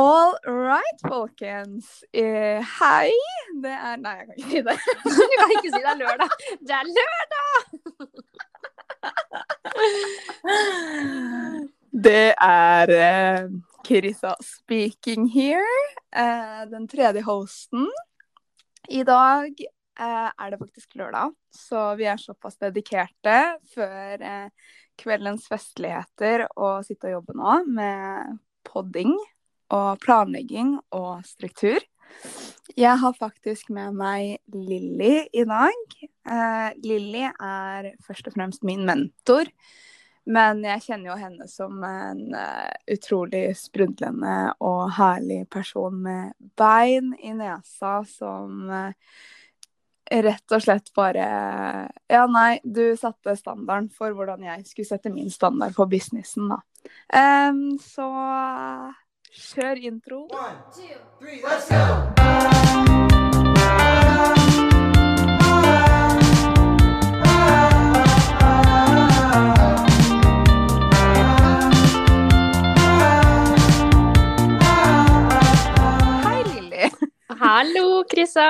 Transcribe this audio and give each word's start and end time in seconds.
All 0.00 0.32
right, 0.46 1.00
folkens. 1.08 2.04
Eh, 2.12 2.64
hei. 2.80 3.10
Det 3.60 3.68
er 3.68 3.98
Nei, 4.00 4.14
jeg 4.16 4.26
kan 4.26 4.34
ikke 4.38 4.48
si 4.48 4.60
det. 4.64 4.76
Du 5.04 5.34
kan 5.36 5.50
ikke 5.52 5.72
si 5.74 5.76
det 5.76 5.90
er 5.90 5.98
lørdag. 5.98 6.30
Det 6.64 6.74
er 6.76 6.86
lørdag! 6.96 7.58
Det 12.06 12.32
er 12.46 12.92
eh, 12.96 13.42
Krisa 13.84 14.32
speaking 14.40 15.26
here. 15.34 15.82
Eh, 16.16 16.62
den 16.70 16.88
tredje 16.88 17.20
hosten. 17.26 17.84
I 18.88 19.02
dag 19.04 19.52
eh, 19.60 20.30
er 20.32 20.48
det 20.54 20.60
faktisk 20.62 20.96
lørdag, 20.96 21.34
så 21.52 21.82
vi 22.00 22.08
er 22.08 22.16
såpass 22.22 22.56
dedikerte 22.62 23.36
før 23.74 24.24
eh, 24.30 24.48
kveldens 24.96 25.44
festligheter 25.52 26.46
å 26.56 26.80
sitte 26.88 27.10
og 27.10 27.18
jobbe 27.18 27.36
nå 27.36 27.58
med 27.68 28.40
podding 28.64 29.12
og 29.70 30.00
planlegging 30.02 30.76
og 30.96 31.24
struktur. 31.26 31.80
Jeg 32.78 32.96
har 33.02 33.14
faktisk 33.18 33.70
med 33.74 33.96
meg 33.98 34.38
Lilly 34.54 35.26
i 35.32 35.44
dag. 35.46 35.94
Eh, 36.30 36.68
Lilly 36.84 37.26
er 37.28 37.92
først 38.06 38.30
og 38.30 38.36
fremst 38.36 38.66
min 38.66 38.84
mentor. 38.86 39.50
Men 40.30 40.60
jeg 40.62 40.84
kjenner 40.84 41.10
jo 41.10 41.18
henne 41.18 41.46
som 41.48 41.80
en 41.86 42.20
uh, 42.36 42.70
utrolig 42.92 43.54
sprudlende 43.58 44.52
og 44.62 44.90
herlig 44.98 45.46
person 45.50 45.96
med 46.04 46.34
bein 46.60 47.14
i 47.18 47.32
nesa 47.34 47.96
som 48.06 48.68
uh, 48.68 48.92
rett 50.10 50.54
og 50.54 50.62
slett 50.62 50.92
bare 50.96 51.26
Ja, 52.10 52.26
nei, 52.30 52.60
du 52.62 52.92
satte 53.00 53.34
standarden 53.38 53.88
for 53.96 54.14
hvordan 54.14 54.44
jeg 54.44 54.66
skulle 54.68 54.90
sette 54.90 55.12
min 55.14 55.32
standard 55.32 55.74
for 55.74 55.90
businessen, 55.90 56.52
da. 56.52 56.60
Um, 57.10 57.78
så 57.82 58.06
Kjør 59.30 59.78
intro. 59.86 60.26
One, 60.26 60.56
two, 60.74 60.96
three, 61.20 61.40
let's 61.40 61.68
go! 61.68 61.76
Hei, 76.26 76.42
Lilly. 76.42 76.90
Hallo, 77.30 78.02
Krissa. 78.10 78.48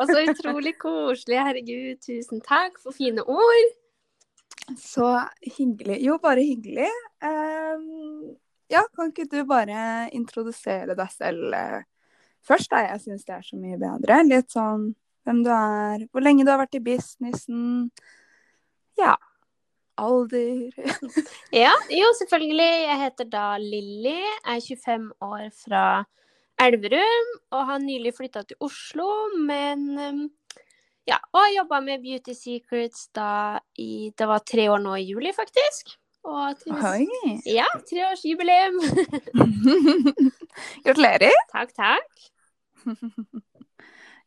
Og 0.00 0.06
så 0.08 0.22
utrolig 0.30 0.72
koselig. 0.80 1.36
Herregud, 1.36 2.00
tusen 2.00 2.40
takk 2.40 2.80
for 2.80 2.96
fine 2.96 3.20
ord. 3.28 3.76
Så 4.80 5.18
hyggelig. 5.58 6.00
Jo, 6.06 6.16
bare 6.16 6.40
hyggelig. 6.48 6.88
Um, 7.20 8.38
ja, 8.72 8.84
kan 8.96 9.12
ikke 9.12 9.28
du 9.30 9.42
bare 9.48 10.08
introdusere 10.16 10.96
deg 10.96 11.12
selv 11.12 11.54
eh, 11.56 11.84
først, 12.44 12.70
da? 12.72 12.84
Jeg 12.88 13.02
syns 13.04 13.26
det 13.28 13.36
er 13.36 13.46
så 13.46 13.58
mye 13.60 13.78
bedre. 13.80 14.22
Litt 14.28 14.54
sånn 14.54 14.92
hvem 15.24 15.44
du 15.44 15.50
er, 15.52 16.04
hvor 16.12 16.24
lenge 16.24 16.44
du 16.44 16.52
har 16.52 16.60
vært 16.60 16.76
i 16.78 16.84
businessen. 16.84 17.88
Ja. 19.00 19.14
Alder. 20.00 20.74
ja, 21.64 21.70
jo, 21.92 22.08
selvfølgelig. 22.18 22.72
Jeg 22.88 23.00
heter 23.04 23.28
da 23.30 23.46
Lilly. 23.62 24.18
Er 24.42 24.58
25 24.58 25.12
år 25.22 25.46
fra 25.54 25.84
Elverum 26.60 27.30
og 27.54 27.68
har 27.68 27.82
nylig 27.82 28.14
flytta 28.16 28.44
til 28.46 28.58
Oslo, 28.62 29.06
men 29.46 29.86
um, 29.98 30.24
ja, 31.08 31.18
og 31.34 31.50
jobba 31.52 31.80
med 31.84 32.02
Beauty 32.04 32.34
Secrets 32.36 33.08
da 33.14 33.60
i 33.78 34.12
Det 34.16 34.28
var 34.28 34.44
tre 34.46 34.68
år 34.72 34.82
nå 34.82 34.94
i 34.96 35.08
juli, 35.10 35.32
faktisk. 35.36 35.96
Og 36.24 36.56
tusen, 36.62 37.40
Ja, 37.44 37.66
treårsjubileum. 37.88 38.78
Gratulerer. 40.86 41.34
Takk, 41.52 41.74
takk. 41.76 42.24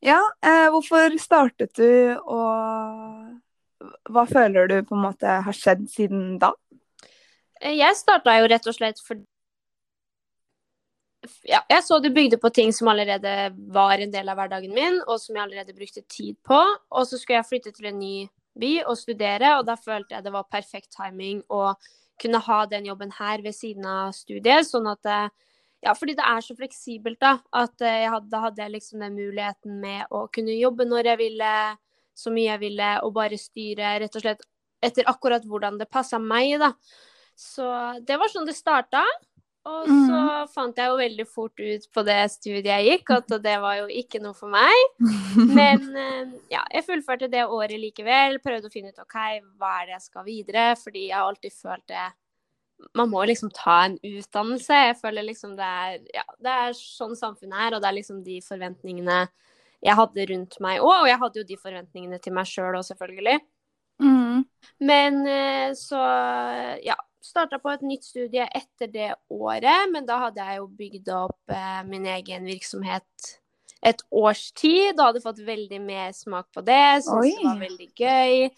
ja, 0.09 0.20
eh, 0.45 0.68
hvorfor 0.73 1.18
startet 1.22 1.73
du, 1.78 2.14
og 2.22 3.98
hva 4.14 4.25
føler 4.30 4.69
du 4.69 4.78
på 4.85 4.97
en 4.97 5.08
måte 5.08 5.40
har 5.47 5.58
skjedd 5.58 5.88
siden 5.90 6.38
da? 6.41 6.53
Eh, 7.62 7.74
jeg 7.80 7.97
starta 7.97 8.38
jo 8.41 8.52
rett 8.52 8.69
og 8.69 8.78
slett 8.78 9.02
fordi 9.02 9.25
ja, 11.50 11.59
jeg 11.68 11.84
så 11.84 11.97
du 12.00 12.12
bygde 12.14 12.38
på 12.40 12.50
ting 12.53 12.69
som 12.72 12.88
allerede 12.91 13.31
var 13.74 14.00
en 14.00 14.12
del 14.14 14.29
av 14.29 14.38
hverdagen 14.38 14.74
min, 14.74 15.00
og 15.09 15.18
som 15.19 15.35
jeg 15.35 15.44
allerede 15.44 15.75
brukte 15.75 16.03
tid 16.08 16.38
på. 16.46 16.59
Og 16.94 17.08
så 17.09 17.18
skulle 17.18 17.41
jeg 17.41 17.50
flytte 17.50 17.74
til 17.75 17.90
en 17.90 18.00
ny 18.00 18.28
by 18.59 18.73
og 18.85 18.97
studere, 19.00 19.56
og 19.59 19.66
da 19.68 19.78
følte 19.79 20.16
jeg 20.16 20.25
det 20.25 20.34
var 20.34 20.50
perfekt 20.51 20.94
timing 20.95 21.44
å 21.53 21.73
kunne 22.22 22.41
ha 22.41 22.62
den 22.69 22.88
jobben 22.90 23.12
her 23.18 23.44
ved 23.45 23.56
siden 23.56 23.85
av 23.85 24.16
studiet. 24.18 24.68
sånn 24.68 24.90
at 24.90 25.06
eh, 25.06 25.28
ja, 25.85 25.94
fordi 25.94 26.16
det 26.18 26.25
er 26.25 26.41
så 26.41 26.56
fleksibelt, 26.57 27.19
da. 27.22 27.38
At 27.53 27.81
eh, 27.85 28.01
jeg 28.03 28.13
hadde, 28.13 28.31
da 28.34 28.44
hadde 28.47 28.63
jeg 28.63 28.75
liksom 28.78 29.03
den 29.06 29.17
muligheten 29.17 29.79
med 29.81 30.09
å 30.09 30.25
kunne 30.34 30.57
jobbe 30.57 30.88
når 30.90 31.12
jeg 31.13 31.22
ville, 31.22 31.51
så 32.17 32.34
mye 32.34 32.50
jeg 32.50 32.63
ville, 32.66 32.94
og 33.06 33.13
bare 33.13 33.38
styre 33.38 33.97
rett 34.01 34.17
og 34.17 34.25
slett 34.25 34.47
etter 34.84 35.09
akkurat 35.09 35.46
hvordan 35.46 35.78
det 35.78 35.90
passa 35.90 36.19
meg, 36.22 36.57
da. 36.62 36.73
Så 37.38 37.66
det 38.06 38.17
var 38.17 38.31
sånn 38.34 38.47
det 38.50 38.57
starta. 38.57 39.03
Og 39.67 39.88
så 39.88 40.19
mm. 40.19 40.51
fant 40.53 40.78
jeg 40.79 40.91
jo 40.91 41.00
veldig 41.00 41.25
fort 41.28 41.59
ut 41.59 41.88
på 41.94 42.03
det 42.07 42.19
studiet 42.31 42.69
jeg 42.69 42.85
gikk, 42.91 43.11
at 43.17 43.33
det 43.44 43.55
var 43.63 43.79
jo 43.81 43.88
ikke 44.01 44.22
noe 44.23 44.38
for 44.38 44.51
meg. 44.53 44.94
Men 45.57 45.83
eh, 45.91 46.38
ja, 46.53 46.63
jeg 46.73 46.85
fullførte 46.88 47.29
det 47.31 47.44
året 47.45 47.79
likevel. 47.81 48.39
Prøvde 48.44 48.69
å 48.69 48.73
finne 48.73 48.94
ut 48.94 49.03
OK, 49.03 49.17
hva 49.59 49.73
er 49.81 49.89
det 49.89 49.97
jeg 49.97 50.05
skal 50.05 50.28
videre? 50.28 50.69
Fordi 50.79 51.09
jeg 51.09 51.17
har 51.17 51.28
alltid 51.28 51.57
følt 51.57 51.85
det 51.91 52.07
Man 52.94 53.09
må 53.09 53.23
liksom 53.25 53.51
ta 53.55 53.79
en 53.88 53.97
utdannelse. 53.97 54.79
Jeg 54.91 55.00
føler 55.01 55.28
liksom 55.28 55.57
det 55.57 55.73
er 55.81 55.99
Ja, 56.16 56.25
det 56.45 56.55
er 56.67 56.79
sånn 56.79 57.17
samfunnet 57.19 57.67
er, 57.67 57.75
og 57.75 57.84
det 57.84 57.91
er 57.91 57.99
liksom 57.99 58.23
de 58.23 58.39
forventningene 58.45 59.25
jeg 59.85 59.94
hadde 59.94 60.25
rundt 60.31 60.57
meg 60.63 60.79
òg. 60.81 61.03
Og 61.03 61.11
jeg 61.11 61.22
hadde 61.22 61.41
jo 61.41 61.49
de 61.51 61.59
forventningene 61.61 62.22
til 62.22 62.34
meg 62.38 62.49
sjøl 62.49 62.79
òg, 62.79 62.85
selvfølgelig. 62.88 63.41
Mm. 64.01 64.45
Men 64.85 65.19
eh, 65.25 65.69
så 65.78 65.99
ja, 66.85 66.97
starta 67.28 67.60
på 67.62 67.72
et 67.74 67.84
nytt 67.86 68.08
studie 68.08 68.46
etter 68.56 68.90
det 68.92 69.12
året, 69.34 69.90
men 69.92 70.08
da 70.08 70.22
hadde 70.28 70.46
jeg 70.48 70.62
jo 70.62 70.72
bygd 70.80 71.12
opp 71.16 71.54
eh, 71.54 71.84
min 71.88 72.08
egen 72.18 72.48
virksomhet 72.48 73.38
et 73.86 74.02
års 74.12 74.50
tid 74.58 74.98
og 74.98 75.06
hadde 75.10 75.24
fått 75.24 75.40
veldig 75.46 75.80
mer 75.84 76.12
smak 76.16 76.50
på 76.56 76.64
det. 76.66 77.04
Syntes 77.06 77.38
det 77.38 77.46
var 77.46 77.62
veldig 77.62 77.90
gøy. 77.94 78.50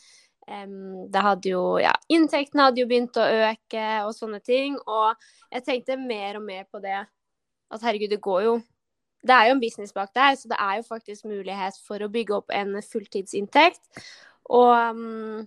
Um, 0.49 1.05
det 1.13 1.21
hadde 1.21 1.51
jo 1.51 1.63
Ja, 1.77 1.91
inntektene 2.09 2.69
hadde 2.69 2.81
jo 2.81 2.89
begynt 2.89 3.19
å 3.21 3.27
øke 3.51 3.85
og 4.07 4.15
sånne 4.17 4.39
ting. 4.41 4.79
Og 4.87 5.13
jeg 5.53 5.65
tenkte 5.67 5.99
mer 5.99 6.39
og 6.39 6.45
mer 6.47 6.65
på 6.71 6.81
det 6.83 6.97
at 6.99 7.85
herregud, 7.85 8.09
det 8.09 8.21
går 8.21 8.41
jo 8.47 8.59
Det 9.19 9.35
er 9.35 9.49
jo 9.49 9.57
en 9.57 9.61
business 9.61 9.91
bak 9.91 10.13
der, 10.15 10.35
så 10.39 10.47
det 10.47 10.57
er 10.63 10.77
jo 10.79 10.83
faktisk 10.87 11.25
mulighet 11.27 11.75
for 11.83 11.99
å 11.99 12.07
bygge 12.07 12.37
opp 12.37 12.53
en 12.55 12.77
fulltidsinntekt. 12.79 13.81
Og 14.47 14.71
um, 14.95 15.43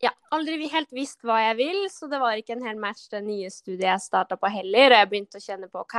ja, 0.00 0.12
aldri 0.34 0.68
helt 0.72 0.92
visst 0.96 1.24
hva 1.26 1.40
jeg 1.50 1.58
vil, 1.60 1.80
så 1.92 2.08
det 2.10 2.20
var 2.22 2.38
ikke 2.40 2.56
en 2.56 2.66
hel 2.66 2.78
match 2.80 3.08
det 3.12 3.22
nye 3.26 3.50
studiet 3.52 3.88
jeg 3.88 4.06
starta 4.06 4.38
på 4.40 4.50
heller. 4.52 4.94
Og 4.94 5.02
jeg 5.02 5.10
begynte 5.10 5.40
å 5.40 5.44
kjenne 5.44 5.68
på 5.70 5.82
OK, 5.82 5.98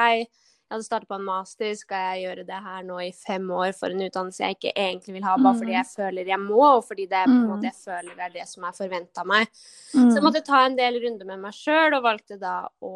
jeg 0.71 0.77
hadde 0.77 0.85
starta 0.87 1.07
på 1.09 1.17
en 1.17 1.25
master, 1.27 1.71
skal 1.75 2.03
jeg 2.05 2.21
gjøre 2.21 2.43
det 2.47 2.59
her 2.63 2.83
nå 2.87 3.01
i 3.03 3.09
fem 3.11 3.49
år 3.51 3.73
for 3.75 3.91
en 3.91 4.05
utdannelse 4.05 4.39
jeg 4.39 4.55
ikke 4.55 4.71
egentlig 4.71 5.17
vil 5.17 5.25
ha, 5.27 5.33
bare 5.35 5.59
fordi 5.59 5.73
jeg 5.75 5.83
mm. 5.83 5.91
føler 5.97 6.31
jeg 6.31 6.39
må, 6.45 6.61
og 6.77 6.85
fordi 6.87 7.07
det 7.11 7.23
mm. 7.27 7.49
jeg 7.65 7.75
føler 7.75 8.13
det 8.15 8.23
er 8.29 8.33
det 8.37 8.45
som 8.47 8.69
er 8.69 8.77
forventa 8.77 9.25
meg. 9.27 9.51
Så 9.91 9.99
jeg 9.99 10.13
mm. 10.15 10.23
måtte 10.29 10.43
ta 10.47 10.61
en 10.63 10.77
del 10.79 11.01
runder 11.03 11.27
med 11.27 11.43
meg 11.43 11.57
sjøl, 11.57 11.97
og 11.97 12.05
valgte 12.07 12.39
da 12.39 12.55
å 12.87 12.93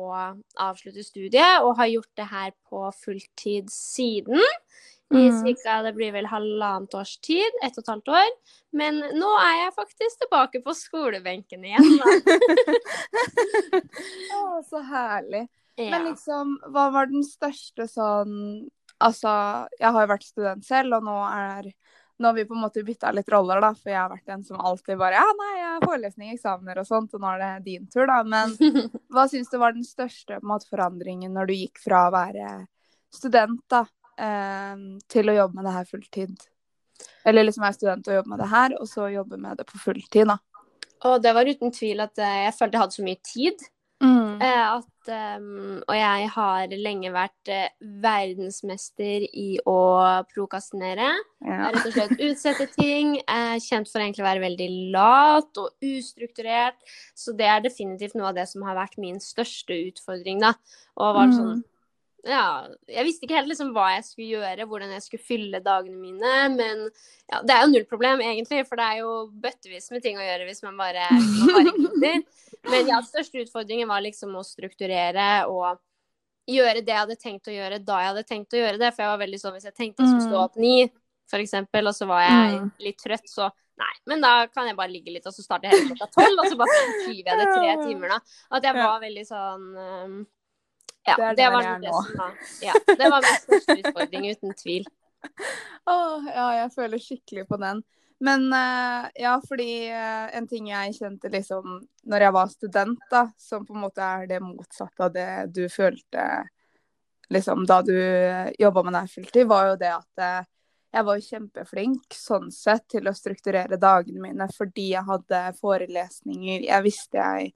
avslutte 0.69 1.03
studiet, 1.03 1.67
og 1.67 1.75
har 1.81 1.91
gjort 1.91 2.13
det 2.22 2.29
her 2.31 2.55
på 2.72 2.85
fulltid 3.03 3.67
siden 3.75 4.39
i 5.13 5.27
mm. 5.29 5.41
cirka, 5.43 5.81
det 5.85 5.93
blir 5.93 6.13
vel 6.16 6.25
halvannet 6.25 6.93
års 6.97 7.17
tid, 7.21 7.59
ett 7.63 7.75
og 7.77 7.83
et 7.83 7.91
halvt 7.91 8.13
år. 8.17 8.31
Men 8.75 8.97
nå 9.13 9.31
er 9.38 9.59
jeg 9.59 9.75
faktisk 9.75 10.23
tilbake 10.23 10.61
på 10.66 10.73
skolebenken 10.77 11.67
igjen, 11.67 11.91
da. 12.01 12.39
Å, 14.39 14.41
så 14.66 14.81
herlig. 14.89 15.45
Ja. 15.77 15.91
Men 15.93 16.09
liksom, 16.09 16.57
hva 16.73 16.88
var 16.95 17.11
den 17.11 17.25
største 17.27 17.89
sånn 17.91 18.66
Altså, 19.03 19.28
jeg 19.75 19.91
har 19.91 20.05
jo 20.05 20.07
vært 20.07 20.23
student 20.23 20.63
selv, 20.63 20.96
og 20.96 21.03
nå 21.03 21.16
er 21.28 21.66
nå 22.16 22.29
har 22.29 22.35
vi 22.37 22.46
på 22.47 22.55
en 22.55 22.61
måte 22.63 22.84
bytta 22.87 23.09
litt 23.11 23.28
roller, 23.29 23.59
da, 23.59 23.73
for 23.75 23.91
jeg 23.91 23.99
har 23.99 24.11
vært 24.11 24.29
den 24.29 24.46
som 24.47 24.61
alltid 24.63 24.96
bare 25.02 25.19
Ja, 25.19 25.25
nei, 25.35 25.49
jeg 25.57 25.67
har 25.67 25.84
forelesning, 25.84 26.29
eksamener 26.31 26.79
og 26.79 26.87
sånt, 26.87 27.16
og 27.17 27.19
nå 27.19 27.34
er 27.34 27.41
det 27.41 27.66
din 27.66 27.90
tur, 27.91 28.05
da. 28.07 28.22
Men 28.23 28.55
hva 29.13 29.25
syns 29.31 29.52
du 29.52 29.57
var 29.59 29.75
den 29.75 29.84
største 29.84 30.40
måte, 30.40 30.69
forandringen 30.72 31.35
når 31.35 31.52
du 31.52 31.55
gikk 31.57 31.81
fra 31.84 32.05
å 32.07 32.13
være 32.16 32.53
student 33.16 33.59
da, 33.72 33.84
eh, 34.17 34.82
til 35.12 35.32
å 35.32 35.38
jobbe 35.40 35.59
med 35.59 35.67
det 35.67 35.78
her 35.78 35.88
fulltid. 35.90 36.50
Eller 37.28 37.47
liksom 37.47 37.66
være 37.66 37.79
student 37.79 38.09
og 38.09 38.20
jobbe 38.20 38.34
med 38.34 38.44
det 38.44 38.52
her, 38.52 38.76
og 38.79 38.90
så 38.90 39.12
jobbe 39.14 39.40
med 39.41 39.62
det 39.62 39.67
på 39.70 39.82
fulltid, 39.82 40.29
da. 40.32 40.40
Og 41.06 41.22
det 41.22 41.34
var 41.35 41.47
uten 41.47 41.73
tvil 41.76 42.03
at 42.06 42.20
eh, 42.22 42.44
jeg 42.47 42.58
følte 42.58 42.78
jeg 42.78 42.85
hadde 42.85 42.97
så 43.00 43.06
mye 43.08 43.23
tid. 43.26 43.66
Mm. 44.03 44.41
Eh, 44.44 44.64
at, 44.76 45.09
um, 45.40 45.78
og 45.88 45.96
jeg 45.96 46.29
har 46.34 46.73
lenge 46.76 47.12
vært 47.14 47.52
verdensmester 48.03 49.23
i 49.32 49.47
å 49.70 49.78
prokastinere. 50.34 51.12
Ja. 51.46 51.70
Rett 51.72 51.88
og 51.88 51.96
slett 51.96 52.26
utsette 52.28 52.67
ting. 52.73 53.16
Kjent 53.64 53.91
for 53.91 54.03
egentlig 54.03 54.26
å 54.26 54.29
være 54.29 54.44
veldig 54.44 54.70
lat 54.96 55.62
og 55.62 55.88
ustrukturert. 55.94 56.79
Så 57.16 57.35
det 57.38 57.47
er 57.52 57.64
definitivt 57.64 58.17
noe 58.20 58.34
av 58.34 58.40
det 58.40 58.50
som 58.52 58.66
har 58.67 58.78
vært 58.78 59.00
min 59.02 59.22
største 59.23 59.78
utfordring, 59.91 60.44
da. 60.44 60.56
Og 61.00 61.16
var 61.22 61.32
mm. 61.32 61.40
sånn 61.40 61.64
ja, 62.25 62.66
jeg 62.89 63.05
visste 63.05 63.27
ikke 63.27 63.37
helt 63.37 63.49
liksom 63.51 63.69
hva 63.75 63.87
jeg 63.95 64.05
skulle 64.07 64.39
gjøre, 64.39 64.66
hvordan 64.69 64.93
jeg 64.95 65.03
skulle 65.05 65.25
fylle 65.27 65.59
dagene 65.63 65.97
mine. 66.01 66.35
Men 66.55 66.85
ja, 67.29 67.41
det 67.45 67.53
er 67.55 67.63
jo 67.66 67.72
null 67.73 67.85
problem, 67.89 68.23
egentlig, 68.25 68.63
for 68.67 68.81
det 68.81 68.85
er 68.89 69.01
jo 69.03 69.11
bøttevis 69.43 69.91
med 69.93 70.01
ting 70.05 70.17
å 70.17 70.25
gjøre 70.25 70.47
hvis 70.49 70.63
man 70.66 70.77
bare, 70.79 71.05
bare 71.53 71.73
gidder. 71.75 72.23
Men 72.72 72.89
ja, 72.89 72.97
største 73.05 73.43
utfordringen 73.45 73.87
var 73.91 74.01
liksom 74.01 74.33
å 74.39 74.41
strukturere 74.45 75.45
og 75.51 75.77
gjøre 76.49 76.81
det 76.85 76.93
jeg 76.93 77.01
hadde 77.03 77.17
tenkt 77.22 77.47
å 77.49 77.53
gjøre 77.53 77.77
da 77.81 77.99
jeg 78.01 78.09
hadde 78.11 78.23
tenkt 78.29 78.53
å 78.53 78.59
gjøre 78.63 78.79
det. 78.81 78.89
For 78.95 79.05
jeg 79.05 79.11
var 79.13 79.21
veldig 79.21 79.41
sånn 79.41 79.53
hvis 79.57 79.67
jeg 79.69 79.78
tenkte 79.78 80.01
jeg 80.05 80.11
skulle 80.16 80.29
stå 80.31 80.41
opp 80.47 80.57
ni, 80.61 80.73
for 81.29 81.41
eksempel, 81.41 81.87
og 81.89 81.95
så 81.97 82.05
var 82.09 82.21
jeg 82.25 82.57
Mm. 82.61 82.71
litt 82.85 82.99
trøtt, 83.01 83.25
så 83.29 83.47
nei. 83.81 83.93
Men 84.09 84.21
da 84.21 84.33
kan 84.47 84.67
jeg 84.69 84.78
bare 84.78 84.93
ligge 84.93 85.13
litt, 85.13 85.25
og 85.25 85.33
så 85.33 85.41
starter 85.45 85.69
jeg 85.69 85.78
hele 85.81 85.95
klokka 85.95 86.09
tolv, 86.13 86.41
og 86.41 86.49
så 86.51 86.57
bare 86.59 86.75
skyver 87.03 87.31
jeg 87.31 87.39
det 87.41 87.47
tre 87.49 87.71
timer, 87.89 88.13
da. 88.13 88.19
At 88.57 88.63
jeg 88.69 88.78
var 88.78 88.99
veldig 89.01 89.25
sånn 89.29 90.25
ja, 91.05 91.17
Det 91.17 91.35
det, 91.37 91.49
var 91.53 91.67
det 91.81 91.91
som 91.93 92.17
var 92.17 92.37
Ja, 92.61 92.73
det 92.87 93.09
var 93.09 93.25
min 93.25 93.41
største 93.41 93.78
utfordring, 93.81 94.29
uten 94.34 94.55
tvil. 94.61 94.87
Åh, 95.85 96.31
ja, 96.35 96.47
jeg 96.61 96.72
føler 96.75 97.02
skikkelig 97.02 97.47
på 97.49 97.59
den. 97.61 97.84
Men 98.23 98.47
uh, 98.53 99.07
ja, 99.16 99.41
fordi 99.47 99.90
uh, 99.91 100.37
en 100.37 100.47
ting 100.47 100.69
jeg 100.72 100.96
kjente 100.96 101.29
liksom 101.29 101.81
når 102.07 102.28
jeg 102.28 102.35
var 102.37 102.52
student, 102.53 103.07
da, 103.11 103.25
som 103.37 103.66
på 103.67 103.75
en 103.75 103.84
måte 103.84 104.03
er 104.03 104.28
det 104.29 104.41
motsatte 104.43 105.09
av 105.09 105.13
det 105.13 105.29
du 105.55 105.66
følte 105.69 106.46
liksom 107.34 107.66
da 107.66 107.81
du 107.81 107.96
jobba 108.59 108.84
med 108.85 108.96
deg 108.96 109.11
fulltid, 109.11 109.47
var 109.49 109.72
jo 109.72 109.79
det 109.81 109.91
at 109.91 110.23
uh, 110.23 110.47
jeg 110.96 111.07
var 111.09 111.25
kjempeflink 111.28 112.16
sånn 112.16 112.52
sett 112.55 112.85
til 112.93 113.09
å 113.09 113.16
strukturere 113.16 113.79
dagene 113.81 114.22
mine 114.29 114.47
fordi 114.55 114.93
jeg 114.93 115.03
hadde 115.09 115.41
forelesninger 115.59 116.69
jeg 116.69 116.85
visste 116.85 117.19
jeg 117.19 117.52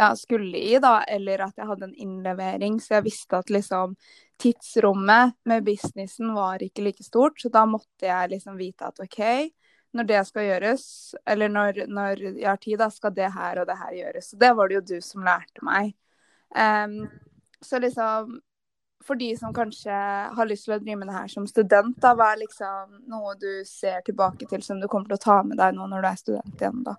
ja, 0.00 0.16
skulle 0.16 0.58
i, 0.58 0.78
da, 0.80 1.02
eller 1.04 1.42
at 1.44 1.58
jeg 1.60 1.68
hadde 1.68 1.90
en 1.90 1.94
innlevering, 1.94 2.78
så 2.80 2.96
jeg 2.96 3.04
visste 3.10 3.36
at 3.36 3.50
liksom 3.52 3.96
tidsrommet 4.40 5.34
med 5.44 5.64
businessen 5.66 6.32
var 6.32 6.62
ikke 6.64 6.86
like 6.86 7.04
stort, 7.04 7.40
så 7.40 7.50
da 7.52 7.66
måtte 7.68 8.08
jeg 8.08 8.30
liksom 8.32 8.56
vite 8.56 8.88
at 8.88 9.02
OK, 9.04 9.20
når 9.92 10.08
det 10.08 10.22
skal 10.24 10.46
gjøres, 10.46 10.84
eller 11.28 11.52
når, 11.52 11.82
når 11.90 12.24
jeg 12.30 12.48
har 12.48 12.62
tid, 12.62 12.78
da 12.80 12.88
skal 12.94 13.12
det 13.12 13.28
her 13.34 13.60
og 13.60 13.68
det 13.68 13.76
her 13.76 13.96
gjøres. 13.98 14.30
Så 14.30 14.38
det 14.40 14.52
var 14.56 14.70
det 14.70 14.78
jo 14.78 14.86
du 14.92 14.96
som 15.04 15.26
lærte 15.26 15.66
meg. 15.66 15.92
Um, 16.54 17.02
så 17.60 17.82
liksom 17.82 18.38
for 19.04 19.20
de 19.20 19.30
som 19.36 19.52
kanskje 19.54 20.00
har 20.36 20.48
lyst 20.48 20.64
til 20.68 20.76
å 20.76 20.80
drive 20.80 20.96
med 21.00 21.08
det 21.08 21.16
her 21.18 21.28
som 21.32 21.46
student, 21.48 21.96
da, 22.00 22.14
hva 22.16 22.32
er 22.32 22.42
liksom 22.46 23.00
noe 23.10 23.36
du 23.40 23.64
ser 23.68 24.00
tilbake 24.06 24.48
til 24.48 24.64
som 24.64 24.80
du 24.80 24.88
kommer 24.88 25.12
til 25.12 25.20
å 25.20 25.24
ta 25.24 25.40
med 25.44 25.60
deg 25.60 25.76
nå 25.76 25.88
når 25.88 26.04
du 26.04 26.08
er 26.08 26.20
student 26.20 26.60
igjen, 26.60 26.84
da? 26.88 26.96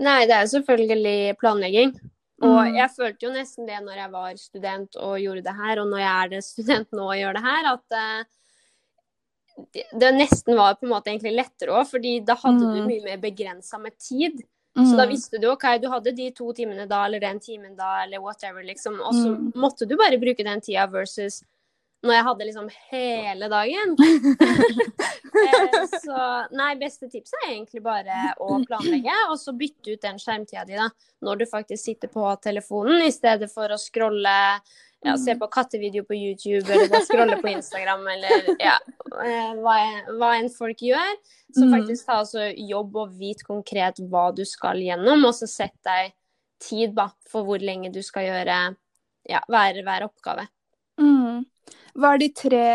Nei, 0.00 0.26
det 0.26 0.34
er 0.36 0.44
jo 0.46 0.52
selvfølgelig 0.60 1.36
planlegging. 1.40 1.92
Og 2.40 2.66
Mm. 2.68 2.74
jeg 2.76 2.90
følte 2.94 3.26
jo 3.26 3.30
nesten 3.34 3.66
det 3.66 3.80
når 3.82 3.96
jeg 3.96 4.10
var 4.12 4.34
student 4.38 4.96
og 4.96 5.18
gjorde 5.18 5.42
det 5.42 5.54
her, 5.56 5.78
og 5.80 5.88
når 5.90 5.98
jeg 5.98 6.24
er 6.24 6.28
det 6.28 6.44
student 6.44 6.92
nå 6.92 7.02
og 7.10 7.16
gjør 7.18 7.34
det 7.34 7.42
her, 7.42 7.72
at 7.72 7.96
eh, 7.98 8.24
det, 9.98 10.12
nesten 10.14 10.56
var 10.56 10.76
på 10.78 10.86
en 10.86 10.92
måte 10.92 11.10
egentlig 11.10 11.34
lettere 11.34 11.74
òg, 11.74 11.88
fordi 11.90 12.24
da 12.24 12.36
hadde 12.36 12.60
du 12.60 12.78
Mm. 12.78 12.86
mye 12.86 13.02
mer 13.04 13.16
begrensa 13.18 13.78
med 13.80 13.98
tid. 13.98 14.44
Så 14.76 14.96
da 14.96 15.06
visste 15.06 15.40
du 15.40 15.48
OK, 15.50 15.64
du 15.82 15.88
hadde 15.90 16.14
de 16.14 16.30
to 16.30 16.52
timene 16.52 16.86
da, 16.86 17.04
eller 17.06 17.18
den 17.18 17.40
timen 17.40 17.74
da, 17.76 18.04
eller 18.04 18.20
whatever, 18.20 18.62
liksom. 18.62 19.00
Og 19.00 19.12
så 19.12 19.26
Mm. 19.34 19.52
måtte 19.56 19.88
du 19.88 19.96
bare 19.96 20.16
bruke 20.20 20.44
den 20.44 20.60
tida 20.60 20.86
versus 20.86 21.42
når 22.06 22.14
jeg 22.14 22.24
hadde 22.28 22.46
liksom 22.46 22.66
hele 22.90 23.48
dagen. 23.50 23.94
eh, 25.44 25.78
så 25.98 26.26
nei, 26.54 26.72
beste 26.78 27.08
tipset 27.10 27.38
er 27.42 27.54
egentlig 27.56 27.82
bare 27.82 28.34
å 28.38 28.60
planlegge, 28.62 29.16
og 29.32 29.38
så 29.40 29.54
bytte 29.58 29.96
ut 29.96 30.04
den 30.04 30.20
skjermtida 30.22 30.66
di 30.68 30.78
da, 30.78 30.86
når 31.26 31.40
du 31.40 31.48
faktisk 31.50 31.82
sitter 31.90 32.12
på 32.12 32.28
telefonen, 32.44 33.02
i 33.02 33.14
stedet 33.14 33.50
for 33.50 33.74
å 33.74 33.80
scrolle 33.80 34.36
ja, 35.00 35.16
se 35.18 35.34
på 35.38 35.46
kattevideo 35.46 36.04
på 36.06 36.14
YouTube, 36.14 36.66
eller 36.72 37.02
scrolle 37.06 37.38
på 37.42 37.50
Instagram, 37.52 38.06
eller 38.14 38.48
ja, 38.62 38.76
eh, 39.24 39.52
hva, 39.58 39.76
hva 40.18 40.32
enn 40.38 40.50
folk 40.54 40.82
gjør. 40.82 41.14
Så 41.54 41.64
Mm. 41.64 41.72
faktisk 41.76 42.06
ta 42.06 42.18
altså 42.22 42.50
jobb 42.54 42.96
og 42.96 43.14
vit 43.18 43.42
konkret 43.46 43.98
hva 44.10 44.28
du 44.34 44.44
skal 44.44 44.82
gjennom, 44.82 45.24
og 45.24 45.34
så 45.34 45.46
sett 45.50 45.76
deg 45.86 46.12
tid 46.62 46.94
da, 46.94 47.08
for 47.30 47.46
hvor 47.46 47.62
lenge 47.62 47.92
du 47.94 48.02
skal 48.02 48.26
gjøre 48.26 48.58
ja, 49.28 49.42
hver, 49.48 49.82
hver 49.86 50.06
oppgave. 50.08 50.48
Hva 51.98 52.14
er 52.14 52.20
de 52.22 52.28
tre, 52.30 52.66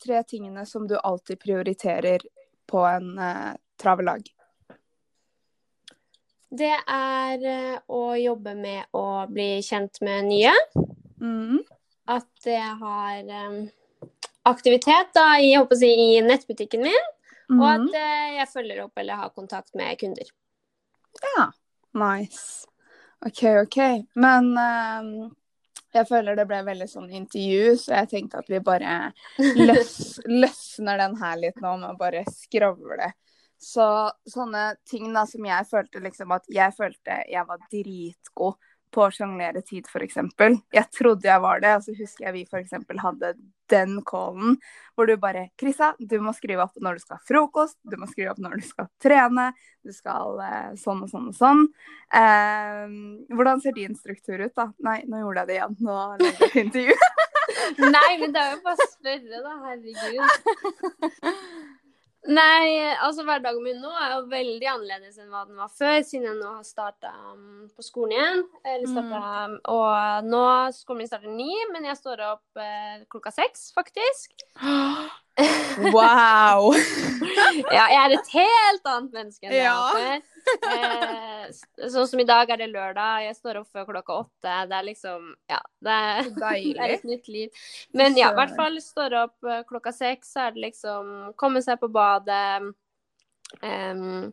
tre 0.00 0.22
tingene 0.24 0.64
som 0.66 0.86
du 0.88 0.96
alltid 0.96 1.40
prioriterer 1.42 2.24
på 2.70 2.84
en 2.88 3.10
uh, 3.18 3.52
travelag? 3.80 4.24
Det 6.50 6.72
er 6.90 7.44
eh, 7.46 7.76
å 7.86 8.16
jobbe 8.18 8.56
med 8.58 8.88
å 8.96 9.04
bli 9.30 9.60
kjent 9.62 10.00
med 10.02 10.26
nye. 10.26 10.54
Mm. 11.22 11.60
At 12.10 12.48
jeg 12.48 12.72
har 12.80 13.28
eh, 13.36 13.60
aktivitet 14.50 15.12
da, 15.14 15.28
i, 15.38 15.52
si, 15.78 15.90
i 16.16 16.20
nettbutikken 16.26 16.82
min. 16.88 17.06
Og 17.50 17.60
Mm. 17.60 17.70
at 17.70 17.94
eh, 17.98 18.26
jeg 18.38 18.50
følger 18.50 18.82
opp 18.84 18.98
eller 18.98 19.18
har 19.18 19.30
kontakt 19.34 19.74
med 19.78 19.98
kunder. 19.98 20.26
Ja, 21.36 21.48
nice. 21.98 22.66
OK, 23.26 23.40
OK. 23.64 23.78
Men 24.14 24.52
jeg 25.96 26.08
føler 26.08 26.38
det 26.38 26.46
ble 26.48 26.60
veldig 26.66 26.86
sånn 26.90 27.10
intervju, 27.10 27.74
så 27.80 27.96
jeg 28.00 28.10
tenkte 28.12 28.42
at 28.42 28.50
vi 28.50 28.60
bare 28.64 28.94
løs, 29.68 30.20
løsner 30.28 31.02
den 31.02 31.16
her 31.20 31.40
litt 31.40 31.60
nå 31.62 31.76
med 31.80 31.92
å 31.92 31.98
bare 32.00 32.24
skravle. 32.30 33.12
Så 33.60 33.84
sånne 34.30 34.70
ting 34.88 35.10
da 35.12 35.26
som 35.28 35.44
jeg 35.44 35.68
følte 35.68 36.00
liksom 36.00 36.32
at 36.32 36.46
jeg 36.48 36.72
følte 36.78 37.18
jeg 37.28 37.44
var 37.48 37.60
dritgod 37.68 38.69
på 38.94 39.04
å 39.06 39.12
sjonglere 39.14 39.62
tid, 39.66 39.86
f.eks. 39.88 40.18
Jeg 40.74 40.86
trodde 40.96 41.28
jeg 41.28 41.42
var 41.42 41.62
det, 41.62 41.72
og 41.78 41.86
så 41.86 41.94
husker 41.96 42.28
jeg 42.28 42.36
vi 42.36 42.44
f.eks. 42.48 42.76
hadde 43.02 43.34
den 43.70 44.00
callen 44.02 44.56
hvor 44.98 45.06
du 45.06 45.14
bare 45.20 45.46
Krisa, 45.60 45.92
du 45.98 46.16
må 46.20 46.32
skrive 46.36 46.64
opp 46.66 46.80
når 46.82 46.98
du 46.98 47.04
skal 47.04 47.20
ha 47.20 47.26
frokost, 47.28 47.78
du 47.86 47.96
må 48.00 48.08
skrive 48.10 48.34
opp 48.34 48.40
når 48.42 48.58
du 48.60 48.66
skal 48.66 48.88
trene, 49.02 49.46
du 49.86 49.94
skal 49.94 50.40
eh, 50.44 50.72
sånn 50.80 51.04
og 51.06 51.12
sånn 51.12 51.30
og 51.30 51.36
sånn. 51.38 51.62
Eh, 52.12 52.84
hvordan 53.30 53.62
ser 53.64 53.76
din 53.78 53.96
struktur 53.96 54.42
ut, 54.42 54.54
da? 54.58 54.70
Nei, 54.84 55.00
nå 55.08 55.22
gjorde 55.22 55.46
jeg 55.46 55.52
det 55.52 55.58
igjen. 55.60 55.78
Nå 55.86 55.98
legger 56.20 56.44
jeg 56.44 56.50
til 56.50 56.64
intervju. 56.66 56.98
Nei, 57.96 58.10
men 58.20 58.34
det 58.34 58.42
er 58.42 58.56
jo 58.56 58.62
bare 58.66 58.84
å 58.84 58.90
spørre, 58.96 59.44
da. 59.46 59.52
Herregud. 59.68 60.26
Nei, 62.28 62.92
altså 63.00 63.24
hverdagen 63.24 63.62
min 63.64 63.78
nå 63.80 63.90
er 63.96 64.10
jo 64.12 64.26
veldig 64.28 64.66
annerledes 64.68 65.16
enn 65.22 65.30
hva 65.32 65.46
den 65.48 65.56
var 65.56 65.70
før, 65.72 66.02
siden 66.04 66.26
jeg 66.28 66.36
nå 66.36 66.50
har 66.52 66.66
starta 66.68 67.14
um, 67.32 67.62
på 67.72 67.84
skolen 67.86 68.12
igjen. 68.12 68.42
Eller 68.68 68.90
startet, 68.92 69.54
Og 69.72 70.28
nå 70.28 70.42
skolen 70.76 71.00
min 71.00 71.08
starter 71.08 71.32
ni, 71.32 71.48
men 71.72 71.88
jeg 71.88 71.96
står 71.96 72.20
opp 72.28 72.60
uh, 72.60 73.00
klokka 73.12 73.32
seks, 73.40 73.70
faktisk. 73.76 74.36
Wow! 75.94 76.74
Ja, 77.72 77.86
jeg 77.88 77.98
er 78.02 78.12
et 78.14 78.28
helt 78.34 78.88
annet 78.90 79.14
menneske 79.14 79.46
enn 79.46 79.54
jeg 79.54 79.62
jeg 79.64 79.72
var 79.72 79.96
Ja. 79.96 80.10
før. 80.20 80.39
Eh, 80.70 81.46
sånn 81.90 82.06
som 82.08 82.20
i 82.22 82.26
dag 82.28 82.50
er 82.52 82.60
det 82.60 82.68
lørdag, 82.70 83.24
jeg 83.26 83.36
står 83.38 83.60
opp 83.60 83.70
før 83.74 83.86
klokka 83.88 84.18
åtte. 84.24 84.56
Det 84.70 84.76
er 84.76 84.86
liksom 84.86 85.30
Ja, 85.50 85.60
det 85.82 85.96
er 85.96 86.28
Det 86.40 86.50
er 86.74 86.94
et 86.96 87.06
nytt 87.08 87.30
liv. 87.32 87.62
Men 87.96 88.18
ja, 88.18 88.30
i 88.32 88.38
hvert 88.38 88.54
fall 88.58 88.78
står 88.82 89.16
opp 89.24 89.48
eh, 89.48 89.62
klokka 89.68 89.92
seks, 89.94 90.34
så 90.34 90.48
er 90.48 90.56
det 90.56 90.66
liksom 90.68 91.32
komme 91.40 91.62
seg 91.64 91.80
på 91.82 91.90
badet. 91.92 92.70
Um, 93.60 94.30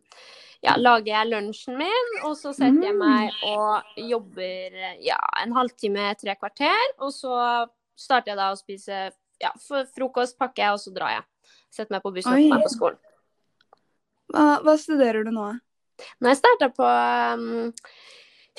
ja, 0.62 0.76
lager 0.78 1.10
jeg 1.10 1.30
lunsjen 1.32 1.78
min, 1.78 2.12
og 2.26 2.36
så 2.38 2.52
setter 2.56 2.90
jeg 2.90 2.98
meg 2.98 3.34
og 3.46 3.98
jobber 4.02 4.78
ja, 5.06 5.20
en 5.42 5.54
halvtime, 5.58 6.10
tre 6.22 6.38
kvarter. 6.38 6.94
Og 6.98 7.14
så 7.14 7.36
starter 7.98 8.34
jeg 8.34 8.40
da 8.40 8.52
å 8.54 8.60
spise 8.60 9.08
ja, 9.42 9.54
frokost, 9.96 10.38
pakker 10.40 10.66
jeg, 10.66 10.78
og 10.78 10.82
så 10.82 10.94
drar 10.96 11.20
jeg. 11.20 11.28
Setter 11.74 11.98
meg 11.98 12.06
på 12.06 12.14
bussen 12.16 12.34
og 12.34 12.56
meg 12.56 12.66
på 12.66 12.74
skolen. 12.74 13.00
Hva, 14.34 14.58
hva 14.66 14.76
studerer 14.80 15.24
du 15.28 15.32
nå? 15.32 15.52
Nå 16.20 16.30
har 16.30 16.36
jeg 16.36 16.42
starta 16.44 16.70
på 16.78 16.88
um, 16.88 17.74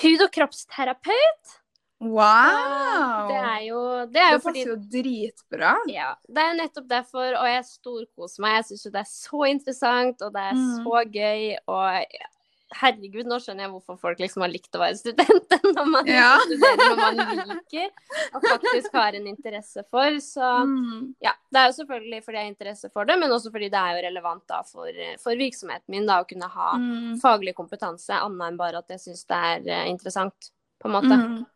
hud- 0.03 0.25
og 0.27 0.31
kroppsterapeut. 0.35 1.57
Wow! 2.01 3.27
Det 3.29 3.39
er 3.43 3.63
jo, 3.67 3.79
det 4.13 4.21
er 4.23 4.33
jo 4.33 4.39
det 4.39 4.45
passer 4.45 4.69
jo 4.71 4.77
dritbra. 4.93 5.73
Ja, 5.91 6.13
det 6.31 6.43
er 6.45 6.53
jo 6.53 6.59
nettopp 6.61 6.89
derfor, 6.93 7.33
og 7.41 7.49
jeg 7.51 7.65
storkoser 7.67 8.45
meg. 8.45 8.57
Jeg 8.61 8.67
syns 8.69 8.85
jo 8.87 8.93
det 8.95 9.01
er 9.03 9.11
så 9.11 9.41
interessant, 9.51 10.23
og 10.23 10.35
det 10.37 10.45
er 10.45 10.55
Mm. 10.55 10.69
så 10.85 11.03
gøy, 11.19 11.57
og 11.67 11.89
ja, 12.21 12.29
herregud, 12.77 13.25
nå 13.27 13.39
skjønner 13.41 13.65
jeg 13.65 13.71
hvorfor 13.73 13.97
folk 14.01 14.19
liksom 14.21 14.43
har 14.45 14.51
likt 14.53 14.75
å 14.77 14.81
være 14.83 14.97
student, 14.99 15.55
når 15.77 15.87
man 15.89 16.07
Ja. 16.11 16.35
studerer 16.45 16.83
noe 16.85 16.97
man 17.01 17.17
liker, 17.49 17.91
og 18.35 18.43
faktisk 18.45 18.93
har 18.99 19.17
en 19.17 19.27
interesse 19.31 19.85
for. 19.91 20.19
Så 20.21 20.51
Mm. 20.67 21.15
ja, 21.25 21.33
det 21.53 21.61
er 21.63 21.67
jo 21.71 21.77
selvfølgelig 21.79 22.23
fordi 22.25 22.37
jeg 22.39 22.45
har 22.45 22.53
interesse 22.53 22.91
for 22.93 23.05
det, 23.09 23.19
men 23.19 23.31
også 23.31 23.51
fordi 23.55 23.71
det 23.73 23.81
er 23.81 23.97
jo 23.97 24.03
relevant 24.09 24.45
da 24.49 24.63
for, 24.63 24.91
for 25.23 25.33
virksomheten 25.41 25.89
min 25.89 26.07
da, 26.07 26.21
å 26.23 26.29
kunne 26.29 26.49
ha 26.49 26.73
Mm. 26.79 27.17
faglig 27.23 27.55
kompetanse, 27.55 28.11
annet 28.13 28.49
enn 28.53 28.57
bare 28.61 28.79
at 28.83 28.89
jeg 28.89 28.99
syns 29.07 29.25
det 29.27 29.37
er 29.53 29.69
eh, 29.81 29.89
interessant, 29.91 30.51
på 30.81 30.89
en 30.89 30.95
måte. 30.99 31.17
Mm. 31.17 31.47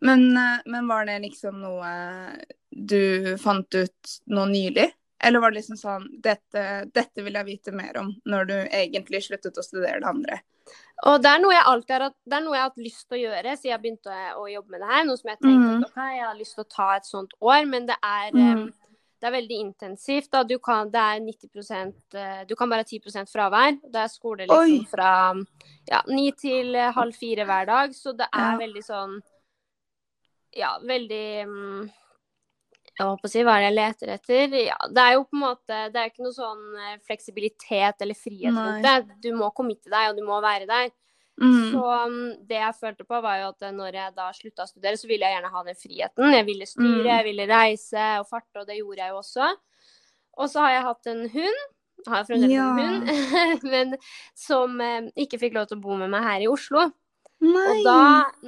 Men, 0.00 0.36
eh, 0.36 0.60
men 0.66 0.86
var 0.88 1.04
det 1.04 1.18
liksom 1.22 1.58
noe 1.60 1.90
du 2.70 3.36
fant 3.36 3.74
ut 3.74 4.14
nå 4.28 4.46
nylig? 4.48 4.92
Eller 5.24 5.40
var 5.40 5.50
det 5.50 5.62
liksom 5.62 5.78
sånn 5.80 6.08
dette, 6.22 6.62
dette 6.92 7.24
vil 7.24 7.38
jeg 7.38 7.48
vite 7.48 7.72
mer 7.72 7.96
om, 8.02 8.12
når 8.28 8.48
du 8.50 8.56
egentlig 8.66 9.22
sluttet 9.24 9.56
å 9.56 9.64
studere 9.64 10.00
det 10.02 10.10
andre? 10.10 10.40
Og 11.06 11.20
det 11.22 11.30
er 11.30 11.42
noe 11.42 11.54
jeg 11.54 11.68
alltid 11.70 11.94
har, 11.94 12.04
hatt- 12.08 12.24
det 12.24 12.36
er 12.38 12.42
noe 12.44 12.56
jeg 12.56 12.62
har 12.64 12.70
hatt 12.70 12.82
lyst 12.86 13.04
til 13.06 13.18
å 13.18 13.20
gjøre 13.20 13.52
siden 13.56 13.72
jeg 13.72 13.82
begynte 13.82 14.16
å, 14.16 14.42
å 14.42 14.48
jobbe 14.50 14.72
med 14.74 14.82
det 14.82 14.90
her. 14.90 15.04
Noe 15.06 15.20
som 15.20 15.30
jeg 15.30 15.38
tenkte 15.42 15.68
mm. 15.68 15.76
at 15.76 15.90
okay, 15.90 16.16
jeg 16.16 16.26
har 16.26 16.38
lyst 16.40 16.56
til 16.56 16.64
å 16.64 16.72
ta 16.76 16.88
et 16.96 17.08
sånt 17.08 17.36
år, 17.52 17.60
men 17.70 17.88
det 17.90 17.96
er, 18.00 18.30
mm. 18.32 18.46
em, 18.46 18.62
det 19.20 19.28
er 19.28 19.34
veldig 19.36 19.58
intensivt. 19.66 20.30
Da. 20.32 20.42
Du 20.48 20.56
kan, 20.62 20.90
det 20.92 21.02
er 21.02 21.20
90 21.24 21.92
eh, 22.22 22.40
Du 22.48 22.56
kan 22.56 22.72
bare 22.72 22.86
ha 22.86 22.88
10% 22.88 23.32
fravær. 23.32 23.76
Det 23.84 24.02
er 24.02 24.12
skole 24.12 24.48
liksom 24.48 24.72
Oi. 24.72 24.80
fra 24.90 25.12
ja, 25.90 26.00
9 26.08 26.26
til 26.40 26.74
eh, 26.80 26.92
halv 26.96 27.20
fire 27.20 27.46
hver 27.48 27.70
dag, 27.72 27.94
så 27.96 28.16
det 28.16 28.28
er 28.32 28.50
Ja. 28.52 28.58
veldig 28.64 28.84
sånn 28.88 29.16
Ja, 30.56 30.72
veldig 30.80 31.24
mm, 31.46 31.88
jeg 32.98 33.06
håper 33.06 33.22
på 33.22 33.28
å 33.28 33.32
si, 33.32 33.42
hva 33.44 33.54
er 33.56 33.60
det 33.60 33.66
jeg 33.68 33.76
leter 33.76 34.12
etter? 34.14 34.54
Ja, 34.66 34.76
det 34.88 35.02
er 35.02 35.12
jo 35.18 35.24
på 35.28 35.36
en 35.36 35.42
måte 35.42 35.80
Det 35.92 36.00
er 36.00 36.08
ikke 36.10 36.24
noe 36.24 36.32
sånn 36.36 36.62
eh, 36.80 36.94
fleksibilitet 37.06 38.00
eller 38.06 38.14
frihet 38.16 38.54
rundt 38.56 38.86
det. 38.86 39.16
Du 39.22 39.34
må 39.36 39.50
committe 39.56 39.90
deg, 39.92 40.10
og 40.10 40.16
du 40.16 40.24
må 40.24 40.40
være 40.44 40.66
der. 40.70 40.88
Mm. 41.36 41.72
Så 41.74 41.80
um, 41.84 42.14
det 42.48 42.56
jeg 42.56 42.76
følte 42.80 43.04
på, 43.04 43.18
var 43.20 43.42
jo 43.42 43.48
at 43.52 43.62
eh, 43.68 43.72
når 43.76 43.98
jeg 44.00 44.14
da 44.16 44.30
slutta 44.32 44.64
å 44.64 44.70
studere, 44.70 44.96
så 44.96 45.06
ville 45.10 45.28
jeg 45.28 45.36
gjerne 45.36 45.52
ha 45.52 45.62
den 45.66 45.76
friheten. 45.76 46.32
Jeg 46.38 46.46
ville 46.48 46.66
styre, 46.70 47.02
Mm. 47.02 47.10
jeg 47.10 47.24
ville 47.28 47.46
reise 47.50 48.04
og 48.22 48.28
farte, 48.30 48.60
og 48.62 48.66
det 48.70 48.78
gjorde 48.78 49.02
jeg 49.04 49.12
jo 49.12 49.18
også. 49.20 49.50
Og 50.40 50.48
så 50.52 50.60
har 50.64 50.70
jeg 50.78 50.86
hatt 50.88 51.06
en 51.12 51.24
hund. 51.36 51.60
Jeg 52.06 52.12
har 52.12 52.24
fremdeles 52.28 52.52
Ja. 52.56 52.64
en 52.70 52.78
hund, 52.80 53.62
men 53.74 53.94
som 54.34 54.80
eh, 54.80 55.10
ikke 55.26 55.38
fikk 55.44 55.54
lov 55.60 55.68
til 55.68 55.76
å 55.76 55.84
bo 55.84 55.96
med 56.00 56.08
meg 56.12 56.24
her 56.24 56.40
i 56.46 56.48
Oslo. 56.48 56.88
Nei. 57.44 57.64
Og 57.68 57.82
da, 57.84 57.96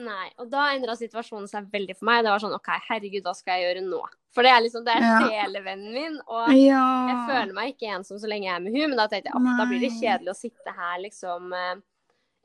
nei, 0.00 0.28
og 0.40 0.46
da 0.48 0.62
endra 0.72 0.94
situasjonen 0.96 1.48
seg 1.50 1.66
veldig 1.72 1.94
for 1.98 2.08
meg. 2.08 2.22
Det 2.24 2.30
var 2.32 2.40
sånn 2.40 2.54
OK, 2.56 2.70
herregud, 2.88 3.26
hva 3.26 3.34
skal 3.36 3.58
jeg 3.58 3.66
gjøre 3.66 3.82
nå? 3.84 4.00
For 4.32 4.46
det 4.46 4.52
er 4.54 4.62
liksom, 4.64 4.84
det 4.86 4.94
er 4.96 5.04
Ja. 5.04 5.18
sjelevennen 5.26 5.92
min. 5.92 6.16
Og 6.26 6.48
jeg 6.54 7.18
føler 7.28 7.52
meg 7.56 7.74
ikke 7.74 7.92
ensom 7.98 8.18
så 8.22 8.30
lenge 8.30 8.48
jeg 8.48 8.54
er 8.56 8.64
med 8.64 8.72
hun, 8.72 8.88
men 8.88 8.96
da 9.00 9.06
tenkte 9.12 9.28
jeg 9.28 9.36
at 9.36 9.60
da 9.60 9.66
blir 9.68 9.80
det 9.84 9.92
kjedelig 9.98 10.32
å 10.32 10.38
sitte 10.38 10.74
her 10.78 10.98
liksom 11.04 11.52
eh, 11.52 11.74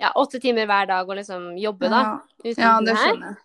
ja, 0.03 0.11
åtte 0.19 0.41
timer 0.43 0.67
hver 0.67 0.87
dag 0.91 1.09
og 1.09 1.15
liksom 1.19 1.53
jobbe, 1.61 1.89
da. 1.93 2.01
Ja. 2.43 2.53
Ja, 2.57 2.71
det 2.83 2.97
skjønner 2.99 3.27
jeg. 3.31 3.37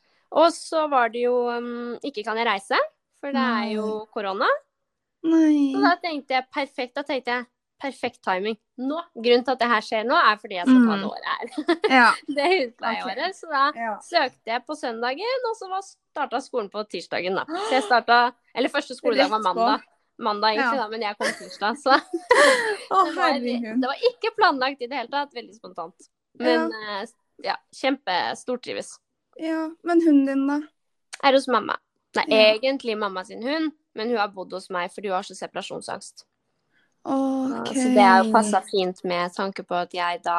Og 0.42 0.52
så 0.52 0.88
var 0.92 1.08
det 1.08 1.22
jo 1.22 1.36
um, 1.48 1.94
Ikke 2.04 2.24
kan 2.26 2.36
jeg 2.36 2.44
reise, 2.50 2.76
for 3.20 3.32
det 3.32 3.40
er 3.40 3.70
jo 3.78 4.06
korona. 4.12 4.48
Nei. 5.24 5.70
Så 5.72 5.80
da 5.86 5.94
tenkte 6.02 6.34
jeg 6.34 6.46
perfekt. 6.52 6.94
Da 6.98 7.02
tenkte 7.06 7.30
jeg 7.36 7.46
perfekt 7.80 8.20
timing. 8.26 8.56
Nå, 8.78 8.98
Grunnen 9.14 9.44
til 9.46 9.54
at 9.54 9.60
det 9.62 9.68
her 9.70 9.84
skjer 9.86 10.06
nå, 10.08 10.16
er 10.18 10.38
fordi 10.40 10.56
jeg 10.58 10.66
skal 10.66 10.80
ta 10.86 10.94
Mm. 10.96 11.02
det 11.02 11.10
året 11.10 11.28
her. 11.32 11.52
Ja. 11.98 12.08
det 12.26 12.42
er 12.44 12.54
husleieåret. 12.54 13.36
Så 13.38 13.50
da 13.52 13.62
ja. 13.76 13.92
søkte 14.02 14.50
jeg 14.52 14.64
på 14.66 14.74
søndagen, 14.78 15.46
og 15.50 15.54
så 15.58 15.80
starta 15.86 16.40
skolen 16.42 16.70
på 16.70 16.82
tirsdagen, 16.90 17.38
da. 17.38 17.44
Så 17.68 17.78
jeg 17.78 17.86
starta 17.90 18.32
Eller 18.54 18.68
første 18.68 18.94
skoledag 18.98 19.30
var 19.30 19.42
mandag. 19.44 19.86
Mandag 20.18 20.56
egentlig, 20.56 20.78
Ja. 20.78 20.82
da, 20.84 20.88
men 20.90 21.02
jeg 21.06 21.16
kom 21.18 21.28
tirsdag, 21.38 21.76
så 21.78 21.94
oh, 22.94 23.06
det 23.08 23.16
var, 23.16 23.38
det 23.38 23.86
var 23.92 24.06
ikke 24.10 24.34
planlagt 24.36 24.82
i 24.82 24.86
det 24.90 24.96
hele 24.98 25.12
tatt. 25.12 25.34
Veldig 25.34 25.54
spontant. 25.54 26.08
Men 26.38 26.70
ja, 26.74 27.04
ja 27.44 27.56
kjempestortrives. 27.74 28.96
Ja, 29.38 29.68
men 29.86 30.02
hunden 30.02 30.26
din, 30.26 30.46
da? 30.48 30.60
Er 31.22 31.32
hos 31.38 31.46
mamma. 31.48 31.76
Det 32.14 32.24
er 32.32 32.56
egentlig 32.56 32.96
mamma 32.98 33.22
sin 33.24 33.42
hund, 33.42 33.72
men 33.94 34.08
hun 34.10 34.18
har 34.18 34.28
bodd 34.34 34.52
hos 34.56 34.70
meg 34.74 34.90
fordi 34.94 35.10
hun 35.10 35.18
har 35.20 35.26
så 35.26 35.36
separasjonsangst. 35.38 36.24
OK. 37.08 37.72
Så 37.74 37.88
det 37.94 38.06
har 38.06 38.30
passa 38.32 38.62
fint 38.66 39.02
med 39.04 39.34
tanke 39.34 39.64
på 39.66 39.76
at 39.78 39.94
jeg 39.96 40.22
da 40.24 40.38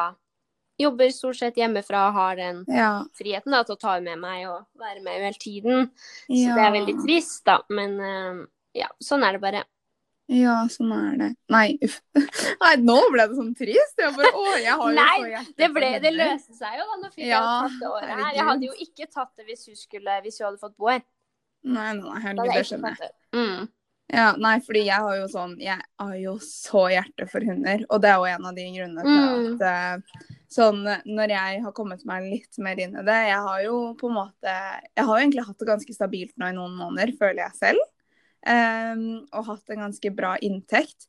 jobber 0.80 1.10
stort 1.12 1.36
sett 1.40 1.58
hjemmefra 1.60 2.06
og 2.08 2.14
har 2.16 2.38
den 2.38 2.62
Ja. 2.68 3.04
friheten 3.18 3.52
da, 3.52 3.62
til 3.64 3.76
å 3.76 3.80
ta 3.80 3.98
med 4.00 4.18
meg 4.18 4.46
og 4.48 4.64
være 4.80 5.02
med 5.02 5.20
hele 5.20 5.38
tiden. 5.40 5.90
Så 6.26 6.46
ja. 6.46 6.54
det 6.56 6.64
er 6.64 6.72
veldig 6.78 6.96
trist, 7.04 7.44
da. 7.44 7.60
Men 7.68 8.00
eh, 8.00 8.40
ja, 8.80 8.88
sånn 9.02 9.24
er 9.26 9.36
det 9.36 9.42
bare. 9.44 9.64
Ja, 10.30 10.60
sånn 10.70 10.92
er 10.94 11.16
det. 11.18 11.28
Nei, 11.50 11.78
uff. 11.82 11.96
Nei, 12.62 12.74
nå 12.78 12.96
ble 13.10 13.26
det 13.26 13.36
sånn 13.38 13.54
trist. 13.58 13.96
Jeg 13.98 14.14
bare 14.14 14.30
Å, 14.30 14.44
jeg 14.62 14.76
har 14.78 14.92
jo 14.92 14.94
Nei, 14.94 15.16
så 15.18 15.56
Det, 15.58 15.70
ble, 15.74 15.88
det 16.04 16.12
løste 16.14 16.54
seg 16.54 16.76
jo 16.78 16.86
da 16.86 16.98
nå 17.00 17.10
fikk 17.10 17.24
Ja, 17.26 17.40
jeg 17.40 17.64
tatt 17.64 17.80
det 17.80 17.90
året 17.90 18.12
her. 18.14 18.30
Jeg 18.36 18.46
hadde 18.50 18.68
jo 18.68 18.76
ikke 18.86 19.08
tatt 19.10 19.32
det 19.40 19.48
hvis 19.48 19.66
hun, 19.66 19.80
skulle, 19.80 20.20
hvis 20.22 20.38
hun 20.38 20.46
hadde 20.46 20.62
fått 20.62 20.76
bo 20.78 20.92
her. 20.92 21.02
Nei, 21.66 21.90
nei, 21.98 22.20
herregud, 22.22 22.54
det 22.54 22.64
skjønner 22.70 23.02
jeg. 23.02 23.12
Mm. 23.36 23.66
Ja, 24.10 24.32
nei, 24.42 24.56
fordi 24.64 24.80
jeg 24.88 25.04
har 25.04 25.16
jo 25.20 25.26
sånn 25.30 25.52
Jeg 25.62 25.78
har 26.02 26.14
jo 26.18 26.32
så 26.42 26.88
hjerte 26.90 27.28
for 27.30 27.44
hunder, 27.46 27.84
og 27.88 28.00
det 28.02 28.10
er 28.10 28.18
jo 28.18 28.30
en 28.32 28.48
av 28.50 28.56
de 28.56 28.66
grunnene 28.74 29.04
Mm. 29.06 29.58
til 29.60 29.66
at 29.66 30.02
mm. 30.02 30.36
Sånn 30.50 30.80
når 30.82 31.30
jeg 31.30 31.60
har 31.62 31.72
kommet 31.76 32.02
meg 32.08 32.24
litt 32.26 32.58
mer 32.58 32.80
inn 32.82 32.96
i 32.98 33.04
det 33.06 33.18
Jeg 33.28 33.38
har 33.46 33.60
jo 33.62 33.76
på 34.00 34.08
en 34.10 34.16
måte 34.16 34.54
Jeg 34.96 35.04
har 35.06 35.12
jo 35.12 35.22
egentlig 35.22 35.46
hatt 35.46 35.62
det 35.62 35.68
ganske 35.68 35.94
stabilt 35.94 36.34
nå 36.36 36.50
i 36.50 36.56
noen 36.56 36.74
måneder, 36.74 37.14
føler 37.20 37.44
jeg 37.44 37.58
selv. 37.60 37.86
Um, 38.40 39.26
og 39.36 39.46
hatt 39.50 39.70
en 39.70 39.82
ganske 39.84 40.10
bra 40.16 40.32
inntekt. 40.40 41.06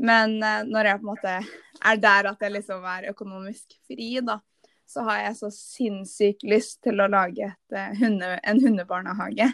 Men 0.00 0.38
uh, 0.40 0.62
når 0.64 0.88
jeg 0.88 1.00
på 1.00 1.04
en 1.04 1.10
måte 1.12 1.34
er 1.92 1.98
der 2.00 2.30
at 2.32 2.40
jeg 2.40 2.54
liksom 2.54 2.86
er 2.88 3.10
økonomisk 3.12 3.76
fri, 3.84 4.14
da, 4.24 4.38
så 4.88 5.04
har 5.06 5.26
jeg 5.26 5.36
så 5.38 5.50
sinnssykt 5.54 6.46
lyst 6.48 6.80
til 6.82 7.04
å 7.04 7.08
lage 7.12 7.50
et, 7.52 7.76
uh, 7.76 7.92
hunde, 8.00 8.32
en 8.42 8.62
hundebarnehage. 8.64 9.50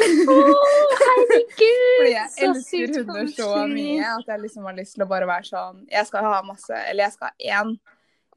Å, 0.00 0.34
herregud! 1.02 2.06
Jeg 2.08 2.28
så 2.32 2.46
elsker 2.48 2.94
hunder 2.96 3.26
så 3.28 3.48
mye 3.68 4.06
at 4.14 4.30
jeg 4.30 4.40
liksom 4.46 4.64
har 4.64 4.76
lyst 4.78 4.96
til 4.96 5.04
å 5.04 5.08
bare 5.10 5.28
være 5.28 5.44
sånn 5.50 5.82
Jeg 5.92 6.08
skal 6.08 6.24
ha 6.24 6.38
masse 6.46 6.78
Eller 6.88 7.04
jeg 7.04 7.16
skal 7.18 7.28
ha 7.28 7.58
én. 7.60 7.74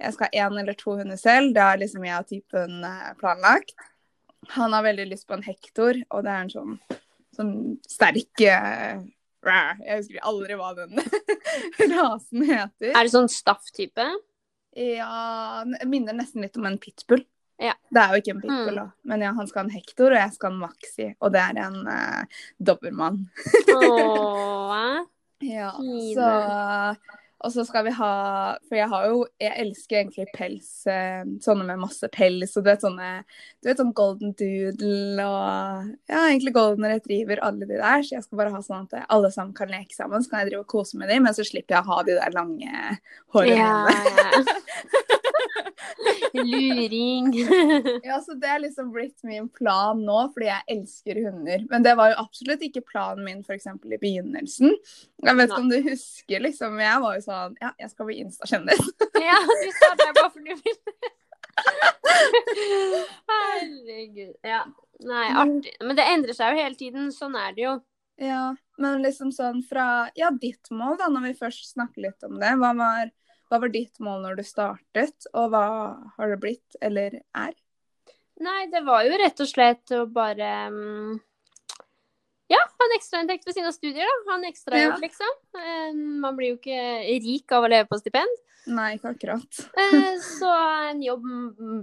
Jeg 0.02 0.16
skal 0.18 0.28
ha 0.28 0.44
én 0.44 0.60
eller 0.60 0.76
to 0.76 0.98
hunder 1.00 1.20
selv. 1.20 1.54
Det 1.56 1.64
har 1.64 1.80
liksom 1.80 2.04
jeg 2.04 2.20
og 2.20 2.28
typen 2.28 2.84
eh, 2.84 3.12
planlagt. 3.22 3.72
Han 4.58 4.76
har 4.76 4.84
veldig 4.86 5.08
lyst 5.10 5.28
på 5.30 5.38
en 5.38 5.46
hektor, 5.46 5.98
og 6.12 6.26
det 6.26 6.34
er 6.34 6.44
en 6.44 6.52
sånn, 6.52 6.74
sånn 7.38 7.54
sterk 7.90 8.44
eh. 8.46 9.00
Jeg 9.46 10.00
husker 10.02 10.26
aldri 10.26 10.58
hva 10.58 10.72
den 10.76 11.00
rasen 11.94 12.44
heter. 12.50 12.92
Er 12.92 13.00
det 13.06 13.14
sånn 13.14 13.30
staff-type? 13.32 14.08
Ja, 14.76 15.64
minner 15.88 16.18
nesten 16.18 16.44
litt 16.44 16.58
om 16.60 16.66
en 16.68 16.80
pitbull. 16.82 17.24
Ja. 17.62 17.74
Det 17.90 18.02
er 18.02 18.10
jo 18.12 18.20
ikke 18.22 18.34
en 18.36 18.42
pitbull, 18.44 18.80
Mm. 18.84 18.92
Men 19.08 19.22
ja, 19.22 19.32
han 19.38 19.48
skal 19.48 19.62
ha 19.62 19.66
en 19.70 19.76
hektor, 19.76 20.12
og 20.12 20.18
jeg 20.20 20.34
skal 20.36 20.50
ha 20.50 20.54
en 20.56 20.60
maxi. 20.66 21.06
Og 21.22 21.32
det 21.32 21.40
er 21.42 21.60
en 21.66 21.78
uh, 21.88 22.24
dobbermann. 22.60 23.22
Ja, 25.46 25.72
så 26.16 26.96
Og 27.44 27.52
så 27.52 27.66
skal 27.68 27.84
vi 27.86 27.92
ha 27.92 28.12
For 28.70 28.78
jeg 28.80 28.88
har 28.90 29.04
jo 29.10 29.18
Jeg 29.44 29.52
elsker 29.62 29.98
egentlig 30.00 30.26
pels. 30.34 30.70
eh, 30.88 31.26
Sånne 31.44 31.66
med 31.68 31.82
masse 31.84 32.08
pels. 32.10 32.56
Og 32.58 32.64
du 32.64 32.70
vet 32.72 32.82
sånne 32.82 33.10
Du 33.62 33.68
vet 33.68 33.78
sånn 33.82 33.92
golden 33.94 34.32
doodle 34.40 35.26
og 35.28 35.92
Ja, 36.10 36.24
egentlig 36.32 36.54
golden 36.56 36.88
retriever, 36.88 37.44
alle 37.44 37.68
de 37.68 37.76
der. 37.76 38.02
Så 38.08 38.16
jeg 38.16 38.24
skal 38.24 38.40
bare 38.40 38.56
ha 38.56 38.62
sånn 38.64 38.88
at 38.88 39.06
alle 39.12 39.30
sammen 39.36 39.54
kan 39.54 39.68
leke 39.70 39.94
sammen. 39.94 40.24
Så 40.24 40.32
kan 40.32 40.40
jeg 40.46 40.54
drive 40.54 40.64
og 40.64 40.72
kose 40.72 40.98
med 40.98 41.12
dem, 41.12 41.24
men 41.28 41.36
så 41.36 41.44
slipper 41.46 41.76
jeg 41.76 41.84
å 41.84 41.92
ha 41.92 42.04
de 42.08 42.16
der 42.16 42.32
lange 42.32 42.72
hårene 43.36 43.60
Ja, 43.60 43.86
mine. 43.92 44.46
Luring. 46.38 47.32
Ja, 48.06 48.20
så 48.22 48.36
det 48.40 48.50
er 48.50 48.62
liksom 48.64 48.92
blitt 48.94 49.24
min 49.28 49.48
plan 49.50 50.02
nå, 50.06 50.18
fordi 50.34 50.50
jeg 50.50 50.78
elsker 50.78 51.20
hunder. 51.26 51.66
Men 51.72 51.86
det 51.86 51.96
var 52.00 52.12
jo 52.12 52.20
absolutt 52.24 52.64
ikke 52.66 52.84
planen 52.86 53.26
min 53.26 53.42
f.eks. 53.46 53.68
i 53.68 54.00
begynnelsen. 54.02 54.76
Jeg 55.26 55.40
vet 55.40 55.50
ikke 55.50 55.62
om 55.64 55.72
du 55.72 55.80
husker, 55.90 56.46
liksom. 56.46 56.80
Jeg 56.84 57.04
var 57.06 57.18
jo 57.18 57.26
sånn 57.26 57.58
Ja, 57.64 57.74
jeg 57.82 57.94
skal 57.94 58.10
bli 58.10 58.20
Insta-kjendis. 58.24 58.84
ja, 59.28 59.40
du 59.42 59.70
sa 59.80 59.92
det 60.00 60.12
bare 60.20 60.32
for 60.32 60.42
du 60.44 60.54
ville. 60.54 61.14
Herregud. 63.32 64.36
Ja. 64.44 64.64
Nei, 65.06 65.26
artig. 65.32 65.76
Men 65.84 65.98
det 65.98 66.08
endrer 66.14 66.38
seg 66.38 66.54
jo 66.54 66.64
hele 66.64 66.80
tiden. 66.80 67.12
Sånn 67.16 67.36
er 67.40 67.56
det 67.56 67.66
jo. 67.66 67.76
Ja, 68.22 68.56
men 68.80 69.02
liksom 69.04 69.32
sånn 69.36 69.62
fra 69.68 70.08
Ja, 70.16 70.30
ditt 70.32 70.72
mål, 70.72 70.96
da, 71.02 71.10
når 71.12 71.30
vi 71.30 71.38
først 71.40 71.68
snakker 71.74 72.08
litt 72.08 72.28
om 72.28 72.38
det. 72.40 72.54
Hva 72.62 72.72
var, 72.78 73.12
hva 73.56 73.62
var 73.64 73.72
ditt 73.72 74.00
mål 74.04 74.22
når 74.26 74.36
du 74.42 74.44
startet, 74.44 75.28
og 75.34 75.50
hva 75.54 75.64
har 76.18 76.34
det 76.34 76.40
blitt, 76.44 76.76
eller 76.84 77.22
er? 77.36 77.54
Nei, 78.44 78.66
det 78.68 78.82
var 78.84 79.06
jo 79.08 79.16
rett 79.22 79.40
og 79.40 79.48
slett 79.48 79.94
å 79.96 80.02
bare 80.12 80.50
mm, 80.74 81.14
Ja, 82.52 82.60
ha 82.62 82.86
en 82.86 82.94
ekstrainntekt 82.98 83.48
ved 83.48 83.56
sine 83.58 83.72
studier, 83.74 84.06
da. 84.06 84.18
Ha 84.28 84.36
en 84.38 84.44
ekstrajobb, 84.52 84.92
Ja. 84.92 85.02
liksom. 85.02 85.32
Eh, 85.58 85.94
Man 85.96 86.36
blir 86.38 86.52
jo 86.54 86.58
ikke 86.60 87.24
rik 87.24 87.52
av 87.56 87.64
å 87.66 87.70
leve 87.72 87.88
på 87.90 87.98
stipend. 87.98 88.36
Nei, 88.68 88.98
ikke 88.98 89.14
akkurat. 89.16 89.62
Eh, 89.78 90.18
Så 90.20 90.52
en 90.92 91.02
jobb 91.02 91.24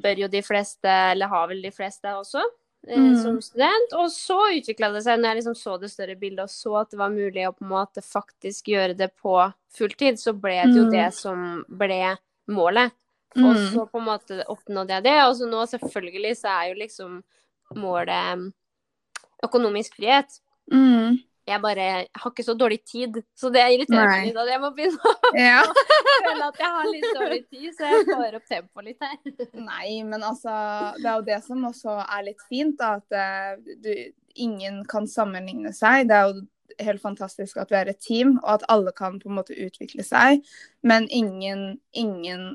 bør 0.05 0.19
jo 0.23 0.29
de 0.29 0.43
fleste, 0.43 0.87
eller 1.12 1.26
har 1.33 1.49
vel 1.49 1.62
de 1.62 1.71
fleste 1.75 2.05
også, 2.14 2.45
Mm. 2.89 3.23
som 3.23 3.41
student. 3.41 3.93
Og 3.95 4.09
så 4.11 4.39
utvikla 4.59 4.93
det 4.93 5.05
seg, 5.05 5.21
når 5.21 5.29
jeg 5.29 5.37
liksom 5.37 5.55
så 5.55 5.77
det 5.81 5.91
større 5.93 6.17
bildet 6.19 6.43
og 6.43 6.51
så 6.51 6.81
at 6.81 6.91
det 6.91 6.99
var 6.99 7.11
mulig 7.15 7.45
å 7.47 7.53
på 7.55 7.62
en 7.62 7.71
måte 7.71 8.03
faktisk 8.03 8.67
gjøre 8.73 8.97
det 8.99 9.11
på 9.23 9.37
fulltid, 9.71 10.19
så 10.19 10.33
ble 10.35 10.57
det 10.67 10.75
jo 10.77 10.85
Mm. 10.89 10.91
det 10.91 11.15
som 11.15 11.65
ble 11.69 12.17
målet. 12.49 12.91
Og 13.37 13.55
Mm. 13.55 13.71
så 13.73 13.87
på 13.91 13.99
en 13.99 14.05
måte 14.05 14.45
oppnådde 14.47 14.89
jeg 14.97 15.03
det. 15.05 15.19
Og 15.25 15.37
så 15.37 15.47
nå 15.49 15.62
selvfølgelig 15.67 16.37
så 16.37 16.49
er 16.49 16.69
jo 16.69 16.75
liksom 16.75 17.23
målet 17.77 18.37
mm, 18.39 18.53
økonomisk 19.45 19.95
frihet. 19.97 20.41
Mm. 20.71 21.19
Jeg 21.43 21.59
bare 21.59 21.87
har 22.07 22.31
ikke 22.31 22.45
så 22.47 22.55
dårlig 22.55 22.79
tid, 22.87 23.17
så 23.35 23.51
det 23.51 23.63
irriterer 23.75 24.07
meg 24.07 24.29
litt 24.29 24.39
at 24.39 24.51
jeg 24.53 24.63
må 24.63 24.69
begynne 24.77 25.11
å 25.11 25.31
Ja. 25.41 25.63
føle 26.27 26.47
at 26.47 26.59
jeg 26.61 26.71
har 26.77 26.91
litt 26.91 27.07
dårlig 27.17 27.41
tid, 27.49 27.69
så 27.75 27.89
jeg 27.91 28.05
får 28.07 28.37
opp 28.39 28.49
tempoet 28.51 28.87
litt 28.87 29.03
her. 29.03 29.17
Nei, 29.71 29.89
men 30.07 30.23
altså 30.23 30.53
Det 31.01 31.09
er 31.09 31.17
jo 31.17 31.25
det 31.27 31.39
som 31.47 31.65
også 31.67 31.97
er 32.05 32.27
litt 32.29 32.45
fint, 32.47 32.77
da. 32.79 33.01
At 33.01 33.17
eh, 33.19 33.75
du, 33.83 33.91
ingen 34.47 34.83
kan 34.91 35.09
sammenligne 35.11 35.73
seg. 35.75 36.07
Det 36.11 36.19
er 36.19 36.31
jo 36.31 36.85
helt 36.87 37.03
fantastisk 37.03 37.59
at 37.61 37.73
vi 37.75 37.81
er 37.81 37.91
et 37.91 38.01
team, 38.01 38.37
og 38.45 38.61
at 38.61 38.67
alle 38.73 38.93
kan 38.95 39.19
på 39.19 39.31
en 39.31 39.41
måte 39.41 39.57
utvikle 39.59 40.07
seg. 40.07 40.45
Men 40.87 41.09
ingen, 41.11 41.81
ingen 41.91 42.53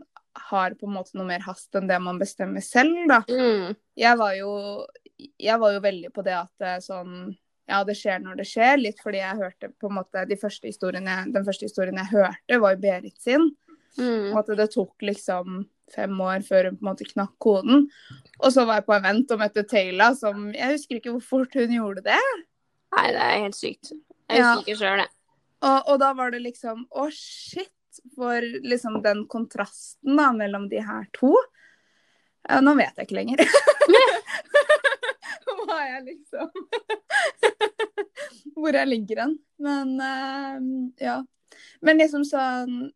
har 0.47 0.77
på 0.79 0.87
en 0.87 0.95
måte 0.95 1.17
noe 1.17 1.27
mer 1.27 1.43
hast 1.43 1.75
enn 1.75 1.89
det 1.91 1.99
man 2.05 2.21
bestemmer 2.21 2.63
selv, 2.63 3.03
da. 3.11 3.19
Mm. 3.27 3.75
Jeg 3.99 4.21
var 4.21 4.37
jo, 4.39 4.53
jeg 5.17 5.59
var 5.59 5.75
jo 5.75 5.83
veldig 5.83 6.13
på 6.15 6.23
det 6.23 6.37
at 6.39 6.85
sånn 6.85 7.35
Ja, 7.67 7.81
det 7.83 7.97
skjer 7.99 8.21
når 8.23 8.37
det 8.39 8.45
skjer. 8.47 8.77
Litt 8.79 8.99
fordi 9.03 9.19
jeg 9.19 9.39
hørte 9.41 9.69
på 9.75 9.89
en 9.89 9.97
måte 9.99 10.21
de 10.29 10.37
første 10.39 10.69
historiene, 10.69 11.25
Den 11.33 11.43
første 11.47 11.67
historien 11.67 11.97
jeg 11.99 12.11
hørte, 12.13 12.59
var 12.63 12.75
jo 12.75 12.81
Berit 12.85 13.17
sin. 13.21 13.49
Mm. 13.97 14.31
Og 14.31 14.37
at 14.43 14.51
det 14.59 14.69
tok 14.75 15.01
liksom 15.01 15.65
fem 15.93 16.19
år 16.21 16.43
før 16.47 16.67
hun 16.69 16.77
på 16.77 16.83
en 16.85 16.89
måte 16.91 17.07
knakk 17.07 17.33
koden. 17.43 17.87
Og 18.39 18.51
så 18.53 18.65
var 18.67 18.79
jeg 18.81 18.85
på 18.87 18.95
event 18.97 19.31
og 19.31 19.39
møtte 19.41 19.63
Taylor, 19.67 20.13
som 20.19 20.49
Jeg 20.53 20.75
husker 20.75 20.99
ikke 20.99 21.13
hvor 21.15 21.23
fort 21.23 21.55
hun 21.59 21.73
gjorde 21.75 22.03
det. 22.07 22.19
Nei, 22.95 23.07
det 23.11 23.23
er 23.23 23.41
helt 23.43 23.55
sykt. 23.57 23.91
Jeg 24.29 24.39
Ja. 24.39 24.55
husker 24.55 24.71
ikke 24.71 24.79
sjøl, 24.83 24.97
det. 25.03 25.09
Og, 25.63 25.79
og 25.89 25.99
da 25.99 26.13
var 26.13 26.31
det 26.31 26.41
liksom 26.43 26.85
Å, 26.91 27.07
shit! 27.11 27.71
For 28.15 28.41
liksom 28.61 28.99
den 29.01 29.23
kontrasten 29.25 30.19
da 30.19 30.27
mellom 30.31 30.67
de 30.69 30.77
her 30.85 31.07
to. 31.17 31.31
Ja, 32.47 32.59
nå 32.61 32.75
vet 32.77 32.93
jeg 32.95 33.07
ikke 33.07 33.17
lenger. 33.17 33.41
Hva 35.69 35.79
jeg 35.83 36.03
liksom 36.07 36.51
Hvor 38.57 38.73
jeg 38.73 38.89
ligger 38.89 39.23
hen. 39.25 39.33
Men 39.61 39.95
uh, 40.01 40.61
ja. 41.01 41.17
Men 41.81 41.99
liksom 42.01 42.25
sånn 42.27 42.87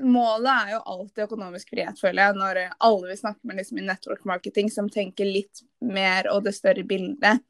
Målet 0.00 0.52
er 0.52 0.68
jo 0.76 0.78
alltid 0.92 1.24
økonomisk 1.24 1.72
frihet, 1.74 1.98
føler 1.98 2.22
jeg, 2.22 2.36
når 2.38 2.58
alle 2.86 3.08
vi 3.10 3.16
snakker 3.18 3.48
med 3.50 3.58
liksom 3.58 3.80
i 3.82 3.86
network 3.88 4.22
marketing 4.24 4.70
som 4.70 4.86
tenker 4.88 5.26
litt 5.26 5.64
mer 5.82 6.28
og 6.30 6.44
det 6.46 6.54
større 6.56 6.84
bildet. 6.86 7.42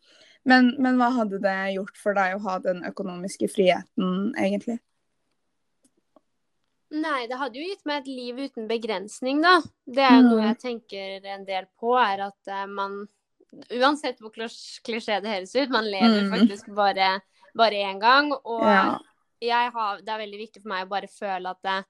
Men, 0.48 0.72
men 0.80 0.96
hva 0.98 1.10
hadde 1.18 1.38
det 1.44 1.74
gjort 1.74 2.00
for 2.00 2.16
deg 2.16 2.38
å 2.38 2.42
ha 2.46 2.56
den 2.64 2.80
økonomiske 2.88 3.50
friheten, 3.52 4.32
egentlig? 4.40 4.78
Nei, 6.90 7.28
det 7.30 7.38
hadde 7.38 7.60
jo 7.60 7.68
gitt 7.68 7.84
meg 7.86 8.00
et 8.00 8.10
liv 8.10 8.40
uten 8.48 8.66
begrensning, 8.70 9.44
da. 9.44 9.60
Det 9.86 10.02
er 10.02 10.16
jo 10.16 10.24
noe 10.26 10.40
Mm. 10.40 10.46
jeg 10.48 10.58
tenker 10.64 11.28
en 11.36 11.44
del 11.46 11.68
på, 11.78 11.92
er 12.00 12.24
at 12.26 12.50
eh, 12.50 12.66
man 12.66 13.04
Uansett 13.80 14.20
hvor 14.22 14.30
klisjé 14.30 15.20
det 15.22 15.30
høres 15.32 15.54
ut, 15.56 15.70
man 15.70 15.84
lever 15.90 16.22
Mm. 16.22 16.30
faktisk 16.38 16.74
bare 16.74 17.20
bare 17.56 17.72
én 17.82 17.98
gang. 18.00 18.32
Og 18.44 18.62
Ja. 18.62 18.98
jeg 19.42 19.72
har, 19.72 19.96
det 19.98 20.08
er 20.08 20.18
veldig 20.26 20.38
viktig 20.38 20.62
for 20.62 20.68
meg 20.68 20.86
å 20.86 20.88
bare 20.88 21.08
føle 21.08 21.50
at 21.50 21.62
det, 21.62 21.84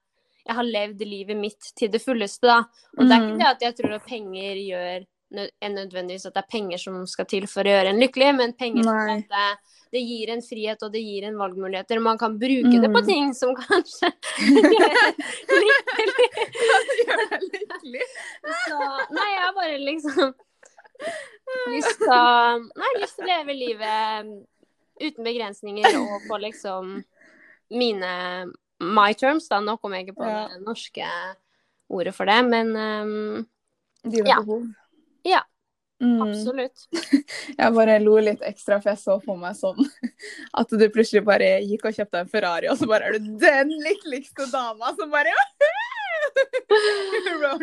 jeg 0.47 0.55
har 0.55 0.63
levd 0.63 0.99
livet 1.05 1.37
mitt 1.37 1.61
til 1.77 1.89
det 1.89 2.01
fulleste, 2.01 2.41
da. 2.47 2.63
Og 2.97 3.07
det 3.07 3.11
er 3.11 3.19
Mm. 3.19 3.27
ikke 3.29 3.37
det 3.37 3.47
at 3.47 3.61
jeg 3.61 3.75
tror 3.77 3.93
at 3.95 4.05
penger 4.07 4.55
gjør 4.55 5.05
er 5.31 5.69
nødvendigvis 5.69 6.25
at 6.25 6.33
det 6.33 6.43
er 6.43 6.51
penger 6.51 6.77
som 6.77 7.05
skal 7.07 7.25
til 7.25 7.45
for 7.47 7.63
å 7.63 7.67
gjøre 7.71 7.87
en 7.93 7.99
lykkelig, 8.01 8.35
men 8.35 8.51
penger 8.53 8.83
det, 9.29 9.57
det 9.93 10.01
gir 10.01 10.29
en 10.33 10.41
frihet, 10.41 10.81
og 10.83 10.91
det 10.91 10.99
gir 11.03 11.23
en 11.27 11.35
valgmuligheter. 11.37 12.01
Man 12.01 12.17
kan 12.17 12.37
bruke 12.39 12.81
det 12.81 12.89
på 12.91 12.99
Mm. 13.01 13.05
ting 13.05 13.33
som 13.33 13.55
kanskje 13.55 14.11
gjør. 14.75 15.13
Deg 17.29 17.41
lykkelig. 17.47 18.01
Så 18.67 18.77
nei, 19.13 19.29
jeg 19.37 19.55
bare 19.55 19.77
liksom 19.79 20.33
lyst 21.71 21.97
til 21.99 22.11
å 22.13 22.23
Nei, 22.77 22.91
lyst 23.01 23.17
til 23.19 23.25
å 23.25 23.29
leve 23.31 23.55
livet 23.57 24.31
uten 25.01 25.25
begrensninger 25.25 25.95
og 25.99 26.27
på 26.29 26.37
liksom 26.43 26.97
mine 27.71 28.11
my 28.81 29.13
terms, 29.17 29.47
da. 29.49 29.59
Nå 29.63 29.77
kommer 29.81 29.99
jeg 30.01 30.09
ikke 30.09 30.19
på 30.21 30.27
Ja. 30.29 30.47
det 30.51 30.61
norske 30.65 31.07
ordet 31.91 32.13
for 32.15 32.25
det, 32.29 32.39
men 32.47 32.75
um, 32.75 33.47
Dine 34.03 34.27
Ja. 34.29 34.39
behov. 34.41 34.67
Ja. 35.27 35.41
Mm. 36.01 36.21
absolutt. 36.23 36.87
Jeg 37.59 37.73
bare 37.75 37.99
lo 38.01 38.15
litt 38.17 38.41
ekstra, 38.41 38.79
for 38.81 38.89
jeg 38.89 38.97
så 38.97 39.19
på 39.21 39.35
meg 39.37 39.53
sånn 39.53 39.77
at 40.57 40.71
du 40.73 40.85
plutselig 40.89 41.21
bare 41.27 41.59
gikk 41.61 41.85
og 41.85 41.93
kjøpte 41.93 42.23
en 42.23 42.31
Ferrari, 42.31 42.69
og 42.71 42.79
så 42.79 42.87
bare 42.89 43.11
er 43.11 43.19
du 43.19 43.27
den 43.37 43.69
lykkeligste 43.83 44.47
dama 44.49 44.89
som 44.97 45.11
bare 45.13 45.29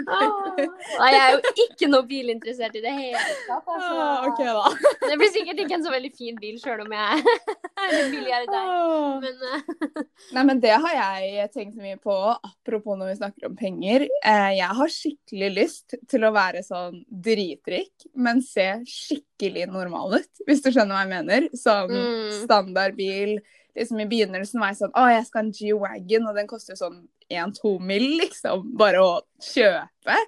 Ah. 0.09 1.09
Jeg 1.09 1.19
er 1.19 1.35
jo 1.35 1.53
ikke 1.65 1.89
noe 1.91 2.05
bilinteressert 2.09 2.75
i 2.79 2.83
det 2.85 2.93
hele 2.93 3.21
tatt. 3.47 3.67
Altså. 3.67 3.93
Ah, 3.95 4.27
okay, 4.29 4.47
da. 4.47 4.93
Det 5.09 5.17
blir 5.21 5.33
sikkert 5.35 5.63
ikke 5.63 5.77
en 5.79 5.85
så 5.87 5.93
veldig 5.93 6.11
fin 6.17 6.39
bil, 6.41 6.59
sjøl 6.61 6.83
om 6.85 6.95
jeg 6.95 7.23
er 7.23 7.93
litt 7.95 8.13
billigere 8.13 8.49
deg. 8.51 8.73
Ah. 8.75 9.19
Men 9.23 9.37
uh... 9.43 10.03
Nei, 10.37 10.45
men 10.51 10.63
det 10.65 10.75
har 10.85 10.97
jeg 10.99 11.51
tenkt 11.55 11.79
mye 11.81 11.99
på, 12.03 12.16
apropos 12.37 12.99
når 13.01 13.12
vi 13.12 13.19
snakker 13.21 13.49
om 13.51 13.57
penger. 13.59 14.07
Eh, 14.21 14.51
jeg 14.59 14.79
har 14.81 14.95
skikkelig 14.99 15.51
lyst 15.57 15.99
til 16.11 16.27
å 16.29 16.33
være 16.37 16.64
sånn 16.66 17.03
dritrik, 17.09 18.09
men 18.19 18.42
se 18.45 18.69
skikkelig 18.88 19.69
normal 19.73 20.19
ut, 20.21 20.45
hvis 20.49 20.64
du 20.64 20.71
skjønner 20.73 20.95
hva 20.97 21.05
jeg 21.07 21.14
mener. 21.14 21.49
Sånn 21.59 21.95
Mm. 21.99 22.33
standardbil. 22.45 23.38
Liksom 23.79 24.01
I 24.03 24.09
begynnelsen 24.11 24.61
var 24.61 24.73
jeg 24.73 24.81
sånn 24.81 24.97
Å, 24.99 25.05
jeg 25.12 25.27
skal 25.29 25.41
ha 25.41 25.45
en 25.47 25.55
G-Wagon, 25.55 26.27
og 26.31 26.38
den 26.38 26.51
koster 26.51 26.79
sånn 26.79 27.05
1-2 27.31 27.77
mill., 27.85 28.09
liksom. 28.23 28.64
Bare 28.81 29.05
å 29.05 29.12
kjøpe. 29.45 30.19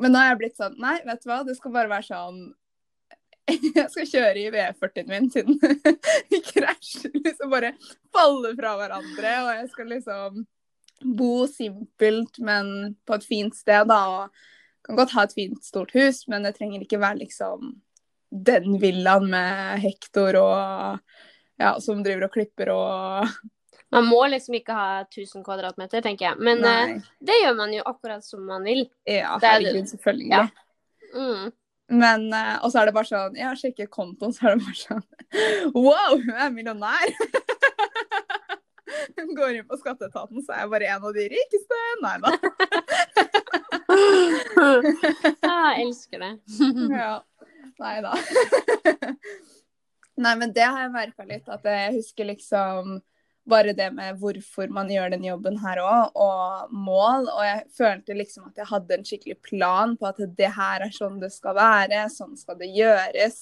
Men 0.00 0.14
nå 0.14 0.22
har 0.22 0.32
jeg 0.32 0.40
blitt 0.40 0.60
sånn 0.60 0.78
Nei, 0.80 0.96
vet 1.06 1.22
du 1.22 1.30
hva, 1.30 1.42
det 1.44 1.58
skal 1.58 1.76
bare 1.76 1.92
være 1.92 2.08
sånn 2.08 2.40
jeg 3.80 3.88
skal 3.90 4.06
kjøre 4.06 4.38
i 4.38 4.50
V40-en 4.54 5.08
min 5.10 5.28
siden 5.32 5.56
den 6.30 6.44
krasjer. 6.46 7.14
Liksom 7.16 7.50
bare 7.50 7.72
falle 8.14 8.52
fra 8.54 8.76
hverandre. 8.78 9.32
Og 9.42 9.50
jeg 9.56 9.68
skal 9.72 9.90
liksom 9.90 10.44
bo 11.16 11.46
simpelt, 11.50 12.38
men 12.44 12.94
på 13.08 13.16
et 13.16 13.26
fint 13.26 13.56
sted, 13.56 13.88
da. 13.90 14.00
Og 14.12 14.86
kan 14.86 14.98
godt 15.00 15.14
ha 15.16 15.26
et 15.26 15.36
fint, 15.36 15.60
stort 15.64 15.94
hus, 15.96 16.24
men 16.30 16.46
det 16.46 16.54
trenger 16.56 16.84
ikke 16.84 17.00
være 17.00 17.24
liksom 17.24 17.72
den 18.30 18.78
villaen 18.78 19.26
med 19.32 19.82
hektor 19.82 20.38
og 20.38 21.00
ja, 21.60 21.74
som 21.84 22.02
driver 22.04 22.28
og 22.28 22.34
klipper 22.34 22.72
og 22.74 23.30
man 23.90 24.06
må 24.06 24.20
liksom 24.30 24.54
ikke 24.54 24.74
ha 24.74 24.90
1000 25.02 25.42
kvadratmeter, 25.42 26.02
tenker 26.04 26.28
jeg. 26.28 26.38
Men 26.38 26.62
uh, 26.62 26.92
det 27.26 27.40
gjør 27.40 27.56
man 27.58 27.72
jo 27.74 27.82
akkurat 27.90 28.22
som 28.22 28.44
man 28.46 28.62
vil. 28.62 28.84
Ja, 29.02 29.34
er 29.34 29.56
herregud, 29.56 29.88
selvfølgelig. 29.90 30.28
Ja. 30.30 30.44
Mm. 31.10 31.50
Men, 31.90 32.28
uh, 32.30 32.60
og 32.62 32.70
så 32.70 32.80
er 32.80 32.86
det 32.86 32.94
bare 32.94 33.08
sånn 33.08 33.34
Ja, 33.34 33.50
sjekker 33.58 33.88
kontoen, 33.90 34.30
så 34.30 34.46
er 34.46 34.52
det 34.54 34.62
bare 34.62 34.78
sånn 34.78 35.02
Wow, 35.74 36.20
hun 36.22 36.36
er 36.36 36.52
millionær! 36.54 37.16
Hun 39.16 39.34
går 39.34 39.56
inn 39.58 39.66
på 39.66 39.78
skatteetaten, 39.80 40.42
så 40.44 40.54
er 40.54 40.64
jeg 40.64 40.70
bare 40.72 40.88
en 40.94 41.04
av 41.06 41.14
de 41.14 41.24
rikeste. 41.30 41.76
Nei 42.02 42.16
da. 42.22 42.30
jeg 45.50 45.84
elsker 45.84 46.24
det. 46.24 46.32
Ja. 46.90 47.12
Nei 47.80 47.96
da. 48.04 48.12
Nei, 50.20 50.34
men 50.36 50.52
det 50.52 50.66
har 50.66 50.84
jeg 50.84 50.92
merka 50.94 51.24
litt. 51.28 51.48
At 51.48 51.64
jeg 51.64 51.94
husker 51.96 52.28
liksom 52.28 52.98
bare 53.50 53.72
det 53.74 53.88
med 53.96 54.18
hvorfor 54.20 54.70
man 54.72 54.90
gjør 54.92 55.14
den 55.14 55.24
jobben 55.24 55.56
her 55.62 55.80
òg, 55.82 56.18
og 56.20 56.74
mål. 56.74 57.30
Og 57.32 57.40
jeg 57.46 57.62
følte 57.76 58.18
liksom 58.18 58.50
at 58.50 58.60
jeg 58.60 58.70
hadde 58.70 58.98
en 58.98 59.06
skikkelig 59.06 59.38
plan 59.46 59.96
på 59.98 60.10
at 60.10 60.20
det 60.38 60.52
her 60.56 60.84
er 60.86 60.92
sånn 60.94 61.18
det 61.22 61.32
skal 61.34 61.56
være, 61.58 62.04
sånn 62.12 62.36
skal 62.38 62.60
det 62.60 62.70
gjøres. 62.76 63.40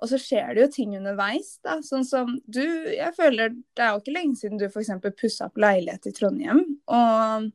Og 0.00 0.08
så 0.08 0.16
skjer 0.20 0.54
det 0.56 0.62
jo 0.62 0.70
ting 0.72 0.94
underveis, 0.96 1.58
da. 1.64 1.76
Sånn 1.84 2.06
som 2.08 2.38
du 2.48 2.62
Jeg 2.62 3.12
føler 3.18 3.52
det 3.76 3.84
er 3.84 3.92
jo 3.92 4.00
ikke 4.00 4.16
lenge 4.16 4.38
siden 4.40 4.60
du 4.60 4.64
f.eks. 4.70 4.94
pussa 5.18 5.50
opp 5.50 5.60
leilighet 5.60 6.08
i 6.08 6.14
Trondheim. 6.16 6.62
Og 6.88 7.50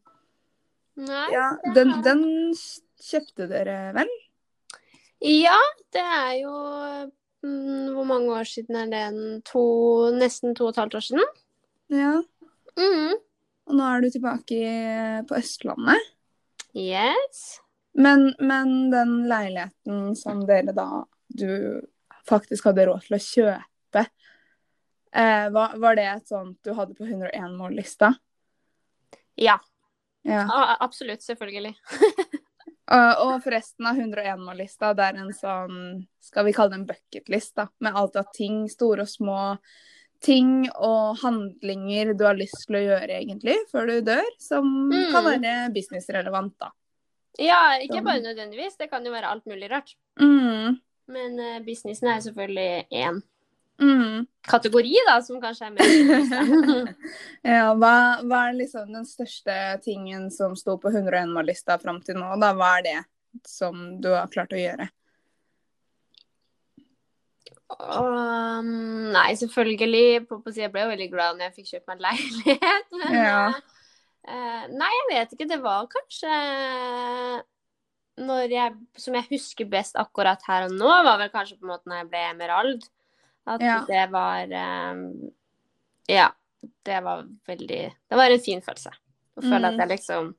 Nei. 1.07 1.25
ja, 1.33 1.49
den, 1.75 1.97
den 2.05 2.23
kjøpte 3.01 3.49
dere 3.49 3.79
vel? 3.97 4.11
Ja, 5.25 5.57
det 5.95 6.03
er 6.03 6.33
jo 6.43 6.53
Hvor 7.95 8.07
mange 8.07 8.31
år 8.35 8.47
siden 8.49 8.77
er 8.79 8.91
det? 8.91 9.05
To, 9.51 9.65
nesten 10.15 10.55
to 10.57 10.67
og 10.67 10.73
et 10.73 10.81
halvt 10.81 10.97
år 10.99 11.05
siden? 11.09 11.35
Ja. 11.93 12.13
Mm. 12.79 13.15
Og 13.65 13.77
nå 13.77 13.89
er 13.89 14.03
du 14.03 14.09
tilbake 14.13 14.59
på 15.29 15.37
Østlandet. 15.37 16.11
Yes. 16.75 17.61
Men, 17.95 18.33
men 18.39 18.91
den 18.91 19.13
leiligheten 19.29 20.15
som 20.19 20.43
dere 20.47 20.75
da 20.75 21.05
du 21.27 21.81
faktisk 22.27 22.67
hadde 22.69 22.87
råd 22.89 23.05
til 23.05 23.15
å 23.15 23.21
kjøpe, 23.23 24.03
eh, 25.15 25.47
var, 25.55 25.77
var 25.81 25.97
det 25.97 26.07
et 26.11 26.33
sånt 26.33 26.59
du 26.65 26.73
hadde 26.75 26.97
på 26.97 27.07
101-mållista? 27.07 28.11
Ja. 29.39 29.59
Ja. 30.25 30.43
absolutt. 30.79 31.23
Selvfølgelig. 31.23 31.75
Og, 32.85 33.21
og 33.25 33.41
forresten 33.41 33.87
av 33.89 33.97
101-mål-lista, 33.97 34.91
det 34.93 35.05
er 35.07 35.15
en 35.23 35.33
sånn, 35.33 35.77
skal 36.21 36.45
vi 36.45 36.53
kalle 36.53 36.75
det 36.75 36.79
en 36.83 36.87
bucketlist, 36.91 37.55
da, 37.57 37.65
med 37.81 37.97
alt 37.97 38.15
av 38.21 38.27
ting, 38.35 38.67
store 38.69 39.07
og 39.07 39.09
små 39.09 39.39
ting 40.25 40.67
og 40.77 41.17
handlinger 41.21 42.13
du 42.17 42.23
har 42.25 42.37
lyst 42.37 42.63
til 42.67 42.77
å 42.79 42.83
gjøre 42.83 43.17
egentlig 43.19 43.57
før 43.71 43.89
du 43.89 43.95
dør, 44.01 44.29
som 44.41 44.69
Mm. 44.89 45.11
kan 45.11 45.25
være 45.25 45.73
businessrelevant, 45.73 46.53
da. 46.59 46.71
Ja, 47.37 47.75
ikke 47.83 48.01
bare 48.05 48.21
nødvendigvis. 48.23 48.77
Det 48.77 48.89
kan 48.89 49.03
jo 49.05 49.11
være 49.11 49.27
alt 49.27 49.45
mulig 49.45 49.69
rart. 49.69 49.95
Mm. 50.21 50.79
Men 51.07 51.39
eh, 51.39 51.59
businessen 51.65 52.07
er 52.07 52.21
selvfølgelig 52.23 52.85
én 52.91 53.21
Mm. 53.81 54.25
kategori, 54.47 54.93
da, 55.07 55.17
som 55.19 55.41
kanskje 55.43 55.67
er 55.67 55.73
mer 55.75 56.91
Ja, 57.55 57.73
hva, 57.75 57.95
hva 58.23 58.43
er 58.47 58.53
liksom 58.55 58.93
den 58.93 59.03
største 59.09 59.55
tingen 59.83 60.29
som 60.31 60.55
sto 60.55 60.77
på 60.79 60.93
101-mållista 60.93 61.75
fram 61.81 61.99
til 62.05 62.15
nå? 62.21 62.29
Da? 62.39 62.53
Hva 62.55 62.77
er 62.79 62.85
det 62.87 62.99
som 63.51 63.97
du 63.99 64.13
har 64.13 64.31
klart 64.31 64.55
å 64.55 64.61
gjøre? 64.61 64.87
Um, 67.75 69.11
nei, 69.11 69.33
selvfølgelig. 69.39 70.25
På, 70.29 70.39
på 70.43 70.53
jeg 70.55 70.71
ble 70.71 70.85
jo 70.85 70.91
veldig 70.93 71.09
glad 71.11 71.35
når 71.35 71.49
jeg 71.49 71.55
fikk 71.59 71.71
kjøpt 71.73 71.91
meg 71.91 72.05
leilighet. 72.07 72.89
Men 73.01 73.17
Ja. 73.17 73.41
uh, 74.29 74.63
nei, 74.71 74.91
jeg 74.99 75.11
vet 75.11 75.35
ikke. 75.35 75.49
Det 75.51 75.61
var 75.63 75.89
kanskje 75.91 76.39
når 78.15 78.53
jeg, 78.53 78.75
Som 78.95 79.17
jeg 79.17 79.27
husker 79.27 79.67
best 79.67 79.97
akkurat 79.99 80.39
her 80.47 80.69
og 80.69 80.75
nå, 80.77 80.87
var 80.87 81.19
vel 81.19 81.31
kanskje 81.33 81.57
på 81.59 81.67
en 81.67 81.73
måte 81.73 81.91
når 81.91 82.03
jeg 82.03 82.11
ble 82.13 82.21
emerald. 82.29 82.85
At 83.47 83.61
Ja. 83.61 83.85
det 83.87 84.07
var 84.11 84.43
um, 84.91 85.31
Ja. 86.07 86.31
Det 86.83 87.01
var 87.03 87.23
veldig 87.47 87.93
Det 88.09 88.15
var 88.17 88.31
en 88.31 88.39
fin 88.39 88.61
følelse. 88.61 88.91
Å 89.37 89.41
føle 89.41 89.59
Mm. 89.67 89.73
at 89.73 89.77
jeg 89.79 89.97
liksom 89.97 90.35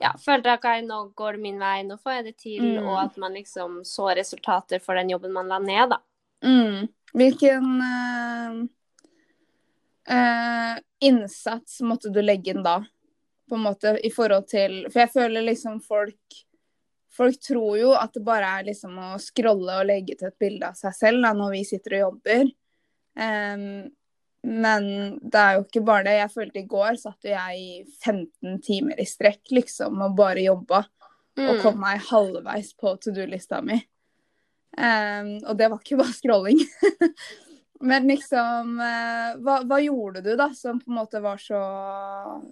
ja, 0.00 0.12
følte 0.12 0.46
at 0.52 0.60
ok, 0.60 0.82
nå 0.86 1.12
går 1.14 1.32
det 1.32 1.40
min 1.42 1.58
vei, 1.58 1.82
nå 1.82 1.96
får 1.98 2.12
jeg 2.12 2.24
det 2.24 2.36
til, 2.38 2.62
Mm. 2.62 2.86
og 2.86 2.98
at 3.04 3.16
man 3.16 3.32
liksom 3.34 3.80
så 3.84 4.14
resultater 4.14 4.78
for 4.80 4.94
den 4.94 5.08
jobben 5.10 5.32
man 5.32 5.48
la 5.48 5.58
ned, 5.58 5.90
da. 5.90 5.98
Mm. 6.42 6.88
Hvilken 7.14 7.80
uh, 7.82 8.68
uh, 10.14 10.78
innsats 11.00 11.80
måtte 11.80 12.12
du 12.12 12.20
legge 12.22 12.50
inn 12.54 12.62
da? 12.62 12.84
På 13.48 13.54
en 13.56 13.62
måte 13.64 13.98
i 14.04 14.10
forhold 14.10 14.46
til 14.48 14.84
For 14.92 15.00
jeg 15.00 15.12
føler 15.14 15.42
liksom 15.42 15.80
folk 15.82 16.44
Folk 17.18 17.38
tror 17.42 17.76
jo 17.80 17.92
at 17.98 18.14
det 18.14 18.22
bare 18.26 18.48
er 18.60 18.68
liksom 18.70 18.98
å 19.02 19.12
scrolle 19.22 19.80
og 19.80 19.88
legge 19.90 20.14
til 20.18 20.30
et 20.30 20.38
bilde 20.38 20.68
av 20.70 20.76
seg 20.78 20.94
selv 20.94 21.24
da, 21.26 21.32
når 21.34 21.56
vi 21.56 21.62
sitter 21.66 21.96
og 21.98 22.04
jobber. 22.04 22.50
Um, 23.18 23.64
men 24.46 24.84
det 25.18 25.40
er 25.42 25.56
jo 25.56 25.64
ikke 25.64 25.82
bare 25.88 26.06
det. 26.06 26.14
Jeg 26.20 26.30
følte 26.36 26.60
i 26.62 26.68
går 26.70 27.00
satt 27.00 27.26
jo 27.26 27.32
jeg 27.32 27.58
i 27.58 27.72
15 28.04 28.60
timer 28.62 29.00
i 29.02 29.06
strekk 29.08 29.50
liksom 29.56 29.98
og 30.06 30.14
bare 30.18 30.46
jobba. 30.46 30.84
og 31.38 31.54
Mm. 31.54 31.60
kom 31.62 31.76
meg 31.78 32.00
halvveis 32.02 32.72
på 32.74 32.96
to 32.98 33.12
do-lista 33.14 33.60
mi. 33.62 33.76
Um, 34.78 35.38
og 35.46 35.56
det 35.58 35.68
var 35.70 35.78
ikke 35.78 35.98
bare 35.98 36.14
scrolling. 36.14 36.58
Men 37.80 38.08
liksom 38.10 38.72
uh, 38.82 39.36
hva, 39.38 39.60
hva 39.62 39.78
gjorde 39.78 40.22
du 40.24 40.32
da 40.38 40.48
som 40.54 40.80
på 40.80 40.90
en 40.90 40.98
måte 40.98 41.20
var 41.22 41.38
så 41.38 41.60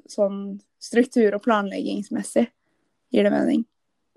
sånn 0.06 0.60
struktur- 0.78 1.34
og 1.34 1.42
planleggingsmessig? 1.42 2.46
Gir 3.10 3.26
det 3.26 3.32
mening? 3.34 3.64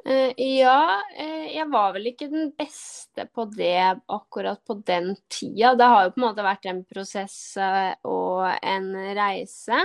Eh, 0.10 0.32
ja, 0.58 1.02
eh, 1.16 1.52
jeg 1.54 1.68
var 1.70 1.92
vel 1.94 2.08
ikke 2.10 2.30
den 2.32 2.50
beste 2.58 3.28
på 3.30 3.46
det 3.54 4.00
akkurat 4.10 4.62
på 4.66 4.80
den 4.88 5.12
tida. 5.30 5.76
Det 5.78 5.86
har 5.92 6.08
jo 6.08 6.14
på 6.16 6.22
en 6.22 6.26
måte 6.26 6.46
vært 6.46 6.66
en 6.72 6.84
prosess 6.90 7.36
eh, 7.62 7.92
og 8.10 8.48
en 8.66 8.90
reise. 9.18 9.84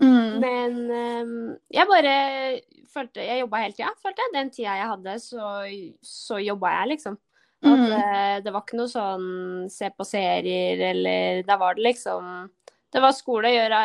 Mm. 0.00 0.40
Men 0.40 0.74
eh, 0.92 1.28
jeg 1.72 1.88
bare 1.88 2.16
følte 2.92 3.24
Jeg 3.24 3.40
jobba 3.42 3.60
hele 3.62 3.76
tida, 3.76 3.92
følte 4.00 4.24
jeg. 4.24 4.32
Den 4.34 4.50
tida 4.52 4.74
jeg 4.80 4.90
hadde, 4.94 5.14
så, 5.20 5.52
så 6.04 6.40
jobba 6.40 6.72
jeg, 6.80 6.94
liksom. 6.96 7.16
At 7.16 7.24
Mm. 7.66 8.42
det 8.44 8.52
var 8.52 8.60
ikke 8.62 8.76
noe 8.76 8.90
sånn 8.92 9.24
se 9.72 9.88
på 9.96 10.04
serier 10.04 10.76
eller 10.90 11.38
Da 11.48 11.56
var 11.56 11.74
det 11.74 11.86
liksom 11.86 12.26
Det 12.92 13.00
var 13.00 13.14
skole, 13.16 13.48
gjøre 13.48 13.78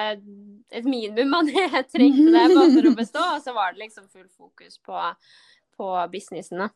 et 0.75 0.83
minimum 0.85 1.33
av 1.37 1.47
det 1.47 1.63
jeg 1.63 1.87
trengte 1.93 2.25
det 2.35 2.43
bare 2.51 2.67
for 2.75 2.89
å 2.89 2.93
bestå, 2.99 3.23
og 3.37 3.39
så 3.41 3.53
var 3.55 3.71
det 3.71 3.85
liksom 3.85 4.09
full 4.11 4.27
fokus 4.27 4.75
på, 4.85 4.99
på 5.77 5.89
businessen, 6.11 6.65
da. 6.65 6.69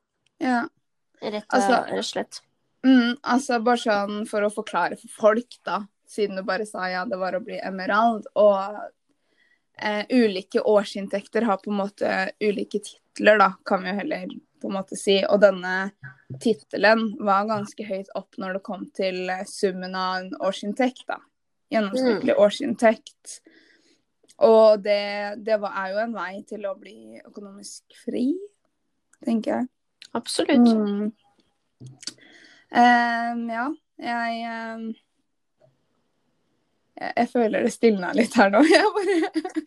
Ja. 0.44 0.62
Rett 1.22 1.46
og 1.54 1.60
Altså- 1.60 2.04
slett. 2.04 2.42
Mm, 2.86 3.16
altså 3.24 3.64
bare 3.64 3.82
sånn 3.82 4.28
for 4.30 4.42
å 4.46 4.54
forklare 4.54 4.98
for 5.00 5.10
folk, 5.10 5.58
da. 5.66 5.88
Siden 6.08 6.36
du 6.38 6.44
bare 6.44 6.66
sa 6.70 6.86
ja, 6.88 7.06
det 7.06 7.18
var 7.18 7.34
å 7.34 7.44
bli 7.44 7.58
emerald. 7.58 8.28
Og 8.36 8.78
eh, 9.82 10.06
ulike 10.10 10.62
årsinntekter 10.62 11.48
har 11.48 11.58
på 11.58 11.72
en 11.72 11.80
måte 11.82 12.12
ulike 12.40 12.80
titler, 12.80 13.40
da, 13.42 13.54
kan 13.66 13.82
vi 13.82 13.90
jo 13.90 13.96
heller 13.96 14.28
på 14.62 14.70
en 14.70 14.78
måte 14.78 14.98
si. 15.00 15.18
Og 15.26 15.42
denne 15.42 15.92
tittelen 16.42 17.16
var 17.26 17.50
ganske 17.50 17.88
høyt 17.88 18.12
opp 18.16 18.38
når 18.38 18.60
det 18.60 18.64
kom 18.64 18.86
til 18.94 19.30
eh, 19.30 19.46
summen 19.50 19.96
av 19.98 20.20
en 20.22 20.32
årsinntekt, 20.46 21.08
da. 21.10 21.18
Gjennomsnittlig 21.74 22.38
årsinntekt. 22.38 23.40
Og 24.46 24.84
det, 24.84 25.42
det 25.48 25.58
var, 25.64 25.74
er 25.82 25.94
jo 25.96 26.02
en 26.04 26.14
vei 26.14 26.34
til 26.48 26.68
å 26.70 26.76
bli 26.78 27.18
økonomisk 27.24 27.98
fri, 28.04 28.28
tenker 29.24 29.52
jeg. 29.52 29.68
Absolutt. 30.16 30.68
Mm. 30.68 31.12
Um, 32.76 33.42
ja, 33.52 33.66
jeg, 34.02 34.40
um, 34.76 34.86
jeg 36.96 37.12
Jeg 37.16 37.30
føler 37.32 37.64
det 37.64 37.72
stilna 37.76 38.12
litt 38.16 38.36
her 38.36 38.52
nå. 38.52 38.62
Jeg 38.72 38.90
bare 38.96 39.16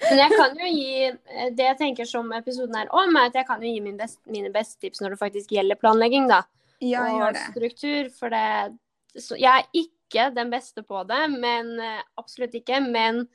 Men 0.03 0.21
jeg 0.23 0.35
kan 0.35 0.61
jo 0.61 0.71
gi 0.73 1.11
Det 1.57 1.67
jeg 1.67 1.79
tenker 1.81 2.09
som 2.09 2.33
episoden 2.37 2.77
er 2.81 2.91
om, 2.93 3.17
er 3.17 3.29
at 3.31 3.37
jeg 3.37 3.49
kan 3.49 3.63
jo 3.65 3.73
gi 3.73 3.81
min 3.85 3.99
best, 4.01 4.21
mine 4.29 4.53
beste 4.53 4.81
tips 4.81 5.03
når 5.05 5.15
det 5.15 5.21
faktisk 5.21 5.53
gjelder 5.53 5.81
planlegging, 5.81 6.29
da. 6.29 6.43
Ja, 6.85 7.05
og 7.29 7.37
struktur. 7.53 8.09
For 8.17 8.33
det 8.33 8.77
så 9.19 9.37
Jeg 9.41 9.51
er 9.51 9.69
ikke 9.77 10.31
den 10.35 10.51
beste 10.53 10.85
på 10.87 11.03
det, 11.09 11.25
men 11.37 11.75
eh, 11.81 12.05
absolutt 12.21 12.55
ikke. 12.57 12.81
Men 12.85 13.27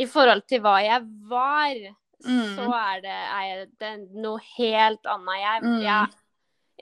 i 0.00 0.06
forhold 0.10 0.44
til 0.48 0.62
hva 0.64 0.78
jeg 0.84 1.04
var, 1.30 1.80
Mm. 2.24 2.56
så 2.56 2.68
er 2.80 3.00
det, 3.04 3.16
er 3.38 3.64
det 3.80 3.92
noe 4.14 4.38
helt 4.56 5.04
annet. 5.06 5.40
Jeg, 5.42 5.62
Mm. 5.62 5.80
jeg 5.82 6.08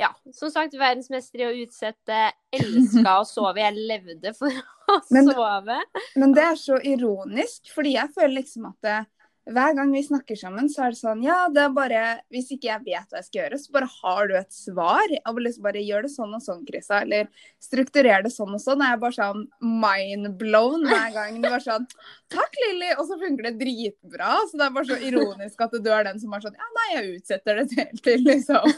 ja, 0.01 0.09
som 0.33 0.49
sagt, 0.51 0.73
verdensmester 0.81 1.43
i 1.43 1.49
å 1.51 1.67
utsette. 1.67 2.33
Elska 2.57 3.19
å 3.21 3.25
sove. 3.35 3.61
Jeg 3.61 3.75
levde 3.77 4.33
for 4.39 4.49
å 4.49 5.01
Men- 5.11 5.29
sove. 5.29 5.81
Men 6.17 6.33
det 6.33 6.43
er 6.45 6.55
så 6.57 6.79
ironisk, 6.83 7.69
fordi 7.75 7.93
jeg 7.99 8.09
føler 8.15 8.39
liksom 8.41 8.71
at 8.71 8.81
det, 8.83 9.07
hver 9.51 9.75
gang 9.75 9.91
vi 9.91 10.03
snakker 10.07 10.39
sammen, 10.39 10.69
så 10.71 10.85
er 10.87 10.93
det 10.95 11.01
sånn 11.01 11.23
Ja, 11.25 11.49
det 11.51 11.65
er 11.65 11.73
bare 11.75 12.03
Hvis 12.31 12.53
ikke 12.55 12.69
jeg 12.69 12.85
vet 12.85 13.09
hva 13.11 13.19
jeg 13.19 13.27
skal 13.27 13.41
gjøre, 13.41 13.59
så 13.59 13.73
bare 13.75 13.89
har 13.91 14.29
du 14.31 14.35
et 14.39 14.53
svar. 14.55 15.15
Og 15.31 15.41
liksom 15.43 15.65
bare 15.67 15.83
gjør 15.83 16.07
det 16.07 16.13
sånn 16.13 16.37
og 16.37 16.43
sånn, 16.45 16.61
Krisa. 16.69 17.01
Eller 17.03 17.27
strukturer 17.63 18.23
det 18.23 18.31
sånn 18.35 18.55
og 18.55 18.63
sånn. 18.63 18.85
Jeg 18.87 18.95
er 18.95 19.01
bare 19.03 19.17
sånn 19.19 19.43
mindblown 19.83 20.87
hver 20.87 21.11
gang. 21.17 21.41
Er 21.41 21.49
bare 21.49 21.65
sånn 21.65 21.89
Takk, 22.33 22.55
Lilly! 22.65 22.93
Og 22.97 23.09
så 23.11 23.19
funker 23.21 23.49
det 23.51 23.55
dritbra. 23.61 24.37
Så 24.49 24.61
det 24.61 24.69
er 24.69 24.77
bare 24.79 24.91
så 24.93 25.01
ironisk 25.11 25.67
at 25.67 25.75
du 25.75 25.91
er 25.91 26.07
den 26.07 26.23
som 26.23 26.33
er 26.39 26.47
sånn 26.47 26.57
Ja, 26.63 26.71
nei, 26.79 26.87
jeg 26.95 27.19
utsetter 27.19 27.59
det 27.63 27.67
helt 27.81 28.03
til 28.07 28.23
liksom 28.29 28.71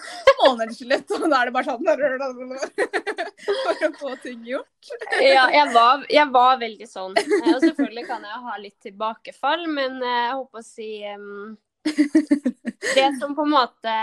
månedsslutt. 0.45 1.13
Og 1.19 1.29
da 1.29 1.43
er 1.43 1.51
det 1.53 1.57
bare 1.59 1.69
sånn 1.69 1.85
For 3.45 3.85
å 3.89 3.93
få 4.01 4.15
ting 4.25 4.41
gjort. 4.49 4.71
Ja, 5.21 5.47
jeg 5.53 5.71
var, 5.75 6.03
jeg 6.13 6.29
var 6.33 6.59
veldig 6.61 6.87
sånn. 6.89 7.15
Eh, 7.21 7.53
Og 7.55 7.61
selvfølgelig 7.63 8.07
kan 8.09 8.25
jeg 8.27 8.43
ha 8.47 8.57
litt 8.61 8.77
tilbakefall, 8.85 9.65
men 9.73 9.97
eh, 10.03 10.19
jeg 10.29 10.35
håper 10.39 10.54
å 10.61 10.65
si 10.65 11.03
um, 11.15 11.57
Det 12.95 13.11
som 13.21 13.35
på 13.37 13.43
en 13.45 13.53
måte 13.55 13.95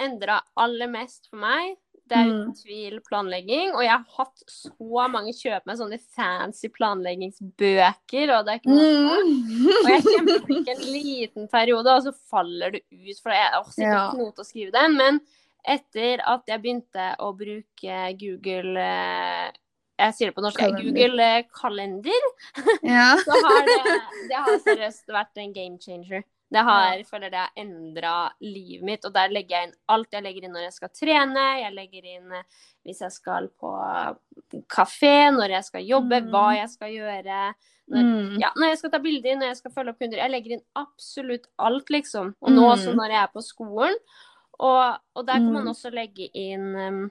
endra 0.00 0.40
aller 0.58 0.88
mest 0.90 1.28
for 1.30 1.40
meg, 1.42 1.76
det 2.10 2.16
er 2.18 2.26
uten 2.26 2.48
Mm. 2.50 2.54
tvil 2.58 2.94
planlegging. 3.06 3.74
Og 3.76 3.82
jeg 3.84 3.92
har 3.92 4.04
hatt 4.16 4.40
så 4.50 5.04
mange 5.12 5.30
kjøp 5.36 5.66
med 5.68 5.78
sånne 5.78 5.98
fancy 6.16 6.70
planleggingsbøker, 6.74 8.32
og 8.34 8.46
det 8.48 8.54
er 8.54 8.58
ikke 8.58 8.74
noe 8.74 9.18
Mm. 9.20 9.68
Og 9.70 9.90
jeg 9.92 10.02
kjempeflink 10.08 10.68
en 10.74 10.82
liten 10.90 11.48
periode, 11.52 11.86
og 11.94 12.02
så 12.08 12.12
faller 12.32 12.70
det 12.74 12.82
ut. 12.90 13.20
For 13.22 13.30
jeg 13.30 13.46
har 13.52 13.62
ikke 13.62 13.84
Ja. 13.86 14.00
å 14.08 14.14
knote 14.16 14.42
og 14.42 14.46
skrive 14.48 14.72
den. 14.74 14.96
Men 14.96 15.20
etter 15.68 16.22
at 16.26 16.42
jeg 16.48 16.62
begynte 16.64 17.10
å 17.20 17.30
bruke 17.36 18.00
Google 18.18 18.80
eh, 18.80 19.50
Jeg 20.00 20.14
sier 20.16 20.30
det 20.30 20.34
på 20.36 20.42
norsk. 20.44 20.58
Kalender. 20.58 20.82
Google 20.88 21.30
eh, 21.36 21.46
Kalender. 21.60 22.28
Ja. 22.96 23.08
Så 23.20 23.36
har 23.44 23.64
det, 23.68 23.78
det 24.30 24.38
har 24.46 24.60
seriøst 24.66 25.12
vært 25.12 25.40
en 25.42 25.52
game 25.56 25.78
changer. 25.82 26.22
Det 26.50 26.62
har, 26.66 26.96
jeg 26.98 27.04
føler 27.06 27.30
det 27.30 27.38
har 27.38 27.52
endra 27.62 28.14
livet 28.42 28.82
mitt. 28.88 29.04
Og 29.06 29.12
der 29.14 29.28
legger 29.30 29.54
jeg 29.60 29.68
inn 29.68 29.74
alt. 29.94 30.08
Jeg 30.16 30.24
legger 30.24 30.48
inn 30.48 30.54
når 30.56 30.64
jeg 30.66 30.72
skal 30.80 30.90
trene, 30.98 31.44
jeg 31.60 31.74
legger 31.76 32.08
inn 32.16 32.32
eh, 32.40 32.64
hvis 32.88 33.04
jeg 33.04 33.12
skal 33.14 33.46
på 33.60 33.70
kafé, 34.72 35.12
når 35.36 35.54
jeg 35.58 35.64
skal 35.68 35.84
jobbe, 35.86 36.20
Mm. 36.24 36.30
hva 36.32 36.46
jeg 36.56 36.68
skal 36.72 36.90
gjøre. 36.96 37.54
Når, 37.90 38.02
Mm. 38.02 38.40
ja, 38.40 38.50
når 38.56 38.66
jeg 38.68 38.78
skal 38.78 38.90
ta 38.90 38.98
bilder, 38.98 39.36
når 39.36 39.46
jeg 39.50 39.56
skal 39.56 39.70
følge 39.76 39.90
opp 39.90 39.98
kunder. 39.98 40.18
Jeg 40.18 40.30
legger 40.30 40.52
inn 40.56 40.64
absolutt 40.76 41.46
alt, 41.58 41.86
liksom. 41.90 42.34
Og 42.42 42.50
nå 42.50 42.60
Mm. 42.62 42.72
også 42.72 42.94
når 42.94 43.08
jeg 43.10 43.22
er 43.22 43.30
på 43.34 43.42
skolen. 43.42 43.96
Og, 44.60 44.98
og 45.16 45.26
der 45.26 45.32
kan 45.40 45.52
man 45.52 45.68
også 45.68 45.90
legge 45.92 46.28
inn 46.34 46.74
um, 46.76 47.10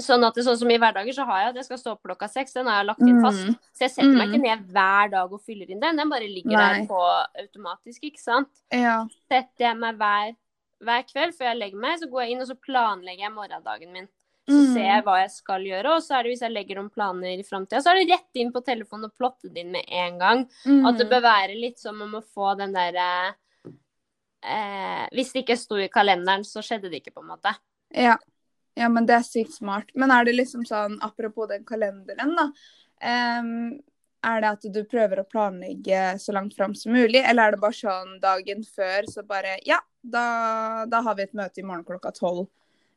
Sånn 0.00 0.24
at 0.24 0.34
det, 0.34 0.44
sånn 0.46 0.56
som 0.56 0.70
i 0.72 0.78
hverdager 0.78 1.12
så 1.12 1.26
har 1.28 1.40
jeg 1.42 1.48
at 1.50 1.56
jeg 1.60 1.64
skal 1.66 1.78
stå 1.78 1.90
opp 1.92 2.02
klokka 2.02 2.28
seks. 2.30 2.54
Den 2.54 2.66
har 2.66 2.78
jeg 2.80 2.86
lagt 2.88 3.02
inn 3.04 3.20
fast. 3.22 3.42
Mm. 3.44 3.56
Så 3.76 3.84
jeg 3.84 3.90
setter 3.90 4.14
meg 4.16 4.28
Mm. 4.28 4.32
ikke 4.32 4.42
ned 4.42 4.68
hver 4.72 5.10
dag 5.10 5.32
og 5.32 5.40
fyller 5.44 5.70
inn 5.70 5.80
den. 5.80 5.96
Den 5.96 6.08
bare 6.08 6.28
ligger 6.28 6.56
Nei. 6.56 6.78
der 6.80 6.86
på 6.88 7.00
automatisk, 7.42 8.00
ikke 8.02 8.18
sant. 8.22 8.48
Ja. 8.72 9.06
Setter 9.28 9.66
jeg 9.68 9.76
meg 9.76 9.98
hver, 9.98 10.34
hver 10.82 11.02
kveld 11.12 11.36
før 11.36 11.44
jeg 11.52 11.58
legger 11.60 11.78
meg, 11.78 11.98
så 12.00 12.08
går 12.10 12.22
jeg 12.22 12.30
inn 12.32 12.40
og 12.40 12.48
så 12.48 12.56
planlegger 12.56 13.20
jeg 13.28 13.32
morgendagen 13.36 13.92
min. 13.92 14.08
Så 14.48 14.58
Mm. 14.58 14.72
ser 14.74 14.82
jeg 14.88 15.04
hva 15.04 15.20
jeg 15.20 15.30
skal 15.30 15.60
gjøre, 15.62 15.86
og 15.94 16.00
så 16.02 16.18
er 16.18 16.22
det 16.24 16.32
hvis 16.32 16.40
jeg 16.40 16.50
legger 16.52 16.74
noen 16.74 16.90
planer 16.90 17.38
i 17.38 17.42
framtida, 17.44 17.78
så 17.82 17.90
er 17.92 18.00
det 18.00 18.10
rett 18.10 18.34
inn 18.34 18.50
på 18.50 18.64
telefonen 18.64 19.04
og 19.04 19.14
plotte 19.14 19.52
det 19.52 19.58
inn 19.60 19.70
med 19.72 19.84
en 19.88 20.18
gang. 20.18 20.48
Mm. 20.66 20.86
At 20.88 20.98
det 20.98 21.08
bør 21.10 21.22
være 21.22 21.60
litt 21.60 21.78
som 21.78 22.00
om 22.02 22.14
å 22.14 22.24
få 22.24 22.56
den 22.58 22.72
derre 22.72 23.34
eh, 24.42 25.06
Hvis 25.12 25.32
det 25.32 25.44
ikke 25.44 25.56
sto 25.58 25.76
i 25.76 25.88
kalenderen, 25.88 26.42
så 26.42 26.58
skjedde 26.64 26.90
det 26.90 27.02
ikke, 27.04 27.12
på 27.14 27.22
en 27.22 27.28
måte. 27.36 27.54
Ja. 27.94 28.16
Ja, 28.74 28.88
men 28.88 29.06
det 29.06 29.14
er 29.18 29.22
sykt 29.26 29.52
smart. 29.54 29.90
Men 29.94 30.10
er 30.10 30.24
det 30.24 30.34
liksom 30.36 30.64
sånn, 30.68 30.98
apropos 31.02 31.48
den 31.48 31.64
kalenderen, 31.64 32.34
da. 32.36 32.46
Um, 33.02 33.80
er 34.24 34.40
det 34.40 34.50
at 34.52 34.66
du 34.72 34.84
prøver 34.86 35.18
å 35.18 35.26
planlegge 35.28 36.18
så 36.22 36.32
langt 36.32 36.54
fram 36.54 36.74
som 36.78 36.92
mulig, 36.94 37.24
eller 37.26 37.48
er 37.48 37.50
det 37.56 37.60
bare 37.60 37.74
sånn 37.74 38.20
dagen 38.22 38.62
før, 38.62 39.08
så 39.10 39.24
bare 39.26 39.56
Ja, 39.66 39.80
da, 40.02 40.84
da 40.86 41.00
har 41.02 41.16
vi 41.18 41.22
et 41.26 41.34
møte 41.34 41.58
i 41.58 41.64
morgen 41.66 41.84
klokka 41.84 42.12
tolv. 42.14 42.46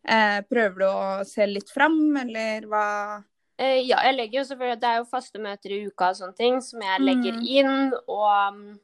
Uh, 0.06 0.42
prøver 0.46 0.84
du 0.84 0.86
å 0.86 1.26
se 1.26 1.48
litt 1.50 1.72
fram, 1.74 1.98
eller 2.22 2.68
hva? 2.70 3.24
Uh, 3.58 3.80
ja, 3.82 4.04
jeg 4.06 4.16
legger 4.20 4.38
jo 4.42 4.46
selvfølgelig 4.52 4.82
Det 4.82 4.90
er 4.92 4.98
jo 5.00 5.06
faste 5.10 5.40
møter 5.42 5.72
i 5.74 5.82
uka 5.88 6.10
og 6.12 6.16
sånne 6.20 6.38
ting 6.38 6.62
som 6.62 6.82
jeg 6.86 7.02
legger 7.02 7.34
Mm. 7.34 7.46
inn. 7.58 7.94
Og, 8.08 8.80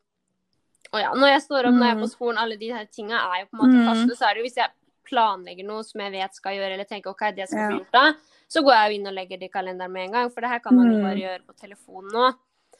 og 0.93 0.99
ja, 0.99 1.11
når 1.13 1.35
jeg 1.35 1.41
står 1.45 1.69
opp, 1.69 1.75
når 1.77 1.85
jeg 1.85 1.95
er 1.97 2.01
på 2.01 2.09
Mm. 2.09 2.15
skolen, 2.15 2.37
alle 2.41 2.57
de 2.57 2.71
her 2.73 2.85
tinga 2.89 3.19
er 3.21 3.41
jo 3.43 3.45
på 3.51 3.53
en 3.53 3.61
måte 3.61 3.77
Mm. 3.77 3.85
faste. 3.85 4.17
Så 4.17 4.25
er 4.25 4.33
det 4.33 4.41
jo 4.41 4.47
hvis 4.49 4.57
jeg 4.57 4.71
planlegger 5.11 5.67
noe 5.67 5.83
som 5.83 6.01
jeg 6.01 6.11
vet 6.15 6.33
skal 6.39 6.55
gjøre, 6.57 6.73
eller 6.77 6.87
tenker 6.89 7.11
OK, 7.11 7.25
det 7.35 7.49
skal 7.51 7.67
bli 7.69 7.79
gjort 7.81 7.91
da, 7.97 8.05
så 8.51 8.63
går 8.63 8.73
jeg 8.77 8.87
jo 8.93 8.99
inn 8.99 9.07
og 9.11 9.13
legger 9.19 9.39
det 9.41 9.49
i 9.49 9.53
kalenderen 9.53 9.91
med 9.91 10.07
en 10.07 10.11
gang. 10.17 10.31
For 10.31 10.41
det 10.41 10.49
her 10.49 10.59
kan 10.63 10.75
man 10.75 10.87
jo 10.91 10.97
Mm. 10.97 11.03
bare 11.03 11.21
gjøre 11.25 11.45
på 11.45 11.53
telefonen 11.59 12.11
nå. 12.15 12.31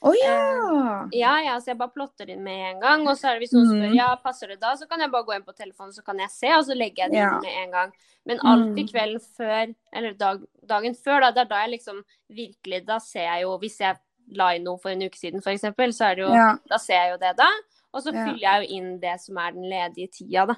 Å 0.02 0.12
ja! 0.18 1.08
Ja, 1.14 1.34
ja, 1.46 1.56
så 1.62 1.68
jeg 1.72 1.78
bare 1.78 1.94
plotter 1.94 2.30
inn 2.34 2.42
med 2.44 2.58
en 2.76 2.80
gang. 2.82 3.04
Og 3.08 3.16
så 3.20 3.30
er 3.30 3.34
det 3.38 3.44
hvis 3.44 3.54
noen 3.54 3.68
spør 3.70 3.92
Mm. 3.92 3.96
ja, 3.96 4.16
passer 4.16 4.48
det 4.48 4.60
da, 4.60 4.74
så 4.76 4.88
kan 4.90 5.00
jeg 5.00 5.12
bare 5.12 5.24
gå 5.28 5.36
inn 5.36 5.44
på 5.46 5.54
telefonen, 5.56 5.94
så 5.94 6.04
kan 6.04 6.18
jeg 6.18 6.30
se, 6.32 6.48
og 6.58 6.64
så 6.66 6.74
legger 6.76 7.04
jeg 7.06 7.12
det 7.12 7.20
Ja. 7.20 7.36
inn 7.36 7.42
med 7.42 7.58
en 7.64 7.72
gang. 7.72 7.92
Men 8.26 8.40
alltid 8.40 8.86
Mm. 8.88 8.92
kvelden 8.92 9.22
før, 9.38 9.76
eller 9.94 10.14
dag, 10.14 10.42
dagen 10.66 10.96
før, 10.96 11.20
da, 11.22 11.32
det 11.32 11.42
er 11.42 11.46
da 11.46 11.62
jeg 11.68 11.80
liksom 11.80 12.04
virkelig 12.32 12.86
Da 12.86 12.98
ser 13.00 13.26
jeg 13.30 13.42
jo 13.44 13.58
Hvis 13.60 13.78
jeg 13.80 13.98
la 14.34 14.50
inn 14.56 14.64
noe 14.64 14.78
for 14.78 14.90
en 14.90 15.02
uke 15.02 15.18
siden, 15.18 15.42
eksempel, 15.42 15.90
så 15.94 16.12
er 16.12 16.16
det 16.16 16.24
jo 16.26 16.34
Ja. 16.34 16.56
Da 16.70 16.78
ser 16.78 16.94
jeg 16.94 17.12
jo 17.12 17.18
det 17.18 17.38
da. 17.38 17.48
Og 17.94 18.02
så 18.02 18.12
fyller 18.14 18.40
jeg 18.40 18.62
jo 18.70 18.76
inn 18.78 19.00
det 19.00 19.20
som 19.22 19.38
er 19.38 19.52
den 19.52 19.64
ledige 19.70 20.10
tida, 20.12 20.46
da. 20.48 20.56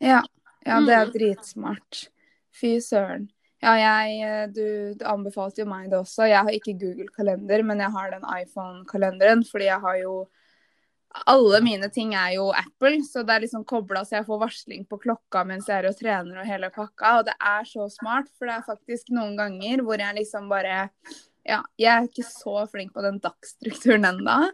Ja, 0.00 0.22
ja 0.66 0.80
det 0.80 0.94
er 0.94 1.06
Mm. 1.06 1.12
dritsmart. 1.14 2.08
Fy 2.54 2.76
søren. 2.80 3.28
Ja, 3.64 3.74
jeg, 3.80 4.20
eh, 4.20 4.46
du, 4.52 4.94
du 4.98 5.04
anbefalte 5.08 5.62
jo 5.62 5.66
meg 5.66 5.88
det 5.90 5.98
også. 5.98 6.26
Jeg 6.28 6.42
har 6.44 6.52
ikke 6.52 6.74
Google-kalender, 6.78 7.62
men 7.64 7.80
jeg 7.80 7.90
har 7.90 8.10
den 8.12 8.24
iPhone-kalenderen, 8.28 9.44
fordi 9.48 9.64
jeg 9.70 9.80
har 9.80 9.96
jo 10.02 10.28
Alle 11.30 11.60
mine 11.62 11.86
ting 11.94 12.12
er 12.18 12.32
jo 12.34 12.48
Apple, 12.50 12.96
så 13.06 13.22
det 13.22 13.30
er 13.36 13.42
liksom 13.44 13.62
kobla 13.64 14.00
så 14.02 14.16
jeg 14.16 14.26
får 14.26 14.40
varsling 14.40 14.80
på 14.90 14.96
klokka 14.98 15.44
mens 15.46 15.68
jeg 15.70 15.78
er 15.78 15.86
og 15.86 15.94
trener 15.94 16.40
og 16.40 16.46
hele 16.48 16.70
pakka. 16.74 17.20
Og 17.20 17.26
det 17.28 17.34
er 17.38 17.62
så 17.70 17.86
smart, 17.88 18.26
for 18.36 18.46
det 18.50 18.56
er 18.56 18.64
faktisk 18.66 19.12
noen 19.14 19.36
ganger 19.38 19.84
hvor 19.86 19.96
jeg 20.02 20.16
liksom 20.18 20.48
bare 20.50 20.88
Ja, 21.46 21.60
jeg 21.78 21.92
er 21.92 22.08
ikke 22.08 22.24
så 22.26 22.66
flink 22.66 22.92
på 22.92 23.02
den 23.04 23.20
dagsstrukturen 23.22 24.04
ennå. 24.10 24.50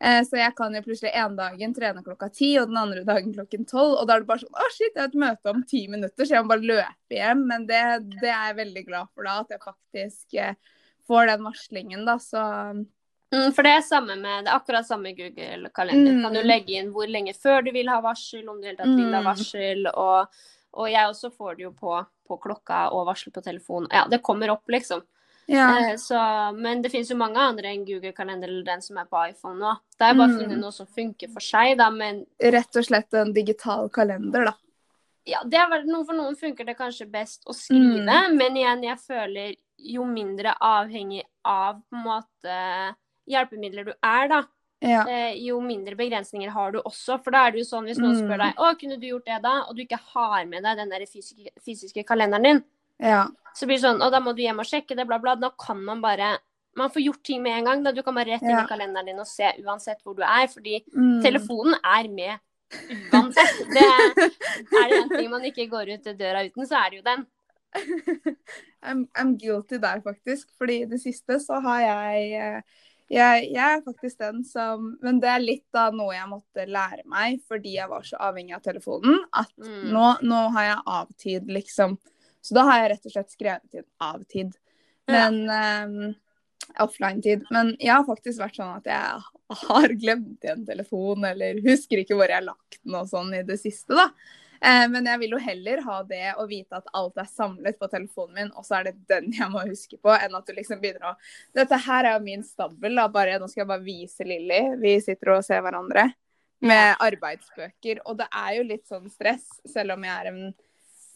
Eh, 0.00 0.22
Så 0.24 0.36
jeg 0.40 0.54
kan 0.56 0.72
jo 0.74 0.80
plutselig 0.82 1.10
en 1.14 1.34
dagen 1.36 1.74
trene 1.76 2.02
klokka 2.02 2.30
ti, 2.32 2.54
og 2.58 2.68
den 2.70 2.78
andre 2.80 3.02
dagen 3.04 3.34
klokken 3.34 3.66
tolv. 3.68 3.98
Og 4.00 4.06
da 4.08 4.14
er 4.16 4.20
det 4.20 4.30
bare 4.30 4.40
sånn 4.44 4.54
Å, 4.56 4.68
shit, 4.72 4.94
jeg 4.94 5.02
har 5.02 5.08
et 5.10 5.18
møte 5.20 5.50
om 5.52 5.62
ti 5.68 5.82
minutter, 5.92 6.24
så 6.24 6.34
jeg 6.38 6.44
må 6.46 6.54
bare 6.54 6.70
løpe 6.72 7.18
hjem. 7.18 7.42
Men 7.46 7.66
det, 7.68 7.82
det 8.20 8.30
er 8.32 8.46
jeg 8.50 8.56
veldig 8.62 8.86
glad 8.86 9.10
for 9.14 9.28
da, 9.28 9.40
at 9.44 9.52
jeg 9.52 9.60
faktisk 9.64 10.34
eh, 10.40 10.54
får 11.10 11.26
den 11.34 11.44
varslingen, 11.50 12.04
da. 12.08 12.16
Så 12.18 12.46
Mm, 13.30 13.52
for 13.54 13.62
det 13.62 13.70
er 13.76 13.82
samme 13.86 14.16
med, 14.18 14.42
det 14.44 14.50
er 14.50 14.56
akkurat 14.58 14.86
samme 14.88 15.12
Google-kalender. 15.14 16.16
Mm. 16.16 16.22
Kan 16.24 16.34
du 16.34 16.40
legge 16.42 16.72
inn 16.80 16.88
hvor 16.90 17.06
lenge 17.06 17.30
før 17.38 17.62
du 17.62 17.70
vil 17.70 17.86
ha 17.86 18.00
varsel, 18.02 18.42
om 18.50 18.56
du 18.58 18.66
helt 18.66 18.80
tatt 18.80 18.90
vil 18.96 19.12
ha 19.14 19.20
Mm. 19.20 19.28
varsel. 19.28 19.86
Og, 19.94 20.26
og 20.74 20.88
jeg 20.90 21.06
også 21.12 21.30
får 21.36 21.54
det 21.60 21.62
jo 21.62 21.70
på, 21.70 21.92
på 22.26 22.38
klokka 22.42 22.80
og 22.90 23.06
varsel 23.06 23.30
på 23.30 23.40
telefon. 23.46 23.86
Ja, 23.94 24.08
det 24.10 24.18
kommer 24.26 24.50
opp, 24.50 24.66
liksom. 24.66 25.04
Ja. 25.50 25.66
Eh, 25.90 25.96
så, 26.00 26.20
men 26.56 26.80
det 26.82 26.90
finnes 26.92 27.10
jo 27.10 27.16
mange 27.20 27.36
andre 27.42 27.72
enn 27.74 27.84
Google-kalender 27.88 28.48
eller 28.48 28.64
den 28.64 28.82
som 28.82 28.96
er 29.02 29.08
på 29.10 29.20
iPhone 29.28 29.58
nå. 29.58 29.74
Det 29.98 30.06
er 30.08 30.14
bare 30.18 30.28
Mm. 30.32 30.38
finne 30.40 30.58
noe 30.60 30.72
som 30.72 30.86
funker 30.86 31.28
for 31.32 31.40
seg, 31.44 31.76
da. 31.78 31.90
Men 31.90 32.24
Rett 32.40 32.76
og 32.76 32.84
slett 32.86 33.12
en 33.14 33.32
digital 33.32 33.88
kalender, 33.90 34.44
da. 34.50 34.54
ja, 35.26 35.42
det 35.44 35.58
er 35.60 35.84
noe 35.86 36.04
for 36.04 36.14
noen 36.16 36.36
funker 36.38 36.64
det 36.66 36.76
kanskje 36.78 37.10
best 37.10 37.44
å 37.46 37.52
skrive. 37.54 38.06
Mm. 38.06 38.36
Men 38.38 38.56
igjen, 38.56 38.82
jeg 38.84 38.98
føler 38.98 39.54
jo 39.78 40.04
mindre 40.04 40.54
avhengig 40.60 41.22
av 41.44 41.82
på 41.90 41.96
en 41.96 42.04
måte 42.04 42.96
hjelpemidler 43.30 43.84
du 43.84 43.92
er, 44.02 44.28
da. 44.28 44.42
Ja. 44.82 45.02
eh, 45.06 45.34
jo 45.44 45.58
mindre 45.60 45.92
begrensninger 45.94 46.48
har 46.48 46.72
du 46.72 46.78
også. 46.80 47.18
For 47.22 47.30
da 47.30 47.42
er 47.46 47.50
det 47.52 47.58
jo 47.60 47.64
sånn 47.68 47.84
hvis 47.84 47.98
noen 48.00 48.16
Mm. 48.16 48.22
spør 48.24 48.38
deg 48.38 48.54
å, 48.56 48.70
kunne 48.80 48.96
du 48.98 49.06
gjort 49.10 49.26
det 49.26 49.42
da, 49.42 49.64
og 49.68 49.76
du 49.76 49.82
ikke 49.84 49.98
har 50.14 50.46
med 50.46 50.62
deg 50.64 50.76
den 50.78 50.88
der 50.88 51.00
fysiske, 51.04 51.50
fysiske 51.60 52.02
kalenderen 52.08 52.42
din, 52.42 52.64
ja. 53.00 53.24
så 53.56 53.66
blir 53.66 53.76
det 53.80 53.84
sånn 53.84 54.02
og 54.02 54.12
da 54.12 54.20
må 54.20 54.32
du 54.36 54.42
hjem 54.44 54.60
og 54.62 54.68
sjekke 54.68 54.96
det, 54.96 55.06
bla, 55.08 55.18
bla. 55.18 55.34
Da 55.36 55.50
kan 55.58 55.80
man 55.84 56.00
bare 56.04 56.38
man 56.78 56.90
får 56.94 57.02
gjort 57.02 57.22
ting 57.26 57.42
med 57.42 57.58
en 57.58 57.64
gang. 57.66 57.82
da 57.82 57.90
Du 57.92 58.02
kan 58.06 58.14
bare 58.14 58.30
rett 58.36 58.42
inn 58.46 58.50
Ja. 58.54 58.62
i 58.64 58.68
kalenderen 58.70 59.06
din 59.10 59.18
og 59.18 59.26
se 59.26 59.48
uansett 59.64 60.02
hvor 60.04 60.14
du 60.14 60.22
er. 60.22 60.46
Fordi 60.46 60.84
Mm. 60.94 61.20
telefonen 61.22 61.74
er 61.82 62.08
med 62.08 62.38
uansett. 63.12 63.58
Det 63.74 63.82
er 63.82 64.88
det 64.88 65.00
en 65.02 65.08
ting 65.10 65.30
man 65.30 65.42
ikke 65.44 65.66
går 65.68 65.90
ut 65.96 66.04
døra 66.16 66.44
uten, 66.46 66.66
så 66.70 66.78
er 66.86 66.90
det 66.90 66.96
jo 67.00 67.02
den. 67.02 67.26
I'm, 68.82 69.08
I'm 69.18 69.36
guilty 69.38 69.78
der, 69.82 70.00
faktisk. 70.00 70.48
Fordi 70.58 70.82
i 70.82 70.86
det 70.90 71.00
siste 71.02 71.38
så 71.42 71.60
har 71.60 71.80
jeg 71.80 72.32
eh, 72.38 72.62
jeg, 73.10 73.48
jeg 73.50 73.74
er 73.76 73.82
faktisk 73.82 74.18
den 74.22 74.44
som 74.46 74.92
Men 75.02 75.18
det 75.20 75.28
er 75.28 75.42
litt 75.42 75.64
da 75.74 75.88
noe 75.90 76.14
jeg 76.14 76.28
måtte 76.30 76.66
lære 76.70 77.02
meg 77.10 77.40
fordi 77.48 77.72
jeg 77.74 77.88
var 77.90 78.02
så 78.06 78.16
avhengig 78.30 78.54
av 78.54 78.62
telefonen. 78.62 79.18
At 79.34 79.50
Mm. 79.58 79.90
nå, 79.92 80.06
nå 80.22 80.40
har 80.54 80.64
jeg 80.70 80.82
avtid, 80.86 81.48
liksom. 81.50 81.98
Så 82.40 82.56
da 82.56 82.64
har 82.68 82.82
jeg 82.82 82.90
rett 82.94 83.06
og 83.06 83.14
slett 83.14 83.36
skrevet 83.36 83.80
inn 83.80 83.88
av-tid. 84.02 84.52
Men 85.10 85.40
eh, 85.50 86.18
Offline-tid. 86.78 87.48
Men 87.50 87.74
jeg 87.78 87.92
har 87.92 88.06
faktisk 88.06 88.40
vært 88.42 88.60
sånn 88.60 88.76
at 88.76 88.86
jeg 88.86 89.64
har 89.64 89.96
glemt 90.02 90.44
igjen 90.44 90.62
telefon, 90.66 91.24
eller 91.26 91.58
husker 91.64 92.02
ikke 92.02 92.18
hvor 92.18 92.30
jeg 92.30 92.38
har 92.38 92.46
lagt 92.46 92.78
den 92.84 92.94
og 93.00 93.10
sånn 93.10 93.34
i 93.34 93.42
det 93.46 93.58
siste, 93.60 93.96
da. 93.96 94.06
Eh, 94.60 94.86
men 94.92 95.08
jeg 95.08 95.22
vil 95.22 95.34
jo 95.34 95.40
heller 95.40 95.80
ha 95.86 95.98
det 96.04 96.34
å 96.36 96.44
vite 96.48 96.76
at 96.76 96.88
alt 96.96 97.18
er 97.18 97.28
samlet 97.32 97.78
på 97.80 97.88
telefonen 97.90 98.36
min, 98.36 98.50
og 98.52 98.66
så 98.66 98.78
er 98.78 98.90
det 98.90 98.96
den 99.10 99.30
jeg 99.36 99.48
må 99.52 99.64
huske 99.64 99.96
på, 99.98 100.12
enn 100.12 100.36
at 100.36 100.46
du 100.46 100.54
liksom 100.56 100.82
begynner 100.82 101.12
å 101.12 101.14
Dette 101.56 101.78
her 101.88 102.06
er 102.06 102.18
jo 102.18 102.24
min 102.26 102.44
stabel, 102.46 102.98
da. 103.00 103.08
Bare, 103.12 103.38
nå 103.40 103.48
skal 103.50 103.64
jeg 103.64 103.72
bare 103.72 103.86
vise 103.86 104.26
Lilly. 104.26 104.62
Vi 104.82 104.96
sitter 105.04 105.34
og 105.36 105.46
ser 105.46 105.64
hverandre 105.64 106.10
med 106.60 107.00
arbeidsbøker. 107.00 108.02
Og 108.04 108.18
det 108.20 108.28
er 108.36 108.56
jo 108.58 108.66
litt 108.68 108.84
sånn 108.88 109.08
stress, 109.12 109.46
selv 109.68 109.96
om 109.96 110.04
jeg 110.04 110.12
er 110.12 110.28
en 110.30 110.42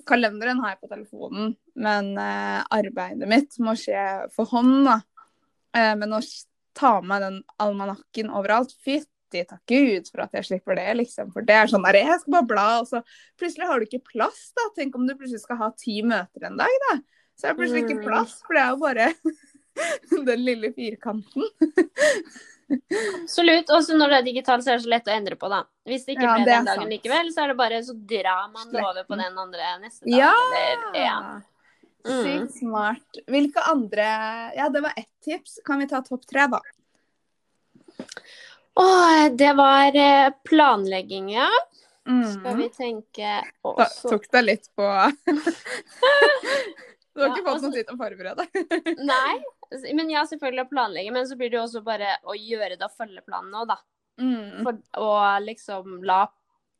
Kalenderen 0.07 0.61
har 0.62 0.75
jeg 0.75 0.81
på 0.85 0.90
telefonen, 0.93 1.55
men 1.75 2.12
eh, 2.21 2.61
arbeidet 2.75 3.29
mitt 3.31 3.57
må 3.64 3.75
skje 3.79 4.05
for 4.35 4.49
hånd, 4.53 4.85
da. 4.87 4.99
Eh, 5.77 5.95
men 6.01 6.14
å 6.17 6.21
ta 6.75 6.97
med 7.07 7.23
den 7.23 7.40
almanakken 7.62 8.31
overalt 8.35 8.73
Fytti 8.85 9.45
takk 9.49 9.62
Gud 9.71 10.07
for 10.12 10.23
at 10.27 10.35
jeg 10.38 10.47
slipper 10.47 10.79
det, 10.79 10.87
liksom. 11.01 11.33
For 11.35 11.43
det 11.47 11.57
er 11.59 11.71
sånn 11.71 11.83
der, 11.87 11.99
jeg 11.99 12.21
skal 12.23 12.37
bare 12.37 12.51
bla, 12.53 12.67
og 12.83 12.87
så 12.90 13.01
plutselig 13.40 13.67
har 13.71 13.81
du 13.83 13.88
ikke 13.88 14.05
plass, 14.12 14.45
da. 14.55 14.69
Tenk 14.77 14.95
om 14.99 15.07
du 15.09 15.14
plutselig 15.17 15.43
skal 15.43 15.59
ha 15.62 15.71
ti 15.79 16.01
møter 16.07 16.47
en 16.51 16.61
dag, 16.61 16.79
da. 16.88 16.99
Så 17.35 17.49
er 17.49 17.55
det 17.55 17.59
plutselig 17.62 17.85
ikke 17.87 17.99
Mm. 17.99 18.05
plass, 18.07 18.37
for 18.47 18.55
det 18.55 18.62
er 18.62 18.71
jo 18.71 18.83
bare 18.85 19.09
den 20.31 20.45
lille 20.47 20.71
firkanten. 20.77 21.49
Absolutt. 23.23 23.71
Og 23.71 23.81
så 23.87 23.97
når 23.99 24.09
det 24.13 24.19
er 24.19 24.27
digitalt, 24.29 24.65
så 24.65 24.69
er 24.73 24.77
det 24.79 24.85
så 24.85 24.91
lett 24.93 25.09
å 25.11 25.15
endre 25.15 25.37
på, 25.41 25.47
da. 25.53 25.61
Hvis 25.89 26.05
det 26.07 26.13
ikke 26.17 26.27
Ja, 26.29 26.35
ble 26.37 26.45
det 26.45 26.53
den 26.53 26.65
dagen 26.69 26.81
sant. 26.83 26.93
likevel, 26.95 27.27
så 27.35 27.39
er 27.45 27.49
det 27.53 27.57
bare 27.61 27.79
så 27.87 27.95
drar 28.15 28.45
man 28.53 28.67
det 28.73 28.83
over 28.85 29.05
på 29.09 29.15
den. 29.21 29.39
andre 29.39 29.65
neste 29.83 30.03
dag. 30.05 30.19
Ja! 30.19 30.35
Eller, 30.61 31.05
ja. 31.05 31.19
Mm. 32.05 32.25
Sykt 32.25 32.53
smart. 32.59 33.11
Hvilke 33.33 33.61
andre 33.71 34.07
Ja, 34.59 34.67
det 34.69 34.81
var 34.85 34.93
ett 34.97 35.09
tips. 35.25 35.53
Kan 35.65 35.79
vi 35.81 35.87
ta 35.89 36.03
topp 36.05 36.27
tre, 36.29 36.45
da? 36.53 36.61
Å, 38.77 38.87
det 39.33 39.53
var 39.57 39.97
eh, 39.97 40.31
planlegging, 40.45 41.31
ja. 41.37 41.49
Skal 42.05 42.57
vi 42.59 42.67
Mm. 42.69 42.75
tenke 42.77 43.29
også 43.65 44.11
tok 44.11 44.27
deg 44.35 44.43
litt 44.45 44.67
på 44.77 44.85
Du 47.14 47.20
har 47.22 47.29
Ja, 47.29 47.35
ikke 47.35 47.44
fått 47.46 47.55
altså- 47.55 47.70
noe 47.70 47.77
tid 47.79 47.87
til 47.87 47.96
å 47.96 48.03
forberede? 48.03 48.44
Nei. 49.12 49.92
Men 49.94 50.11
ja, 50.11 50.22
selvfølgelig 50.24 50.64
å 50.66 50.70
planlegge, 50.70 51.12
men 51.12 51.27
så 51.27 51.37
blir 51.38 51.50
det 51.50 51.59
jo 51.59 51.62
også 51.66 51.83
bare 51.85 52.16
å 52.27 52.35
gjøre 52.35 52.77
det 52.79 52.83
og 52.83 52.90
følge 52.98 53.22
planen 53.27 53.50
nå, 53.55 53.66
da. 53.70 53.77
Mm. 54.20 54.62
For 54.62 54.72
å 55.03 55.11
liksom 55.42 56.03
la, 56.07 56.27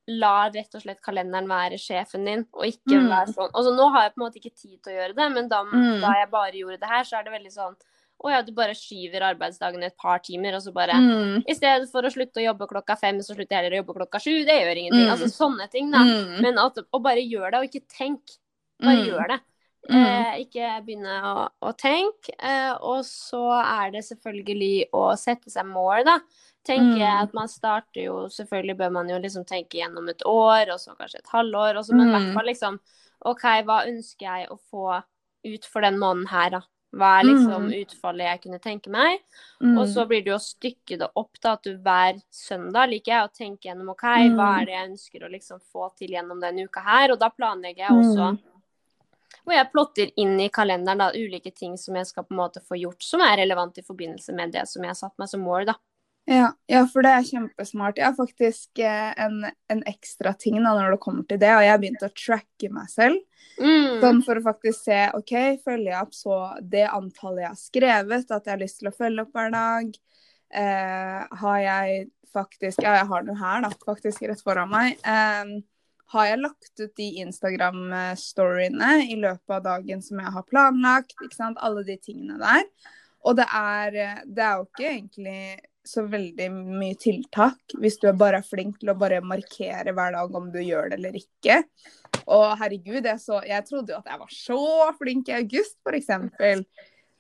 la 0.09 0.49
rett 0.55 0.75
og 0.75 0.83
slett 0.83 1.01
kalenderen 1.03 1.49
være 1.51 1.79
sjefen 1.81 2.25
din, 2.27 2.45
og 2.53 2.65
ikke 2.69 2.99
Mm. 3.01 3.09
være 3.11 3.33
sånn 3.35 3.51
Altså 3.55 3.73
nå 3.75 3.89
har 3.93 4.03
jeg 4.05 4.15
på 4.15 4.21
en 4.21 4.27
måte 4.27 4.39
ikke 4.43 4.55
tid 4.55 4.83
til 4.83 4.93
å 4.93 4.97
gjøre 5.01 5.15
det, 5.17 5.33
men 5.35 5.49
da, 5.49 5.63
Mm. 5.65 6.01
da 6.01 6.13
jeg 6.21 6.31
bare 6.31 6.53
gjorde 6.53 6.79
det 6.81 6.89
her, 6.89 7.03
så 7.05 7.19
er 7.19 7.25
det 7.25 7.33
veldig 7.33 7.53
sånn 7.53 7.77
Å 8.25 8.31
ja, 8.31 8.43
du 8.43 8.53
bare 8.53 8.71
skyver 8.79 9.21
arbeidsdagen 9.35 9.83
et 9.83 9.97
par 9.99 10.19
timer, 10.21 10.55
og 10.55 10.63
så 10.63 10.73
bare 10.73 10.93
Mm. 10.95 11.43
I 11.49 11.53
stedet 11.53 11.91
for 11.91 12.01
å 12.03 12.13
slutte 12.15 12.39
å 12.39 12.45
jobbe 12.55 12.69
klokka 12.71 12.97
fem, 12.97 13.19
så 13.19 13.35
slutter 13.35 13.51
jeg 13.51 13.65
heller 13.65 13.75
å 13.75 13.85
jobbe 13.85 13.97
klokka 13.99 14.21
sju. 14.23 14.45
Det 14.47 14.55
gjør 14.55 14.77
ingenting. 14.79 15.09
Mm. 15.09 15.11
Altså 15.11 15.27
sånne 15.35 15.69
ting, 15.71 15.91
da. 15.91 15.99
Mm. 15.99 16.41
Men 16.41 16.59
at, 16.59 16.77
å 16.95 17.03
bare 17.03 17.19
gjøre 17.19 17.51
det, 17.51 17.59
og 17.59 17.65
ikke 17.69 17.89
tenk. 17.89 18.39
Bare 18.81 18.97
Mm. 19.03 19.07
gjør 19.11 19.29
det. 19.29 19.41
Mm. 19.91 20.05
Eh, 20.07 20.47
ikke 20.47 20.69
begynne 20.87 21.15
å, 21.29 21.49
å 21.63 21.73
tenke. 21.77 22.33
Eh, 22.39 22.73
og 22.81 23.05
så 23.05 23.43
er 23.61 23.91
det 23.93 24.05
selvfølgelig 24.07 24.89
å 24.97 25.11
sette 25.21 25.51
seg 25.51 25.67
mål, 25.67 26.05
da. 26.05 26.19
Tenker 26.65 26.97
jeg 26.97 27.13
Mm. 27.13 27.23
at 27.23 27.35
man 27.35 27.49
starter 27.49 28.01
jo 28.07 28.15
Selvfølgelig 28.33 28.77
bør 28.79 28.93
man 28.93 29.09
jo 29.09 29.19
liksom 29.19 29.45
tenke 29.45 29.77
gjennom 29.83 30.09
et 30.09 30.23
år, 30.25 30.71
og 30.73 30.79
så 30.81 30.97
kanskje 30.97 31.19
et 31.21 31.29
halvår, 31.35 31.77
og 31.77 31.85
så, 31.85 31.93
men 31.95 32.09
i 32.09 32.13
hvert 32.13 32.31
Mm. 32.31 32.35
fall 32.35 32.47
liksom 32.47 32.81
OK, 33.27 33.43
hva 33.65 33.87
ønsker 33.87 34.21
jeg 34.25 34.49
å 34.49 34.59
få 34.71 35.03
ut 35.45 35.65
for 35.67 35.81
den 35.83 35.99
måneden 35.99 36.29
her, 36.29 36.51
da? 36.51 36.61
Hva 36.95 37.21
er 37.21 37.25
liksom 37.25 37.67
Mm. 37.69 37.85
utfallet 37.85 38.25
jeg 38.31 38.41
kunne 38.43 38.61
tenke 38.61 38.89
meg? 38.89 39.19
Mm. 39.61 39.79
Og 39.79 39.87
så 39.89 40.07
blir 40.09 40.25
det 40.25 40.31
jo 40.33 40.37
å 40.37 40.41
stykke 40.41 40.99
det 40.99 41.11
opp, 41.17 41.39
da, 41.43 41.53
at 41.53 41.63
du 41.63 41.77
hver 41.77 42.23
søndag 42.33 42.89
liker 42.89 43.13
jeg 43.13 43.29
å 43.29 43.33
tenke 43.35 43.69
gjennom 43.69 43.91
OK, 43.91 44.03
hva 44.31 44.31
Mm. 44.31 44.61
er 44.63 44.65
det 44.65 44.75
jeg 44.75 44.91
ønsker 44.91 45.23
å 45.27 45.31
liksom 45.31 45.61
få 45.73 45.95
til 45.97 46.09
gjennom 46.09 46.41
denne 46.41 46.65
uka 46.65 46.81
her? 46.81 47.11
Og 47.13 47.19
da 47.19 47.29
planlegger 47.29 47.77
jeg 47.77 47.91
også 47.91 48.31
Mm. 48.33 48.39
Hvor 49.45 49.57
jeg 49.57 49.71
plotter 49.73 50.13
inn 50.21 50.39
i 50.41 50.51
kalenderen 50.53 51.03
da, 51.03 51.11
ulike 51.13 51.53
ting 51.55 51.77
som 51.81 51.97
jeg 51.99 52.09
skal 52.09 52.27
på 52.27 52.35
en 52.35 52.41
måte 52.41 52.63
få 52.65 52.79
gjort, 52.81 53.03
som 53.05 53.23
er 53.25 53.39
relevant 53.43 53.77
i 53.79 53.85
forbindelse 53.85 54.35
med 54.37 54.55
det 54.57 54.65
som 54.71 54.85
jeg 54.85 54.95
har 54.95 54.99
satt 54.99 55.19
meg 55.21 55.31
som 55.31 55.45
mål. 55.45 55.69
da. 55.73 55.77
Ja, 56.25 56.55
ja, 56.71 56.87
for 56.89 57.05
det 57.05 57.11
er 57.13 57.27
kjempesmart. 57.29 57.99
Jeg 58.01 58.07
har 58.07 58.17
faktisk 58.17 58.81
eh, 58.81 59.11
en, 59.21 59.43
en 59.69 59.83
ekstra 59.91 60.33
ting 60.41 60.57
da, 60.57 60.73
når 60.73 60.95
det 60.95 61.03
kommer 61.03 61.27
til 61.29 61.41
det, 61.43 61.51
og 61.53 61.65
jeg 61.67 61.75
har 61.75 61.83
begynt 61.83 62.07
å 62.07 62.13
tracke 62.17 62.71
meg 62.73 62.89
selv. 62.93 63.21
Mm. 63.61 64.01
Sånn 64.01 64.23
for 64.25 64.41
å 64.41 64.45
faktisk 64.47 64.87
se 64.87 65.03
OK, 65.15 65.35
følger 65.67 65.91
jeg 65.93 66.01
opp 66.01 66.17
så 66.17 66.39
det 66.65 66.87
antallet 66.89 67.45
jeg 67.45 67.51
har 67.51 67.61
skrevet, 67.61 68.33
at 68.33 68.49
jeg 68.49 68.55
har 68.55 68.63
lyst 68.63 68.81
til 68.81 68.89
å 68.89 68.97
følge 68.97 69.27
opp 69.27 69.37
hver 69.37 69.53
dag? 69.53 69.93
Eh, 70.55 71.21
har 71.45 71.61
jeg 71.61 72.05
faktisk 72.35 72.83
Ja, 72.83 72.97
jeg 72.99 73.07
har 73.13 73.29
noe 73.29 73.39
her, 73.39 73.61
da, 73.63 73.71
faktisk 73.85 74.25
rett 74.27 74.43
foran 74.43 74.73
meg. 74.73 74.97
Eh, 75.05 75.53
har 76.13 76.27
jeg 76.29 76.41
lagt 76.43 76.81
ut 76.81 76.97
de 77.01 77.07
Instagram-storyene 77.25 78.91
i 79.09 79.17
løpet 79.19 79.55
av 79.57 79.63
dagen 79.65 80.03
som 80.05 80.21
jeg 80.21 80.35
har 80.37 80.47
planlagt? 80.49 81.17
ikke 81.23 81.37
sant, 81.37 81.61
Alle 81.65 81.85
de 81.87 81.97
tingene 82.01 82.37
der. 82.41 82.67
Og 83.25 83.39
det 83.39 83.47
er, 83.49 84.25
det 84.29 84.45
er 84.45 84.59
jo 84.59 84.67
ikke 84.69 84.91
egentlig 84.91 85.39
så 85.85 86.07
veldig 86.09 86.49
mye 86.55 86.97
tiltak 86.97 87.75
hvis 87.81 87.99
du 88.01 88.07
er 88.09 88.17
bare 88.17 88.41
er 88.41 88.47
flink 88.47 88.79
til 88.81 88.93
å 88.93 88.97
bare 88.97 89.21
markere 89.25 89.93
hver 89.93 90.15
dag 90.17 90.37
om 90.37 90.49
du 90.53 90.61
gjør 90.63 90.91
det 90.93 90.99
eller 90.99 91.19
ikke. 91.19 91.61
Og 92.25 92.45
herregud, 92.61 93.05
jeg, 93.05 93.21
så, 93.21 93.41
jeg 93.45 93.67
trodde 93.69 93.93
jo 93.93 94.01
at 94.01 94.13
jeg 94.13 94.21
var 94.21 94.33
så 94.33 94.61
flink 94.99 95.29
i 95.29 95.39
august, 95.41 95.77
f.eks. 95.85 96.13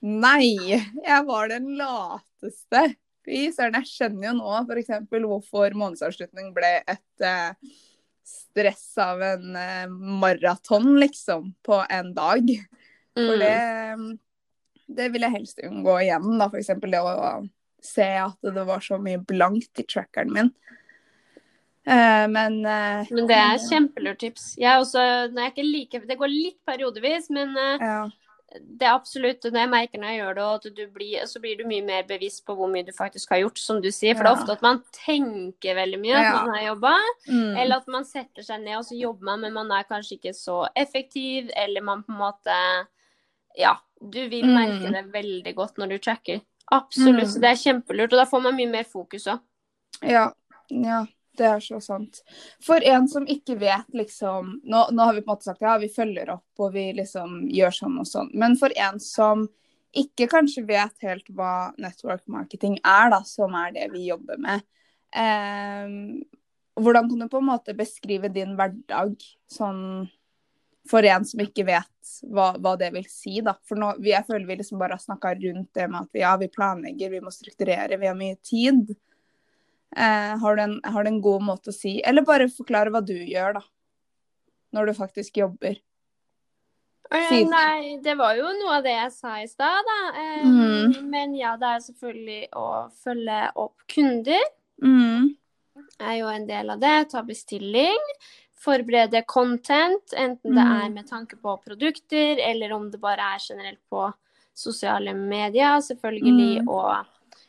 Nei, 0.05 0.77
jeg 0.77 1.25
var 1.29 1.51
den 1.53 1.75
lateste. 1.81 2.85
Fy 3.25 3.49
søren, 3.57 3.79
jeg 3.81 3.89
skjønner 3.89 4.29
jo 4.29 4.37
nå 4.37 4.57
f.eks. 4.67 4.95
hvorfor 5.09 5.77
månedsavslutning 5.81 6.53
ble 6.57 6.75
et 6.83 7.25
eh, 7.25 7.77
stress 8.25 8.99
av 8.99 9.23
en 9.23 9.57
eh, 9.57 9.87
maraton, 10.25 10.95
liksom, 11.01 11.53
på 11.63 11.85
en 11.91 12.15
dag. 12.17 12.51
For 13.15 13.37
Mm. 13.37 13.39
det, 13.39 14.19
det 14.97 15.05
vil 15.15 15.23
jeg 15.23 15.31
helst 15.37 15.61
unngå 15.63 16.01
igjen, 16.03 16.33
da. 16.41 16.49
F.eks. 16.51 16.73
det 16.83 16.99
å 16.99 17.45
se 17.85 18.09
at 18.19 18.39
det 18.43 18.65
var 18.67 18.81
så 18.83 18.99
mye 18.99 19.21
blankt 19.23 19.79
i 19.79 19.85
trackeren 19.87 20.33
min. 20.35 20.51
Eh, 21.87 22.25
men 22.33 22.59
eh, 22.65 23.07
Men 23.13 23.27
det 23.29 23.37
er 23.37 23.61
kjempelurt 23.61 24.19
tips. 24.25 24.55
Jeg 24.59 24.71
er 24.73 24.81
også, 24.81 25.05
jeg 25.31 25.53
ikke 25.53 25.67
like, 25.69 26.01
Det 26.09 26.17
går 26.19 26.33
litt 26.33 26.59
periodevis, 26.67 27.29
men 27.31 27.53
eh, 27.61 27.85
ja. 27.85 27.99
Det 28.55 28.87
er 28.87 28.95
absolutt 28.95 29.43
når 29.49 29.61
jeg 29.65 29.71
merker 29.71 29.99
når 29.99 30.09
jeg 30.13 30.19
gjør 30.21 30.35
det, 30.39 30.45
at 30.55 30.77
du 30.77 30.87
blir, 30.95 31.27
så 31.27 31.41
blir 31.43 31.57
du 31.59 31.65
mye 31.67 31.83
mer 31.85 32.03
bevisst 32.07 32.45
på 32.47 32.55
hvor 32.55 32.69
mye 32.71 32.85
du 32.87 32.93
faktisk 32.95 33.31
har 33.35 33.41
gjort, 33.43 33.59
som 33.59 33.81
du 33.83 33.89
sier. 33.91 34.15
For 34.15 34.23
det 34.23 34.31
er 34.31 34.39
ofte 34.39 34.53
at 34.55 34.63
man 34.63 34.83
tenker 34.95 35.75
veldig 35.75 35.99
mye 36.01 36.15
at 36.15 36.25
Ja. 36.25 36.33
man 36.45 36.55
har 36.55 36.67
jobba, 36.75 36.93
Mm. 37.29 37.57
eller 37.59 37.77
at 37.77 37.89
man 37.89 38.05
setter 38.05 38.43
seg 38.43 38.61
ned 38.63 38.77
og 38.79 38.85
så 38.85 38.95
jobber 39.01 39.25
man, 39.25 39.41
men 39.41 39.53
man 39.53 39.71
er 39.73 39.85
kanskje 39.85 40.19
ikke 40.21 40.35
så 40.35 40.69
effektiv, 40.77 41.51
eller 41.57 41.81
man 41.83 42.03
på 42.05 42.13
en 42.13 42.19
måte 42.19 42.87
Ja, 43.57 43.77
du 44.01 44.29
vil 44.29 44.45
Mm. 44.47 44.55
merke 44.55 44.93
det 44.93 45.13
veldig 45.13 45.55
godt 45.55 45.77
når 45.79 45.89
du 45.91 45.99
tracker. 45.99 46.41
Absolutt. 46.73 47.23
Mm. 47.25 47.29
Så 47.31 47.41
det 47.41 47.51
er 47.51 47.63
kjempelurt, 47.73 48.13
og 48.13 48.19
da 48.19 48.25
får 48.25 48.43
man 48.43 48.57
mye 48.57 48.71
mer 48.71 48.83
fokus 48.85 49.27
òg. 49.27 49.41
Ja, 50.03 50.33
ja, 50.71 51.05
det 51.39 51.49
er 51.49 51.63
så 51.65 51.81
sant. 51.83 52.21
For 52.65 52.85
en 52.87 53.09
som 53.11 53.27
ikke 53.31 53.57
vet, 53.61 53.89
liksom 53.97 54.57
nå, 54.63 54.87
nå 54.95 55.09
har 55.09 55.17
vi 55.17 55.23
på 55.25 55.31
en 55.31 55.35
måte 55.35 55.49
sagt 55.49 55.65
ja, 55.65 55.77
vi 55.83 55.91
følger 55.93 56.33
opp 56.37 56.65
og 56.65 56.75
vi 56.77 56.89
liksom 56.97 57.45
gjør 57.55 57.77
sånn 57.79 58.01
og 58.03 58.09
sånn. 58.09 58.31
Men 58.39 58.59
for 58.61 58.75
en 58.79 59.01
som 59.03 59.47
ikke 59.95 60.27
kanskje 60.31 60.65
vet 60.67 61.07
helt 61.07 61.29
hva 61.35 61.73
network 61.79 62.25
marketing 62.31 62.79
er, 62.83 63.13
da, 63.15 63.21
som 63.27 63.55
er 63.59 63.75
det 63.77 63.91
vi 63.93 64.09
jobber 64.09 64.41
med. 64.43 64.65
Eh, 65.15 65.95
hvordan 66.75 67.09
kan 67.11 67.23
du 67.23 67.31
på 67.31 67.39
en 67.39 67.51
måte 67.53 67.77
beskrive 67.79 68.31
din 68.35 68.57
hverdag 68.59 69.15
sånn 69.51 70.09
for 70.91 71.07
en 71.09 71.25
som 71.25 71.41
ikke 71.41 71.65
vet 71.65 72.11
hva, 72.29 72.51
hva 72.61 72.75
det 72.77 72.91
vil 72.93 73.07
si, 73.09 73.39
da. 73.45 73.55
For 73.65 73.81
nå, 73.81 73.95
jeg 74.05 74.27
føler 74.27 74.47
vi 74.49 74.59
liksom 74.61 74.81
bare 74.81 74.99
har 74.99 75.05
snakka 75.05 75.33
rundt 75.39 75.71
det 75.77 75.87
med 75.89 76.03
at 76.03 76.11
vi, 76.13 76.21
ja, 76.21 76.35
vi 76.41 76.51
planlegger, 76.53 77.13
vi 77.15 77.23
må 77.25 77.33
strukturere, 77.33 77.99
vi 78.01 78.11
har 78.11 78.19
mye 78.19 78.37
tid. 78.45 78.93
Eh, 79.97 80.37
har, 80.43 80.57
du 80.57 80.63
en, 80.63 80.81
har 80.85 81.05
du 81.05 81.09
en 81.09 81.21
god 81.23 81.43
måte 81.47 81.71
å 81.71 81.75
si 81.75 82.01
Eller 82.03 82.23
bare 82.27 82.49
forklare 82.51 82.91
hva 82.91 83.01
du 83.07 83.15
gjør, 83.15 83.55
da. 83.61 83.63
Når 84.75 84.87
du 84.87 84.93
faktisk 84.99 85.37
jobber. 85.39 85.77
Siden. 87.15 87.51
Nei, 87.53 87.99
det 88.03 88.17
var 88.19 88.35
jo 88.35 88.49
noe 88.59 88.79
av 88.81 88.83
det 88.83 88.95
jeg 88.97 89.13
sa 89.15 89.37
i 89.39 89.47
stad, 89.47 89.87
da. 89.87 89.99
Eh, 90.19 90.47
Mm. 90.49 91.11
Men 91.11 91.35
ja, 91.39 91.53
det 91.57 91.69
er 91.77 91.83
selvfølgelig 91.85 92.49
å 92.59 92.91
følge 93.05 93.41
opp 93.57 93.85
kunder. 93.89 94.43
Mm. 94.83 95.37
er 96.01 96.17
jo 96.19 96.27
en 96.29 96.47
del 96.47 96.71
av 96.71 96.81
det. 96.81 97.11
Ta 97.11 97.23
bestilling. 97.23 98.03
Forberede 98.65 99.25
content, 99.27 100.13
enten 100.17 100.55
det 100.55 100.65
Mm. 100.65 100.85
er 100.85 100.89
med 100.91 101.07
tanke 101.09 101.37
på 101.37 101.55
produkter, 101.63 102.39
eller 102.41 102.73
om 102.73 102.91
det 102.91 103.01
bare 103.01 103.21
er 103.35 103.39
generelt 103.39 103.79
på 103.91 104.13
sosiale 104.55 105.15
medier. 105.15 105.79
Selvfølgelig. 105.81 106.63
Mm. 106.63 106.69
Og 106.69 107.07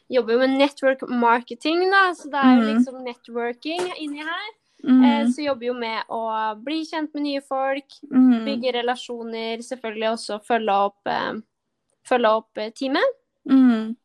jobber 0.09 0.33
jo 0.33 0.39
med 0.39 0.57
network 0.59 1.01
marketing, 1.09 1.89
da, 1.91 2.11
så 2.13 2.29
det 2.29 2.41
er 2.43 2.55
jo 2.55 2.61
Mm. 2.61 2.69
liksom 2.75 3.03
networking 3.03 3.91
inni 3.97 4.23
her. 4.23 4.51
Mm. 4.83 5.03
Eh, 5.03 5.27
så 5.33 5.41
jobber 5.45 5.65
jo 5.65 5.73
med 5.73 6.03
å 6.09 6.55
bli 6.63 6.83
kjent 6.85 7.13
med 7.13 7.23
nye 7.23 7.41
folk, 7.41 7.85
Mm. 8.11 8.45
bygge 8.45 8.73
relasjoner, 8.73 9.57
selvfølgelig 9.57 10.09
også 10.13 10.39
følge 10.45 10.71
opp, 10.71 11.07
eh, 11.07 11.33
følge 12.05 12.29
opp 12.29 12.57
eh, 12.57 12.69
teamet. 12.69 13.15
Mm. 13.49 13.95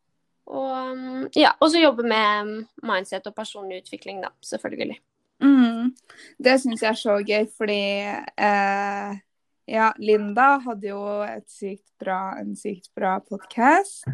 Og 0.46 0.96
mm, 0.96 1.28
ja, 1.34 1.52
så 1.60 1.80
jobbe 1.80 2.02
med 2.02 2.46
mm, 2.46 2.66
mindset 2.82 3.26
og 3.26 3.34
personlig 3.34 3.82
utvikling, 3.84 4.20
da, 4.22 4.30
selvfølgelig. 4.42 4.98
Mm. 5.42 5.94
Det 6.42 6.60
syns 6.60 6.80
jeg 6.82 6.90
er 6.90 6.98
så 6.98 7.18
gøy, 7.24 7.46
fordi 7.56 7.80
eh, 8.36 9.20
ja, 9.68 9.92
Linda 9.98 10.58
hadde 10.58 10.88
jo 10.88 11.02
sykt 11.46 11.92
bra, 12.00 12.34
en 12.40 12.56
sykt 12.56 12.90
bra 12.96 13.20
podkast. 13.20 14.04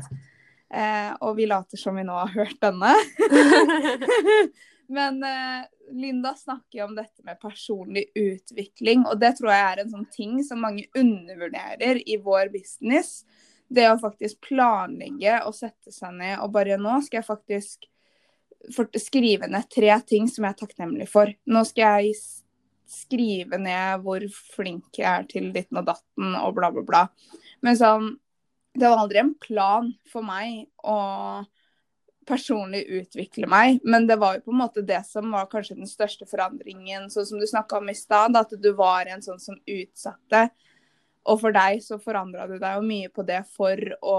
Eh, 0.75 1.13
og 1.21 1.37
vi 1.39 1.47
later 1.47 1.79
som 1.79 1.99
vi 1.99 2.05
nå 2.07 2.17
har 2.17 2.33
hørt 2.35 2.59
denne. 2.63 2.95
Men 4.89 5.23
eh, 5.23 5.65
Linda 5.93 6.35
snakker 6.35 6.79
jo 6.79 6.85
om 6.85 6.95
dette 6.95 7.25
med 7.25 7.41
personlig 7.41 8.07
utvikling, 8.15 9.07
og 9.07 9.19
det 9.21 9.35
tror 9.39 9.53
jeg 9.53 9.67
er 9.67 9.83
en 9.83 9.93
sånn 9.93 10.09
ting 10.15 10.39
som 10.47 10.63
mange 10.63 10.87
undervurderer 10.99 12.03
i 12.07 12.19
vår 12.23 12.51
business. 12.55 13.21
Det 13.69 13.89
å 13.91 13.99
faktisk 13.99 14.47
planlegge 14.47 15.41
og 15.47 15.55
sette 15.59 15.91
seg 15.95 16.15
ned 16.21 16.39
og 16.39 16.53
bare 16.55 16.79
nå 16.79 17.01
skal 17.03 17.21
jeg 17.21 17.29
faktisk 17.29 17.89
skrive 18.99 19.49
ned 19.51 19.67
tre 19.71 19.95
ting 20.07 20.27
som 20.31 20.47
jeg 20.47 20.55
er 20.55 20.61
takknemlig 20.63 21.09
for. 21.11 21.31
Nå 21.51 21.63
skal 21.67 22.07
jeg 22.07 22.15
skrive 22.87 23.59
ned 23.59 24.05
hvor 24.07 24.23
flink 24.55 25.01
jeg 25.01 25.07
er 25.11 25.27
til 25.31 25.51
ditten 25.55 25.81
og 25.83 25.89
datten 25.91 26.35
og 26.39 26.55
bla, 26.59 26.71
bla, 26.75 26.87
bla. 26.87 27.03
Men 27.67 27.79
sånn, 27.79 28.13
det 28.77 28.89
var 28.89 29.03
aldri 29.03 29.21
en 29.23 29.35
plan 29.41 29.91
for 30.11 30.27
meg 30.27 30.67
å 30.85 30.99
personlig 32.27 32.83
utvikle 32.91 33.47
meg, 33.47 33.81
men 33.87 34.07
det 34.09 34.17
var 34.19 34.37
jo 34.37 34.49
på 34.49 34.55
en 34.55 34.61
måte 34.65 34.83
det 34.83 34.99
som 35.07 35.31
var 35.31 35.47
kanskje 35.51 35.77
den 35.79 35.89
største 35.91 36.27
forandringen, 36.27 37.07
sånn 37.13 37.29
som 37.29 37.39
du 37.41 37.47
snakka 37.47 37.79
om 37.79 37.91
i 37.93 37.95
stad, 37.95 38.37
at 38.39 38.51
du 38.59 38.73
var 38.75 39.07
en 39.11 39.23
sånn 39.23 39.39
som 39.43 39.59
utsatte. 39.63 40.49
Og 41.27 41.39
for 41.43 41.55
deg 41.55 41.83
så 41.85 42.01
forandra 42.03 42.49
du 42.51 42.57
deg 42.59 42.81
jo 42.81 42.87
mye 42.87 43.13
på 43.15 43.23
det 43.27 43.45
for 43.55 43.79
å 44.03 44.17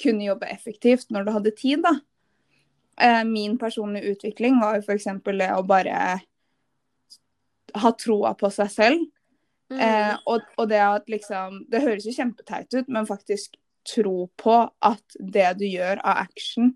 kunne 0.00 0.28
jobbe 0.28 0.52
effektivt 0.52 1.10
når 1.12 1.24
du 1.24 1.32
hadde 1.38 1.56
tid, 1.56 1.84
da. 1.84 1.96
Eh, 3.00 3.24
Min 3.24 3.58
personlige 3.58 4.14
utvikling 4.14 4.60
var 4.60 4.78
jo 4.78 4.84
f.eks. 4.84 5.08
det 5.24 5.50
å 5.56 5.64
bare 5.66 6.20
ha 7.74 7.92
troa 7.98 8.34
på 8.38 8.50
seg 8.54 8.70
selv. 8.72 9.04
Mm. 9.72 9.80
Eh, 9.80 10.16
og, 10.28 10.44
og 10.60 10.68
det 10.68 10.80
at 10.84 11.06
liksom 11.08 11.62
Det 11.72 11.80
høres 11.80 12.04
jo 12.04 12.12
kjempeteit 12.12 12.68
ut, 12.76 12.88
men 12.92 13.08
faktisk 13.08 13.56
tro 13.86 14.28
på 14.40 14.56
at 14.84 15.16
det 15.18 15.50
du 15.60 15.66
gjør 15.68 16.00
av 16.02 16.24
action, 16.24 16.72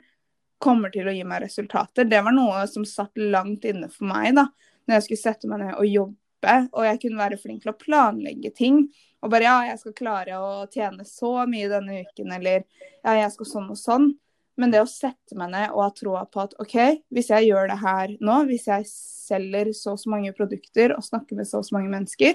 kommer 0.59 0.90
til 0.90 1.07
å 1.07 1.14
gi 1.14 1.25
meg 1.27 1.44
resultater. 1.44 2.09
Det 2.09 2.21
var 2.25 2.35
noe 2.35 2.64
som 2.71 2.87
satt 2.88 3.18
langt 3.18 3.66
inne 3.68 3.90
for 3.92 4.09
meg 4.11 4.35
da, 4.38 4.49
når 4.87 4.97
jeg 4.97 5.07
skulle 5.07 5.23
sette 5.23 5.51
meg 5.51 5.62
ned 5.62 5.77
og 5.77 5.87
jobbe. 5.87 6.55
Og 6.73 6.87
jeg 6.87 7.03
kunne 7.03 7.21
være 7.21 7.38
flink 7.40 7.62
til 7.62 7.73
å 7.73 7.79
planlegge 7.79 8.51
ting. 8.57 8.87
Og 9.23 9.31
bare 9.33 9.47
ja, 9.47 9.57
jeg 9.71 9.81
skal 9.83 9.97
klare 9.99 10.38
å 10.42 10.51
tjene 10.71 11.07
så 11.07 11.33
mye 11.51 11.71
denne 11.71 12.03
uken, 12.07 12.33
eller 12.38 12.64
ja, 13.05 13.14
jeg 13.23 13.31
skal 13.35 13.51
sånn 13.53 13.71
og 13.75 13.79
sånn. 13.79 14.11
Men 14.59 14.75
det 14.75 14.83
å 14.83 14.90
sette 14.90 15.38
meg 15.38 15.53
ned 15.53 15.71
og 15.71 15.85
ha 15.85 15.88
troa 15.94 16.25
på 16.27 16.42
at 16.42 16.57
OK, 16.59 16.77
hvis 17.14 17.31
jeg 17.31 17.47
gjør 17.47 17.71
det 17.71 17.79
her 17.79 18.14
nå, 18.18 18.40
hvis 18.49 18.66
jeg 18.66 18.88
selger 18.90 19.71
så 19.77 19.94
og 19.94 20.01
så 20.03 20.11
mange 20.11 20.33
produkter 20.35 20.97
og 20.97 21.07
snakker 21.07 21.38
med 21.38 21.47
så 21.47 21.61
og 21.61 21.68
så 21.68 21.77
mange 21.77 21.92
mennesker, 21.92 22.35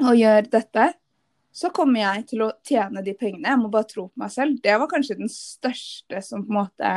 og 0.00 0.16
gjør 0.16 0.48
dette, 0.48 0.86
så 1.52 1.70
kommer 1.74 2.00
jeg 2.00 2.26
til 2.30 2.44
å 2.46 2.52
tjene 2.66 3.02
de 3.02 3.14
pengene. 3.18 3.48
Jeg 3.50 3.60
må 3.60 3.70
bare 3.72 3.88
tro 3.90 4.06
på 4.08 4.22
meg 4.22 4.30
selv. 4.34 4.60
Det 4.62 4.76
var 4.78 4.90
kanskje 4.90 5.18
den 5.18 5.32
største 5.32 6.22
som 6.22 6.44
på 6.46 6.52
en 6.52 6.60
måte 6.60 6.94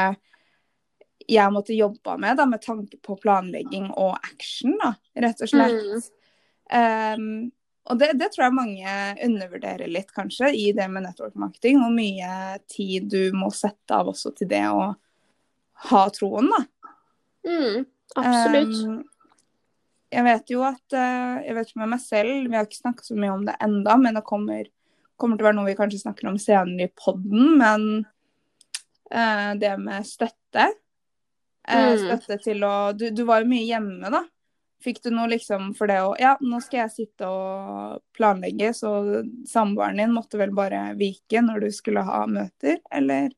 jeg 1.27 1.53
måtte 1.55 1.75
jobbe 1.75 2.17
med, 2.19 2.37
da, 2.37 2.45
med 2.49 2.61
tanke 2.61 2.97
på 3.03 3.15
planlegging 3.23 3.89
og 3.91 4.17
action, 4.17 4.75
da, 4.81 4.93
rett 5.23 5.43
og 5.43 5.51
slett. 5.51 6.09
Um, 6.73 7.51
og 7.91 7.99
det, 7.99 8.13
det 8.19 8.29
tror 8.33 8.45
jeg 8.45 8.55
mange 8.55 8.97
undervurderer 9.25 9.91
litt, 9.91 10.11
kanskje, 10.15 10.53
i 10.55 10.69
det 10.75 10.87
med 10.91 11.05
network 11.07 11.35
marketing. 11.39 11.81
Hvor 11.83 11.93
mye 11.95 12.59
tid 12.71 13.09
du 13.11 13.35
må 13.35 13.51
sette 13.55 13.95
av 13.95 14.11
også 14.13 14.33
til 14.37 14.51
det 14.51 14.63
å 14.71 14.93
ha 15.89 16.03
troen, 16.15 16.51
da. 16.51 16.61
Mm, 17.47 17.83
absolutt. 18.19 18.77
Um, 18.87 19.01
jeg 20.13 20.25
vet 20.27 20.53
jo 20.53 20.61
at 20.67 20.95
eh, 20.95 21.43
Jeg 21.47 21.57
vet 21.57 21.75
med 21.81 21.91
meg 21.95 22.01
selv, 22.03 22.47
vi 22.47 22.57
har 22.57 22.67
ikke 22.67 22.83
snakket 22.83 23.09
så 23.09 23.17
mye 23.17 23.33
om 23.33 23.43
det 23.47 23.57
enda, 23.63 23.97
men 23.99 24.19
det 24.19 24.25
kommer, 24.27 24.69
kommer 25.19 25.39
til 25.39 25.45
å 25.45 25.49
være 25.49 25.57
noe 25.59 25.71
vi 25.71 25.77
kanskje 25.79 26.03
snakker 26.05 26.29
om 26.31 26.39
senere 26.41 26.87
i 26.87 26.93
podden. 26.93 27.57
Men 27.59 27.89
uh, 29.13 29.51
det 29.59 29.75
med 29.81 30.07
støtte 30.07 30.69
Mm. 31.63 31.95
støtte 31.95 32.37
til 32.43 32.63
å 32.67 32.91
du, 32.91 33.05
du 33.15 33.23
var 33.23 33.43
jo 33.43 33.47
mye 33.47 33.63
hjemme, 33.63 34.09
da. 34.11 34.25
Fikk 34.83 34.99
du 35.05 35.13
noe 35.15 35.29
liksom 35.31 35.71
for 35.77 35.87
det 35.87 36.01
å 36.03 36.11
Ja, 36.19 36.33
nå 36.43 36.59
skal 36.63 36.81
jeg 36.83 36.91
sitte 36.97 37.29
og 37.29 38.01
planlegge, 38.17 38.73
så 38.75 38.91
samboeren 39.47 40.01
din 40.01 40.15
måtte 40.15 40.39
vel 40.41 40.51
bare 40.55 40.89
vike 40.99 41.43
når 41.45 41.63
du 41.63 41.69
skulle 41.71 42.03
ha 42.03 42.25
møter, 42.27 42.81
eller? 42.91 43.31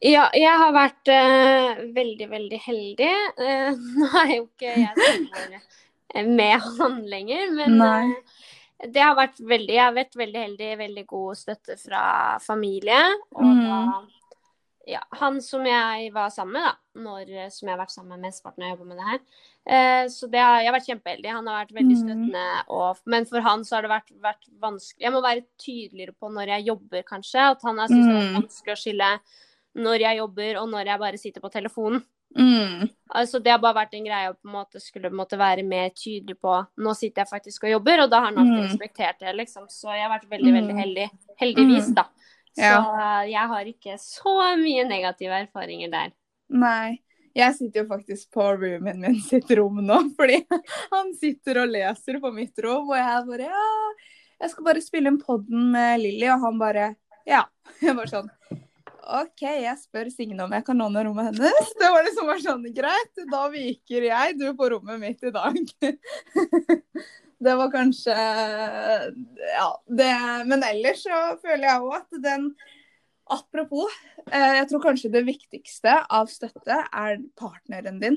Ja, 0.00 0.28
jeg 0.32 0.60
har 0.62 0.70
vært 0.72 1.10
uh, 1.12 1.82
veldig, 1.96 2.28
veldig 2.30 2.60
heldig. 2.64 3.10
Uh, 3.36 3.82
nå 3.98 4.10
er 4.22 4.34
jo 4.36 4.44
ikke 4.46 4.70
jeg 4.70 4.94
samboer 4.94 5.58
med 6.14 6.60
han 6.80 7.02
lenger, 7.06 7.50
men 7.56 7.76
Nei. 7.78 8.14
eh, 8.80 8.88
det 8.90 9.02
har 9.04 9.16
vært 9.18 9.40
veldig, 9.44 9.74
jeg 9.76 9.84
har 9.84 9.92
vært 9.96 10.16
veldig 10.16 10.40
heldig. 10.46 10.70
Veldig 10.78 11.06
god 11.06 11.36
støtte 11.36 11.76
fra 11.80 12.38
familie. 12.40 13.02
Og 13.36 13.44
Mm. 13.44 13.60
da 13.66 14.06
ja, 14.88 15.02
han 15.20 15.36
som 15.44 15.62
jeg 15.68 16.08
var 16.12 16.30
sammen 16.32 16.56
med, 16.56 16.64
da, 16.64 17.00
når, 17.04 17.50
som 17.52 17.68
jeg 17.68 17.76
har 17.76 17.82
vært 17.84 17.92
sammen 17.92 18.08
med 18.16 18.24
mesteparten 18.24 18.64
av 18.64 18.70
jeg 18.78 18.86
med 18.88 18.96
det 18.98 19.06
her. 19.06 19.20
Eh, 19.70 20.06
så 20.10 20.26
det 20.32 20.40
har, 20.40 20.62
jeg 20.64 20.70
har 20.70 20.74
vært 20.80 20.88
kjempeheldig. 20.88 21.30
Han 21.30 21.46
har 21.46 21.58
vært 21.66 21.74
veldig 21.76 21.96
Mm. 21.98 22.00
støttende. 22.00 22.46
Og, 22.68 22.96
men 23.06 23.26
for 23.28 23.40
han 23.44 23.62
så 23.64 23.76
har 23.76 23.82
det 23.82 23.90
vært, 23.92 24.10
vært 24.24 24.48
vanskelig 24.58 25.04
Jeg 25.04 25.12
må 25.12 25.20
være 25.22 25.44
tydeligere 25.60 26.14
på 26.18 26.32
når 26.32 26.46
jeg 26.56 26.66
jobber, 26.72 27.02
kanskje. 27.06 27.44
At 27.52 27.62
han 27.62 27.78
har 27.78 27.88
syntes 27.92 28.08
det 28.08 28.16
er 28.16 28.40
vanskelig 28.40 28.72
å 28.74 28.80
skille 28.80 29.10
når 29.76 30.00
jeg 30.00 30.16
jobber 30.18 30.56
og 30.62 30.68
når 30.72 30.84
jeg 30.90 30.98
bare 31.04 31.18
sitter 31.18 31.40
på 31.44 31.52
telefonen. 31.52 32.02
Mm. 32.38 32.88
Altså 33.10 33.40
Det 33.42 33.50
har 33.50 33.58
bare 33.58 33.74
vært 33.74 33.94
en 33.98 34.04
greie 34.06 34.28
å 34.30 34.36
på 34.38 34.46
en 34.46 34.52
måte 34.54 34.78
skulle 34.80 35.10
måtte 35.10 35.36
være 35.38 35.64
mer 35.66 35.88
tydelig 35.90 36.36
på 36.38 36.52
Nå 36.78 36.92
sitter 36.94 37.24
jeg 37.24 37.30
faktisk 37.32 37.64
og 37.66 37.70
jobber, 37.72 38.04
og 38.04 38.10
da 38.12 38.20
har 38.20 38.26
han 38.30 38.38
alltid 38.38 38.60
Mm. 38.60 38.68
respektert 38.70 39.18
det, 39.18 39.34
liksom. 39.34 39.66
Så 39.68 39.90
jeg 39.94 40.02
har 40.06 40.10
vært 40.18 40.28
veldig, 40.30 40.52
veldig 40.54 40.74
Mm. 40.74 40.82
heldig. 40.82 41.10
Heldigvis, 41.40 41.88
Mm. 41.88 41.94
da. 41.94 42.04
Så 42.56 42.62
Ja. 42.62 43.22
jeg 43.24 43.48
har 43.48 43.64
ikke 43.64 43.94
så 43.98 44.56
mye 44.58 44.84
negative 44.88 45.32
erfaringer 45.46 45.90
der. 45.90 46.12
Nei. 46.48 47.00
Jeg 47.34 47.54
sitter 47.54 47.82
jo 47.82 47.88
faktisk 47.88 48.30
på 48.32 48.42
roomien 48.58 49.00
min 49.00 49.20
sitt 49.20 49.50
rom 49.50 49.76
nå, 49.86 49.98
fordi 50.18 50.44
han 50.92 51.14
sitter 51.14 51.62
og 51.62 51.68
leser 51.68 52.20
på 52.20 52.32
mitt 52.34 52.58
rom, 52.62 52.88
og 52.90 52.96
jeg 52.96 53.26
bare 53.26 53.48
Ja, 53.50 53.92
jeg 54.40 54.50
skal 54.50 54.64
bare 54.64 54.80
spille 54.80 55.06
inn 55.08 55.18
podden 55.20 55.70
med 55.72 56.00
Lilly, 56.00 56.28
og 56.28 56.40
han 56.40 56.58
bare 56.58 56.96
Ja. 57.26 57.44
Jeg 57.82 57.94
bare 57.96 58.06
sånn 58.06 58.30
OK, 59.10 59.42
jeg 59.42 59.76
spør 59.80 60.10
Signe 60.12 60.44
om 60.44 60.52
jeg 60.54 60.64
kan 60.66 60.78
låne 60.78 61.02
rommet 61.06 61.30
hennes. 61.30 61.72
Det 61.80 61.88
var 61.90 62.06
liksom 62.06 62.30
bare 62.30 62.44
sånn 62.44 62.68
Greit, 62.76 63.24
da 63.32 63.46
viker 63.52 64.06
jeg, 64.06 64.36
du 64.38 64.46
på 64.58 64.70
rommet 64.74 65.02
mitt 65.02 65.26
i 65.26 65.34
dag. 65.34 65.58
Det 67.40 67.54
var 67.56 67.70
kanskje 67.72 68.12
Ja, 68.12 69.68
det 69.88 70.10
Men 70.44 70.64
ellers 70.66 71.06
så 71.06 71.20
føler 71.40 71.70
jeg 71.70 71.86
òg 71.86 71.94
at 72.02 72.18
den 72.26 72.50
Apropos, 73.30 73.94
eh, 74.26 74.56
jeg 74.58 74.66
tror 74.68 74.82
kanskje 74.82 75.12
det 75.14 75.20
viktigste 75.22 75.92
av 76.10 76.26
støtte 76.26 76.80
er 76.82 77.20
partneren 77.38 78.00
din. 78.02 78.16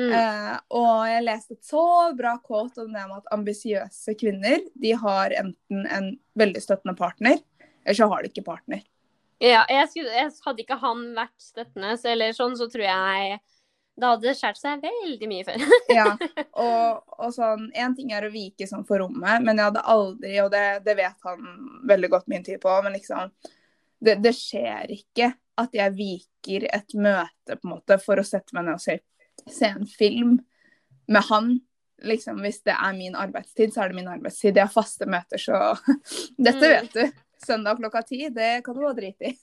Mm. 0.00 0.14
Eh, 0.16 0.54
og 0.72 1.02
jeg 1.10 1.26
leste 1.26 1.58
et 1.58 1.68
så 1.68 1.82
bra 2.16 2.38
quote 2.40 2.86
om 2.86 2.88
det 2.88 3.02
med 3.02 3.18
at 3.18 3.28
ambisiøse 3.36 4.14
kvinner 4.16 4.64
de 4.80 4.94
har 4.96 5.34
enten 5.36 5.84
en 5.84 6.08
veldig 6.40 6.62
støttende 6.64 6.96
partner, 6.96 7.36
eller 7.84 7.98
så 8.00 8.08
har 8.08 8.24
de 8.24 8.32
ikke 8.32 8.46
partner. 8.48 8.80
Ja, 9.42 9.66
jeg 9.68 9.88
skulle, 9.92 10.12
jeg, 10.16 10.32
hadde 10.46 10.62
ikke 10.64 10.78
han 10.80 11.02
vært 11.16 11.36
støttende, 11.42 11.92
eller 12.08 12.32
sånn, 12.36 12.56
så 12.56 12.68
tror 12.72 12.86
jeg 12.86 13.38
det 13.96 14.08
hadde 14.10 14.32
skåret 14.36 14.60
seg 14.60 14.82
veldig 14.84 15.28
mye 15.30 15.44
før. 15.48 15.62
Ja, 15.98 16.06
og, 16.60 17.02
og 17.16 17.30
sånn, 17.32 17.70
En 17.76 17.94
ting 17.96 18.12
er 18.12 18.26
å 18.26 18.32
vike 18.32 18.68
sånn 18.68 18.84
for 18.88 19.00
rommet, 19.00 19.44
men 19.44 19.56
jeg 19.56 19.70
hadde 19.70 19.84
aldri, 19.92 20.34
og 20.44 20.50
det, 20.52 20.64
det 20.84 20.96
vet 20.98 21.28
han 21.28 21.46
veldig 21.88 22.10
godt 22.12 22.28
min 22.32 22.44
tid 22.44 22.60
på, 22.64 22.74
men 22.84 22.96
liksom 22.96 23.32
det, 24.04 24.18
det 24.20 24.34
skjer 24.36 24.92
ikke 24.92 25.30
at 25.56 25.72
jeg 25.72 25.94
viker 25.96 26.66
et 26.68 26.96
møte 27.00 27.56
på 27.56 27.64
en 27.64 27.72
måte 27.78 27.96
for 28.02 28.20
å 28.20 28.26
sette 28.28 28.52
meg 28.52 28.66
ned 28.66 28.76
og 28.76 28.82
se, 28.84 28.98
se 29.48 29.70
en 29.72 29.88
film 29.88 30.34
med 31.08 31.24
han. 31.30 31.54
Liksom, 32.04 32.42
hvis 32.44 32.60
det 32.68 32.74
er 32.76 32.92
min 32.92 33.16
arbeidstid, 33.16 33.72
så 33.72 33.86
er 33.86 33.88
det 33.88 33.96
min 33.96 34.10
arbeidstid. 34.12 34.52
Jeg 34.52 34.66
har 34.68 34.74
faste 34.74 35.08
møter, 35.08 35.40
så 35.40 35.72
Dette 36.36 36.60
Mm. 36.60 36.74
vet 36.74 36.92
du. 36.92 37.22
Søndag 37.42 37.80
klokka 37.80 38.02
ti, 38.06 38.28
det 38.32 38.64
kan 38.64 38.76
du 38.76 38.82
bare 38.84 38.96
drite 38.96 39.30
i. 39.30 39.36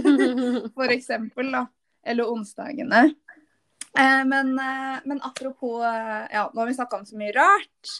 For 0.76 0.92
eksempel, 0.94 1.50
da. 1.54 1.66
Eller 2.04 2.30
onsdagene. 2.30 3.06
Eh, 3.98 4.24
men, 4.28 4.58
eh, 4.58 4.98
men 5.04 5.22
apropos 5.22 5.84
eh, 5.86 6.26
Ja, 6.32 6.50
nå 6.52 6.60
har 6.60 6.66
vi 6.66 6.74
snakka 6.74 7.00
om 7.00 7.06
så 7.06 7.16
mye 7.18 7.32
rart. 7.32 7.94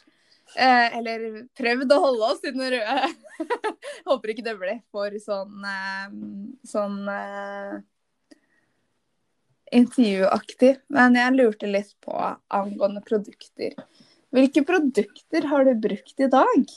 Eh, 0.55 0.99
eller 0.99 1.24
prøvd 1.57 1.93
å 1.95 2.01
holde 2.03 2.30
oss 2.30 2.45
i 2.45 2.53
den 2.55 2.68
røde. 2.76 3.09
Håper 4.09 4.35
ikke 4.35 4.47
det 4.47 4.57
blir 4.61 4.80
for 4.95 5.16
sånn 5.22 5.66
eh, 5.66 6.14
Sånn 6.68 7.01
eh, 7.11 7.76
intervjuaktig. 9.74 10.76
Men 10.95 11.18
jeg 11.18 11.37
lurte 11.39 11.70
litt 11.70 11.95
på 12.05 12.14
angående 12.14 13.03
produkter. 13.07 13.74
Hvilke 14.35 14.64
produkter 14.66 15.49
har 15.51 15.66
du 15.66 15.74
brukt 15.78 16.20
i 16.20 16.30
dag? 16.30 16.74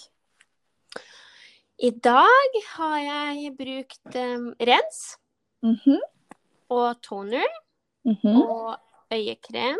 I 1.78 1.92
dag 1.92 2.56
har 2.74 2.98
jeg 3.04 3.52
brukt 3.58 4.16
um, 4.18 4.50
rens 4.60 5.18
Mhm, 5.66 5.98
og 6.70 7.00
toner 7.02 7.46
mhm. 8.06 8.36
og 8.42 8.78
øyekrem 9.14 9.80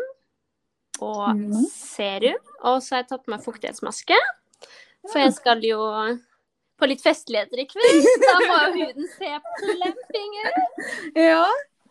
og 1.00 1.36
Mhm. 1.36 1.64
serum. 1.70 2.40
Og 2.66 2.82
så 2.82 2.94
har 2.94 3.02
jeg 3.02 3.08
tatt 3.08 3.24
på 3.26 3.30
meg 3.30 3.44
fuktighetsmaske, 3.44 4.16
for 5.10 5.18
jeg 5.22 5.32
skal 5.34 5.62
jo 5.62 5.78
på 6.78 6.86
litt 6.86 7.02
festligheter 7.02 7.58
i 7.62 7.66
kveld. 7.66 8.06
Da 8.22 8.34
må 8.46 8.58
jo 8.66 8.86
huden 8.86 9.08
se 9.16 9.30
plumping 9.60 10.32
ut. 10.44 10.58
Ja. 11.28 11.44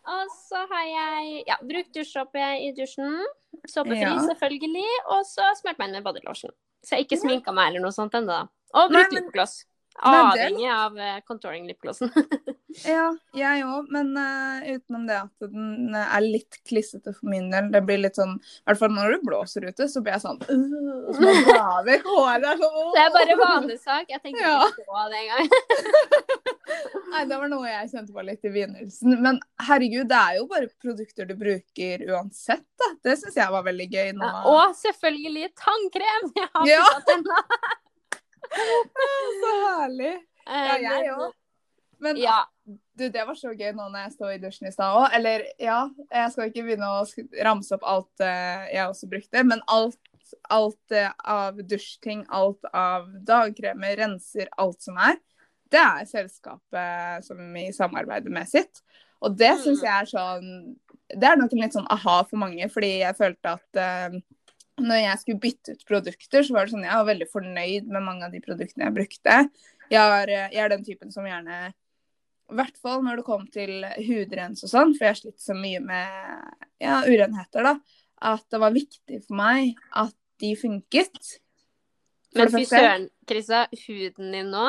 Og 0.08 0.28
så 0.48 0.56
har 0.70 0.84
jeg 0.88 1.44
ja, 1.46 1.56
brukt 1.60 1.92
dusjsåpe 1.92 2.44
i 2.64 2.72
dusjen. 2.72 3.18
Såpefri, 3.68 4.00
Ja. 4.00 4.18
selvfølgelig. 4.24 4.86
Og 5.12 5.24
så 5.28 5.44
smurt 5.60 5.78
meg 5.78 5.88
inn 5.88 5.96
med 5.98 6.04
bodylotion. 6.04 6.52
Så 6.82 6.92
jeg 6.96 6.98
har 6.98 7.04
ikke 7.04 7.20
sminka 7.20 7.52
meg 7.52 7.68
eller 7.68 7.80
noe 7.84 7.92
sånt 7.92 8.12
ennå. 8.16 8.48
Og 8.74 8.90
brukt 8.90 9.12
lipgloss. 9.12 9.64
Men 9.64 9.77
Avhengig 9.98 10.68
av 10.70 10.94
uh, 10.98 11.20
contouring 11.26 11.66
lipglossen. 11.70 12.12
Ja, 12.84 13.08
jeg 13.34 13.62
òg, 13.64 13.86
men 13.90 14.12
uh, 14.14 14.60
utenom 14.68 15.06
det 15.08 15.16
at 15.16 15.46
den 15.50 15.94
er 15.98 16.20
litt 16.22 16.58
klissete 16.68 17.10
for 17.16 17.26
min 17.32 17.48
del. 17.50 17.70
Det 17.72 17.80
blir 17.88 17.98
litt 17.98 18.14
sånn, 18.20 18.36
i 18.38 18.68
hvert 18.68 18.78
fall 18.78 18.92
når 18.94 19.14
det 19.16 19.18
blåser 19.26 19.64
ute, 19.66 19.88
så 19.90 20.02
blir 20.04 20.14
jeg 20.14 20.22
sånn 20.22 20.38
uh, 20.44 21.08
Så 21.16 21.32
jeg 21.32 21.86
vekk 21.88 22.06
håret. 22.12 22.46
Sånn, 22.60 22.92
det 22.94 23.02
er 23.02 23.14
bare 23.16 23.38
vanesak. 23.40 24.12
Jeg 24.12 24.22
tenkte 24.22 24.44
Ja. 24.44 24.60
ikke 24.68 24.84
på 24.86 25.06
det 25.10 25.22
engang. 25.24 25.50
Nei, 27.14 27.24
det 27.32 27.40
var 27.40 27.50
noe 27.50 27.66
jeg 27.72 27.90
kjente 27.96 28.14
på 28.14 28.26
litt 28.28 28.44
i 28.46 28.52
begynnelsen. 28.54 29.16
Men 29.24 29.40
herregud, 29.66 30.06
det 30.12 30.20
er 30.20 30.38
jo 30.38 30.46
bare 30.52 30.70
produkter 30.84 31.26
du 31.26 31.34
bruker 31.40 32.04
uansett, 32.12 32.62
da. 32.78 32.92
Det 33.08 33.16
syns 33.24 33.40
jeg 33.40 33.56
var 33.56 33.64
veldig 33.66 33.88
gøy 33.96 34.12
nå. 34.20 34.28
Ja, 34.28 34.44
og 34.52 34.76
selvfølgelig 34.84 35.50
tannkrem! 35.58 36.30
Jeg 36.36 36.50
har 36.54 36.68
Ja. 36.76 36.84
pusset 36.86 37.10
tenna. 37.10 37.42
Så 39.42 39.52
herlig. 39.64 40.14
Ja, 40.46 40.58
Eh, 40.74 40.80
jeg 40.82 41.02
men- 41.02 41.14
òg. 41.20 41.32
Men 42.00 42.16
Ja. 42.16 42.44
du, 42.96 43.08
det 43.10 43.24
var 43.26 43.34
så 43.34 43.50
gøy 43.58 43.72
nå 43.74 43.88
når 43.90 44.04
jeg 44.04 44.12
står 44.12 44.34
i 44.34 44.38
dusjen 44.38 44.68
i 44.68 44.70
stad 44.72 44.94
òg. 44.94 45.08
Eller 45.16 45.42
ja, 45.58 45.88
jeg 46.12 46.30
skal 46.32 46.48
ikke 46.50 46.62
begynne 46.62 46.86
å 46.86 47.00
ramse 47.44 47.74
opp 47.74 47.82
alt 47.84 48.20
uh, 48.22 48.68
jeg 48.70 48.84
også 48.86 49.08
brukte, 49.10 49.42
men 49.44 49.60
alt, 49.66 49.98
alt 50.48 50.94
uh, 50.94 51.10
av 51.24 51.58
dusjting, 51.66 52.24
alt 52.30 52.62
av 52.72 53.08
dagkremer, 53.26 53.96
renser, 53.98 54.46
alt 54.58 54.80
som 54.80 54.96
er, 54.96 55.18
det 55.70 55.80
er 55.82 56.06
selskapet 56.06 57.24
som 57.26 57.36
vi 57.52 57.66
samarbeider 57.72 58.30
med 58.30 58.46
sitt. 58.48 58.80
Og 59.20 59.34
det 59.36 59.50
Mm. 59.56 59.62
syns 59.64 59.82
jeg 59.82 59.92
er 59.92 60.06
sånn 60.06 60.76
Det 61.10 61.24
er 61.24 61.36
nok 61.36 61.52
en 61.52 61.58
litt 61.60 61.72
sånn 61.72 61.86
aha 61.90 62.22
for 62.28 62.36
mange, 62.36 62.68
fordi 62.70 62.98
jeg 63.00 63.16
følte 63.16 63.56
at 63.56 63.76
eh, 63.80 64.20
når 64.82 65.02
jeg 65.02 65.20
skulle 65.22 65.42
bytte 65.42 65.74
ut 65.74 65.84
produkter, 65.88 66.44
så 66.44 66.54
var 66.54 66.66
det 66.66 66.74
sånn 66.74 66.86
jeg 66.86 67.00
var 67.00 67.08
veldig 67.08 67.28
fornøyd 67.32 67.90
med 67.90 68.04
mange 68.04 68.26
av 68.28 68.34
de 68.34 68.40
produktene 68.44 68.88
jeg 68.88 68.96
brukte. 68.96 69.36
Jeg 69.88 70.16
er, 70.22 70.32
jeg 70.52 70.62
er 70.64 70.72
den 70.72 70.84
typen 70.84 71.12
som 71.14 71.26
gjerne 71.26 71.58
I 71.70 72.56
hvert 72.58 72.76
fall 72.80 73.00
når 73.04 73.20
det 73.20 73.26
kom 73.26 73.46
til 73.52 73.86
hudrens 74.04 74.64
og 74.66 74.72
sånn, 74.72 74.94
for 74.96 75.06
jeg 75.06 75.14
har 75.14 75.20
slitt 75.22 75.42
så 75.42 75.56
mye 75.56 75.80
med 75.84 76.54
ja, 76.82 77.00
urenheter, 77.06 77.70
da. 77.70 77.74
At 78.34 78.44
det 78.50 78.60
var 78.60 78.74
viktig 78.74 79.22
for 79.26 79.38
meg 79.38 79.78
at 79.96 80.14
de 80.42 80.54
funket. 80.58 81.38
For 82.34 82.44
Men 82.44 82.54
fy 82.54 82.64
søren, 82.68 83.08
Krista. 83.28 83.66
Huden 83.86 84.32
din 84.34 84.52
nå 84.52 84.68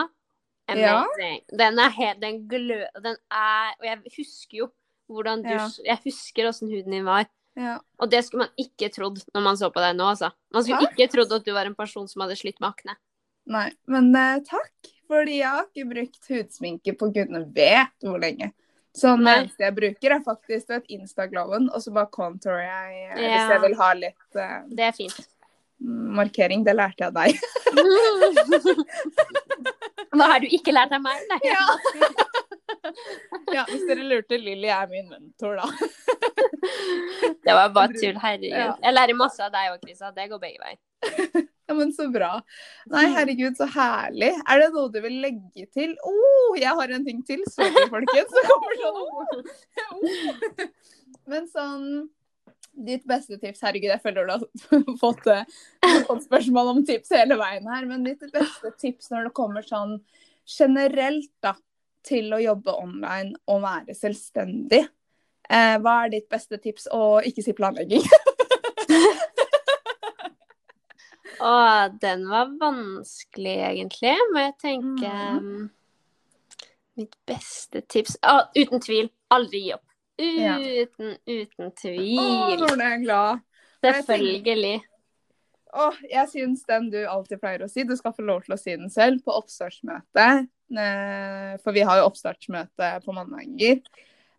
Ja. 0.69 1.01
Den 1.49 1.79
er 1.81 1.89
helt 1.89 2.21
Den 2.21 2.43
glø... 2.47 2.83
Den 3.01 3.17
er 3.33 3.73
Og 3.79 3.85
jeg 3.87 3.97
husker 4.17 4.57
jo 4.57 4.69
hvordan 5.09 5.41
Ja. 5.45 5.65
Jeg 5.85 5.97
husker 6.05 6.47
åssen 6.47 6.69
huden 6.69 6.93
din 6.93 7.05
var. 7.05 7.25
Ja. 7.59 7.75
Og 7.99 8.07
det 8.11 8.21
skulle 8.25 8.45
man 8.47 8.61
ikke 8.61 8.89
trodd 8.93 9.19
når 9.35 9.41
man 9.43 9.57
så 9.59 9.67
på 9.73 9.81
deg 9.83 9.97
nå, 9.97 10.05
altså. 10.13 10.29
Man 10.55 10.63
skulle 10.65 10.85
Takk. 10.87 10.95
ikke 10.95 11.11
trodd 11.15 11.31
at 11.35 11.45
du 11.47 11.51
var 11.55 11.65
en 11.67 11.77
person 11.77 12.07
som 12.07 12.21
hadde 12.23 12.39
slitt 12.39 12.59
med 12.63 12.69
akne. 12.71 12.93
Nei, 13.49 13.69
men 13.91 14.05
uh, 14.15 14.37
takk. 14.45 14.73
Fordi 15.09 15.39
jeg 15.39 15.49
har 15.49 15.65
ikke 15.65 15.89
brukt 15.89 16.27
hudsminke 16.29 16.93
på 16.95 17.05
gudene 17.15 17.41
vet 17.55 18.05
hvor 18.05 18.19
lenge. 18.21 18.51
Så 18.95 19.07
det 19.17 19.25
Nei. 19.25 19.37
eneste 19.41 19.63
jeg 19.65 19.77
bruker, 19.77 20.09
er 20.15 20.21
faktisk 20.25 20.67
du 20.69 20.73
vet, 20.75 20.87
Instaglowen, 20.93 21.69
og 21.73 21.79
så 21.81 21.89
bare 21.93 22.13
contourer 22.13 22.65
jeg 22.65 22.85
ja. 23.01 23.13
hvis 23.17 23.51
jeg 23.53 23.61
vil 23.65 23.75
ha 23.79 23.89
litt 23.97 24.29
uh, 24.37 24.59
Det 24.69 24.83
er 24.87 24.93
fint. 24.95 25.19
markering. 26.19 26.59
Det 26.67 26.73
lærte 26.77 26.99
jeg 27.03 27.09
av 27.09 27.15
deg. 27.17 27.29
Hva 30.15 30.25
har 30.33 30.39
du 30.43 30.47
ikke 30.49 30.73
lært 30.73 30.93
av 30.95 31.01
meg? 31.03 31.17
Nei. 31.29 31.39
Ja. 31.47 31.65
ja, 33.57 33.63
hvis 33.69 33.85
dere 33.89 34.03
lurte, 34.05 34.37
Lilly 34.41 34.69
er 34.73 34.87
min 34.91 35.07
mentor, 35.11 35.53
da. 35.61 35.67
Det 37.45 37.55
var 37.55 37.71
bare 37.75 37.93
tull, 37.95 38.17
herregud. 38.19 38.55
Ja. 38.55 38.73
Jeg 38.83 38.95
lærer 38.95 39.17
masse 39.17 39.43
av 39.43 39.53
deg 39.53 39.73
òg, 39.73 39.79
Krisa. 39.83 40.11
Det 40.15 40.27
går 40.31 40.43
begge 40.43 40.61
veier. 40.65 41.47
Ja, 41.69 41.75
men 41.77 41.91
så 41.93 42.07
bra. 42.09 42.31
Nei, 42.89 43.03
herregud, 43.13 43.53
så 43.53 43.67
herlig. 43.69 44.31
Er 44.49 44.57
det 44.57 44.71
noe 44.73 44.89
du 44.89 44.95
vil 45.03 45.19
legge 45.21 45.67
til? 45.69 45.91
Å, 46.01 46.13
oh, 46.17 46.55
jeg 46.57 46.71
har 46.79 46.93
en 46.95 47.03
ting 47.05 47.19
til. 47.27 47.43
Sorry, 47.53 47.83
folkens. 47.91 48.33
Så 48.33 48.41
kommer 48.47 48.79
sånn 48.79 48.97
oh. 49.05 49.27
Oh. 49.93 50.63
Men 51.29 51.45
sånn 51.51 51.85
Ditt 52.79 53.03
beste 53.09 53.37
tips 53.41 53.61
Herregud, 53.65 53.89
jeg 53.91 54.01
føler 54.01 54.25
du 54.25 54.33
har 54.33 54.83
fått, 55.01 55.25
eh, 55.27 55.45
fått 56.07 56.23
spørsmål 56.25 56.73
om 56.73 56.83
tips 56.87 57.11
hele 57.13 57.37
veien 57.37 57.67
her. 57.69 57.85
Men 57.89 58.05
ditt 58.07 58.23
beste 58.33 58.71
tips 58.79 59.11
når 59.13 59.27
det 59.27 59.35
kommer 59.37 59.65
sånn 59.65 59.99
generelt 60.49 61.29
da, 61.43 61.53
til 62.07 62.31
å 62.33 62.39
jobbe 62.41 62.73
online 62.79 63.35
og 63.51 63.61
være 63.65 63.97
selvstendig. 63.97 64.87
Eh, 65.49 65.75
hva 65.81 65.95
er 66.05 66.13
ditt 66.13 66.29
beste 66.29 66.59
tips? 66.61 66.87
Og 66.93 67.25
ikke 67.25 67.43
si 67.45 67.53
planlegging. 67.57 68.05
Å, 71.39 71.51
den 72.01 72.25
var 72.27 72.49
vanskelig, 72.59 73.57
egentlig. 73.69 74.15
Må 74.33 74.41
jeg 74.43 74.55
tenke 74.59 75.11
um, 75.39 75.69
Mitt 76.99 77.15
beste 77.29 77.79
tips 77.87 78.17
Å, 78.27 78.41
Uten 78.57 78.83
tvil, 78.83 79.07
aldri 79.31 79.61
gi 79.69 79.73
opp. 79.77 79.85
Ja. 80.19 80.57
Uten, 80.59 81.15
uten 81.23 81.69
Å, 81.69 81.75
tvil. 81.79 82.59
nå 82.59 82.73
ble 82.73 82.89
jeg 82.91 83.03
glad. 83.05 83.45
Selvfølgelig. 83.79 84.77
Åh, 85.79 85.99
jeg 86.09 86.31
syns 86.31 86.65
den 86.67 86.89
du 86.91 86.97
alltid 87.07 87.39
pleier 87.39 87.63
å 87.63 87.69
si, 87.71 87.85
du 87.87 87.93
skal 87.95 88.11
få 88.17 88.25
lov 88.25 88.41
til 88.43 88.55
å 88.55 88.59
si 88.59 88.73
den 88.73 88.89
selv 88.91 89.21
på 89.23 89.35
oppstartsmøtet. 89.37 90.49
Eh, 90.75 91.53
For 91.63 91.71
vi 91.77 91.85
har 91.87 92.01
jo 92.01 92.09
oppstartsmøte 92.09 92.89
på 93.05 93.15
mandager. 93.15 93.79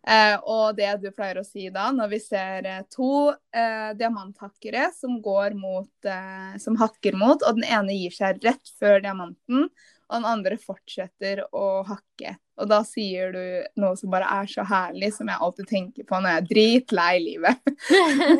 Eh, 0.01 0.35
og 0.49 0.75
det 0.79 0.89
du 1.03 1.11
pleier 1.13 1.37
å 1.41 1.45
si 1.45 1.67
da, 1.69 1.91
når 1.93 2.09
vi 2.15 2.19
ser 2.23 2.65
eh, 2.65 2.83
to 2.89 3.29
eh, 3.29 3.91
diamanthakkere 3.99 4.87
som 4.97 5.19
går 5.21 5.53
mot 5.53 6.09
eh, 6.09 6.55
Som 6.61 6.79
hakker 6.81 7.13
mot, 7.19 7.43
og 7.45 7.59
den 7.59 7.67
ene 7.69 7.93
gir 7.93 8.15
seg 8.15 8.41
rett 8.41 8.73
før 8.81 9.03
diamanten, 9.03 9.67
og 10.11 10.15
den 10.17 10.27
andre 10.27 10.57
fortsetter 10.59 11.43
å 11.55 11.83
hakke. 11.87 12.33
Og 12.61 12.67
da 12.69 12.81
sier 12.85 13.31
du 13.33 13.43
noe 13.79 13.95
som 13.97 14.11
bare 14.13 14.27
er 14.41 14.49
så 14.49 14.65
herlig, 14.67 15.13
som 15.15 15.29
jeg 15.31 15.41
alltid 15.41 15.69
tenker 15.69 16.05
på 16.09 16.19
når 16.19 16.33
jeg 16.33 16.41
er 16.41 16.49
dritlei 16.49 17.13
livet. 17.23 17.71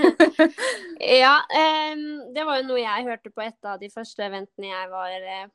ja, 1.24 1.36
em, 1.62 2.04
det 2.36 2.46
var 2.46 2.60
jo 2.60 2.68
noe 2.68 2.82
jeg 2.82 3.08
hørte 3.08 3.34
på 3.34 3.46
et 3.46 3.70
av 3.70 3.80
de 3.82 3.90
første 3.94 4.26
eventene 4.28 4.74
jeg 4.74 4.92
var 4.92 5.16
eh, 5.22 5.46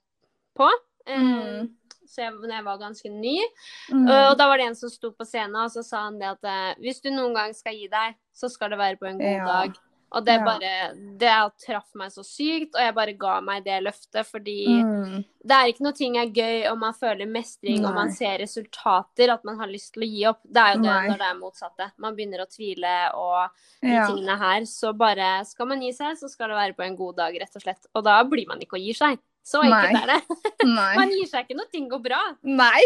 på. 0.57 0.71
Em, 1.07 1.27
Mm. 1.27 1.67
Så 2.07 2.23
jeg, 2.25 2.33
når 2.33 2.55
jeg 2.57 2.65
var 2.65 2.79
ganske 2.79 3.11
ny. 3.11 3.39
Mm. 3.93 4.07
Og 4.09 4.37
da 4.39 4.47
var 4.49 4.57
det 4.59 4.67
en 4.71 4.75
som 4.79 4.89
sto 4.93 5.11
på 5.13 5.27
scenen, 5.27 5.57
og 5.65 5.71
så 5.75 5.83
sa 5.85 6.05
han 6.07 6.19
det 6.19 6.29
at 6.37 6.45
eh, 6.45 6.75
hvis 6.81 7.03
du 7.03 7.11
noen 7.11 7.35
gang 7.35 7.53
skal 7.55 7.75
gi 7.75 7.89
deg, 7.93 8.15
så 8.35 8.49
skal 8.53 8.71
det 8.71 8.79
være 8.79 8.97
på 9.01 9.07
en 9.11 9.19
god 9.19 9.37
Ja. 9.37 9.45
dag. 9.47 9.83
Og 10.17 10.23
det 10.25 10.37
bare 10.47 10.95
Det 11.19 11.31
traff 11.67 11.89
meg 11.99 12.13
så 12.15 12.23
sykt, 12.25 12.77
og 12.77 12.81
jeg 12.81 12.95
bare 12.95 13.13
ga 13.19 13.41
meg 13.43 13.65
det 13.65 13.83
løftet, 13.83 14.25
fordi 14.25 14.67
Mm. 14.85 15.25
det 15.45 15.51
er 15.57 15.67
ikke 15.73 15.83
noe 15.83 15.93
ting 15.93 16.17
er 16.17 16.31
gøy 16.31 16.71
om 16.71 16.79
man 16.79 16.95
føler 16.95 17.27
mestring 17.27 17.85
og 17.85 17.93
man 17.93 18.13
ser 18.13 18.39
resultater, 18.39 19.33
at 19.35 19.45
man 19.45 19.59
har 19.59 19.67
lyst 19.67 19.93
til 19.95 20.05
å 20.05 20.09
gi 20.09 20.25
opp. 20.31 20.41
Det 20.47 20.63
er 20.63 20.75
jo 20.77 20.83
det 20.83 20.93
Nei. 20.95 21.09
når 21.09 21.19
det 21.19 21.27
er 21.27 21.41
motsatte. 21.41 21.91
Man 21.99 22.15
begynner 22.17 22.39
å 22.47 22.49
tvile 22.49 22.95
og 23.15 23.51
de 23.83 23.89
Ja. 23.89 24.07
tingene 24.07 24.39
her. 24.39 24.61
Så 24.65 24.97
bare 24.97 25.45
skal 25.45 25.67
man 25.67 25.81
gi 25.83 25.91
seg, 25.93 26.17
så 26.17 26.31
skal 26.31 26.49
det 26.49 26.57
være 26.57 26.77
på 26.77 26.85
en 26.87 26.97
god 26.97 27.17
dag, 27.17 27.35
rett 27.35 27.57
og 27.57 27.63
slett. 27.63 27.87
Og 27.95 28.05
da 28.05 28.23
blir 28.23 28.47
man 28.47 28.61
ikke 28.61 28.75
og 28.79 28.81
gir 28.87 28.95
seg. 28.95 29.19
Så 29.47 29.61
enkelt 29.63 30.01
er 30.03 30.11
det. 30.11 30.65
Man 30.99 31.13
gir 31.15 31.29
seg 31.31 31.47
ikke 31.47 31.57
når 31.59 31.69
ting 31.71 31.85
går 31.91 32.01
bra. 32.03 32.19
Nei! 32.43 32.83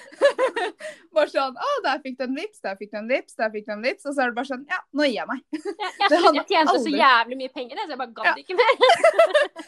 bare 1.14 1.28
sånn 1.28 1.58
Å, 1.60 1.70
der 1.84 2.00
fikk 2.00 2.16
du 2.16 2.24
en 2.24 2.38
vips, 2.38 2.62
der 2.64 2.78
fikk 2.80 2.94
du 2.94 2.98
en 3.02 3.10
vips, 3.10 3.36
der 3.36 3.52
fikk 3.52 3.68
du 3.68 3.74
en 3.76 3.84
vips. 3.84 4.08
Og 4.08 4.16
så 4.16 4.24
er 4.24 4.32
det 4.32 4.38
bare 4.40 4.48
sånn 4.48 4.64
Ja, 4.70 4.80
nå 4.96 5.08
gir 5.08 5.18
jeg 5.18 5.28
meg. 5.28 5.44
Jeg, 5.52 5.76
jeg, 6.00 6.34
jeg 6.40 6.46
tjente 6.48 6.76
så 6.80 6.94
jævlig 6.94 7.40
mye 7.42 7.54
penger, 7.60 7.84
så 7.84 7.92
jeg 7.92 8.02
bare 8.02 8.16
gadd 8.16 8.30
Ja. 8.30 8.34
ikke 8.40 8.56
mer. 8.56 8.74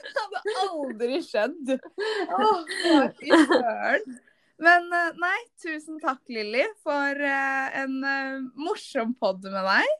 Det 0.02 0.18
hadde 0.18 0.58
aldri 0.64 1.22
skjedd. 1.28 1.74
Å, 1.76 2.52
fy 3.20 3.42
søren. 3.50 4.12
Men 4.62 4.86
eh, 4.94 5.10
nei, 5.18 5.38
tusen 5.62 5.98
takk, 6.02 6.20
Lilly, 6.30 6.64
for 6.84 7.18
eh, 7.26 7.80
en 7.82 7.96
eh, 8.06 8.40
morsom 8.62 9.12
pod 9.18 9.42
med 9.44 9.66
deg. 9.66 9.96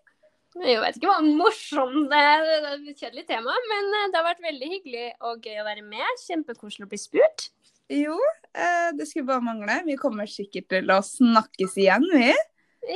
Jeg 0.61 0.83
vet 0.83 0.99
ikke 0.99 1.09
hva 1.09 1.23
morsomt 1.25 2.11
det 2.13 2.19
er, 2.21 2.43
et 2.75 3.01
kjedelig 3.01 3.25
tema, 3.31 3.55
men 3.71 3.89
eh, 3.97 4.09
det 4.13 4.19
har 4.19 4.27
vært 4.27 4.45
veldig 4.45 4.69
hyggelig 4.75 5.09
og 5.25 5.47
gøy 5.47 5.63
å 5.63 5.67
være 5.67 5.85
med. 5.87 6.21
Kjempekoselig 6.27 6.85
å 6.85 6.91
bli 6.91 7.01
spurt. 7.01 7.49
Jo, 7.93 8.19
eh, 8.53 8.91
det 8.99 9.09
skulle 9.09 9.31
bare 9.31 9.45
mangle. 9.45 9.81
Vi 9.89 9.97
kommer 10.01 10.29
sikkert 10.29 10.69
til 10.73 10.93
å 10.93 11.01
snakkes 11.07 11.77
igjen, 11.81 12.05
vi. 12.13 12.33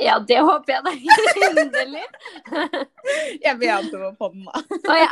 Ja, 0.03 0.19
det 0.19 0.41
håper 0.43 0.73
jeg 0.73 0.83
da 0.83 0.91
inderlig. 1.63 2.05
Jeg 3.45 3.53
vil 3.57 3.69
jente 3.69 3.97
på 4.01 4.09
podden, 4.19 4.43
da. 4.45 4.59
Å 4.77 4.95
ja. 4.99 5.11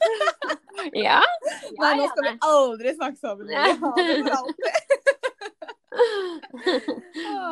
ja. 1.08 1.20
Nei, 1.74 1.92
nå 1.98 2.06
skal 2.12 2.24
vi 2.28 2.32
aldri 2.46 2.94
snakke 2.94 3.18
sammen. 3.18 3.46
Lilly. 3.50 3.72
Ha 3.82 3.90
det 3.98 4.14
for 4.22 4.32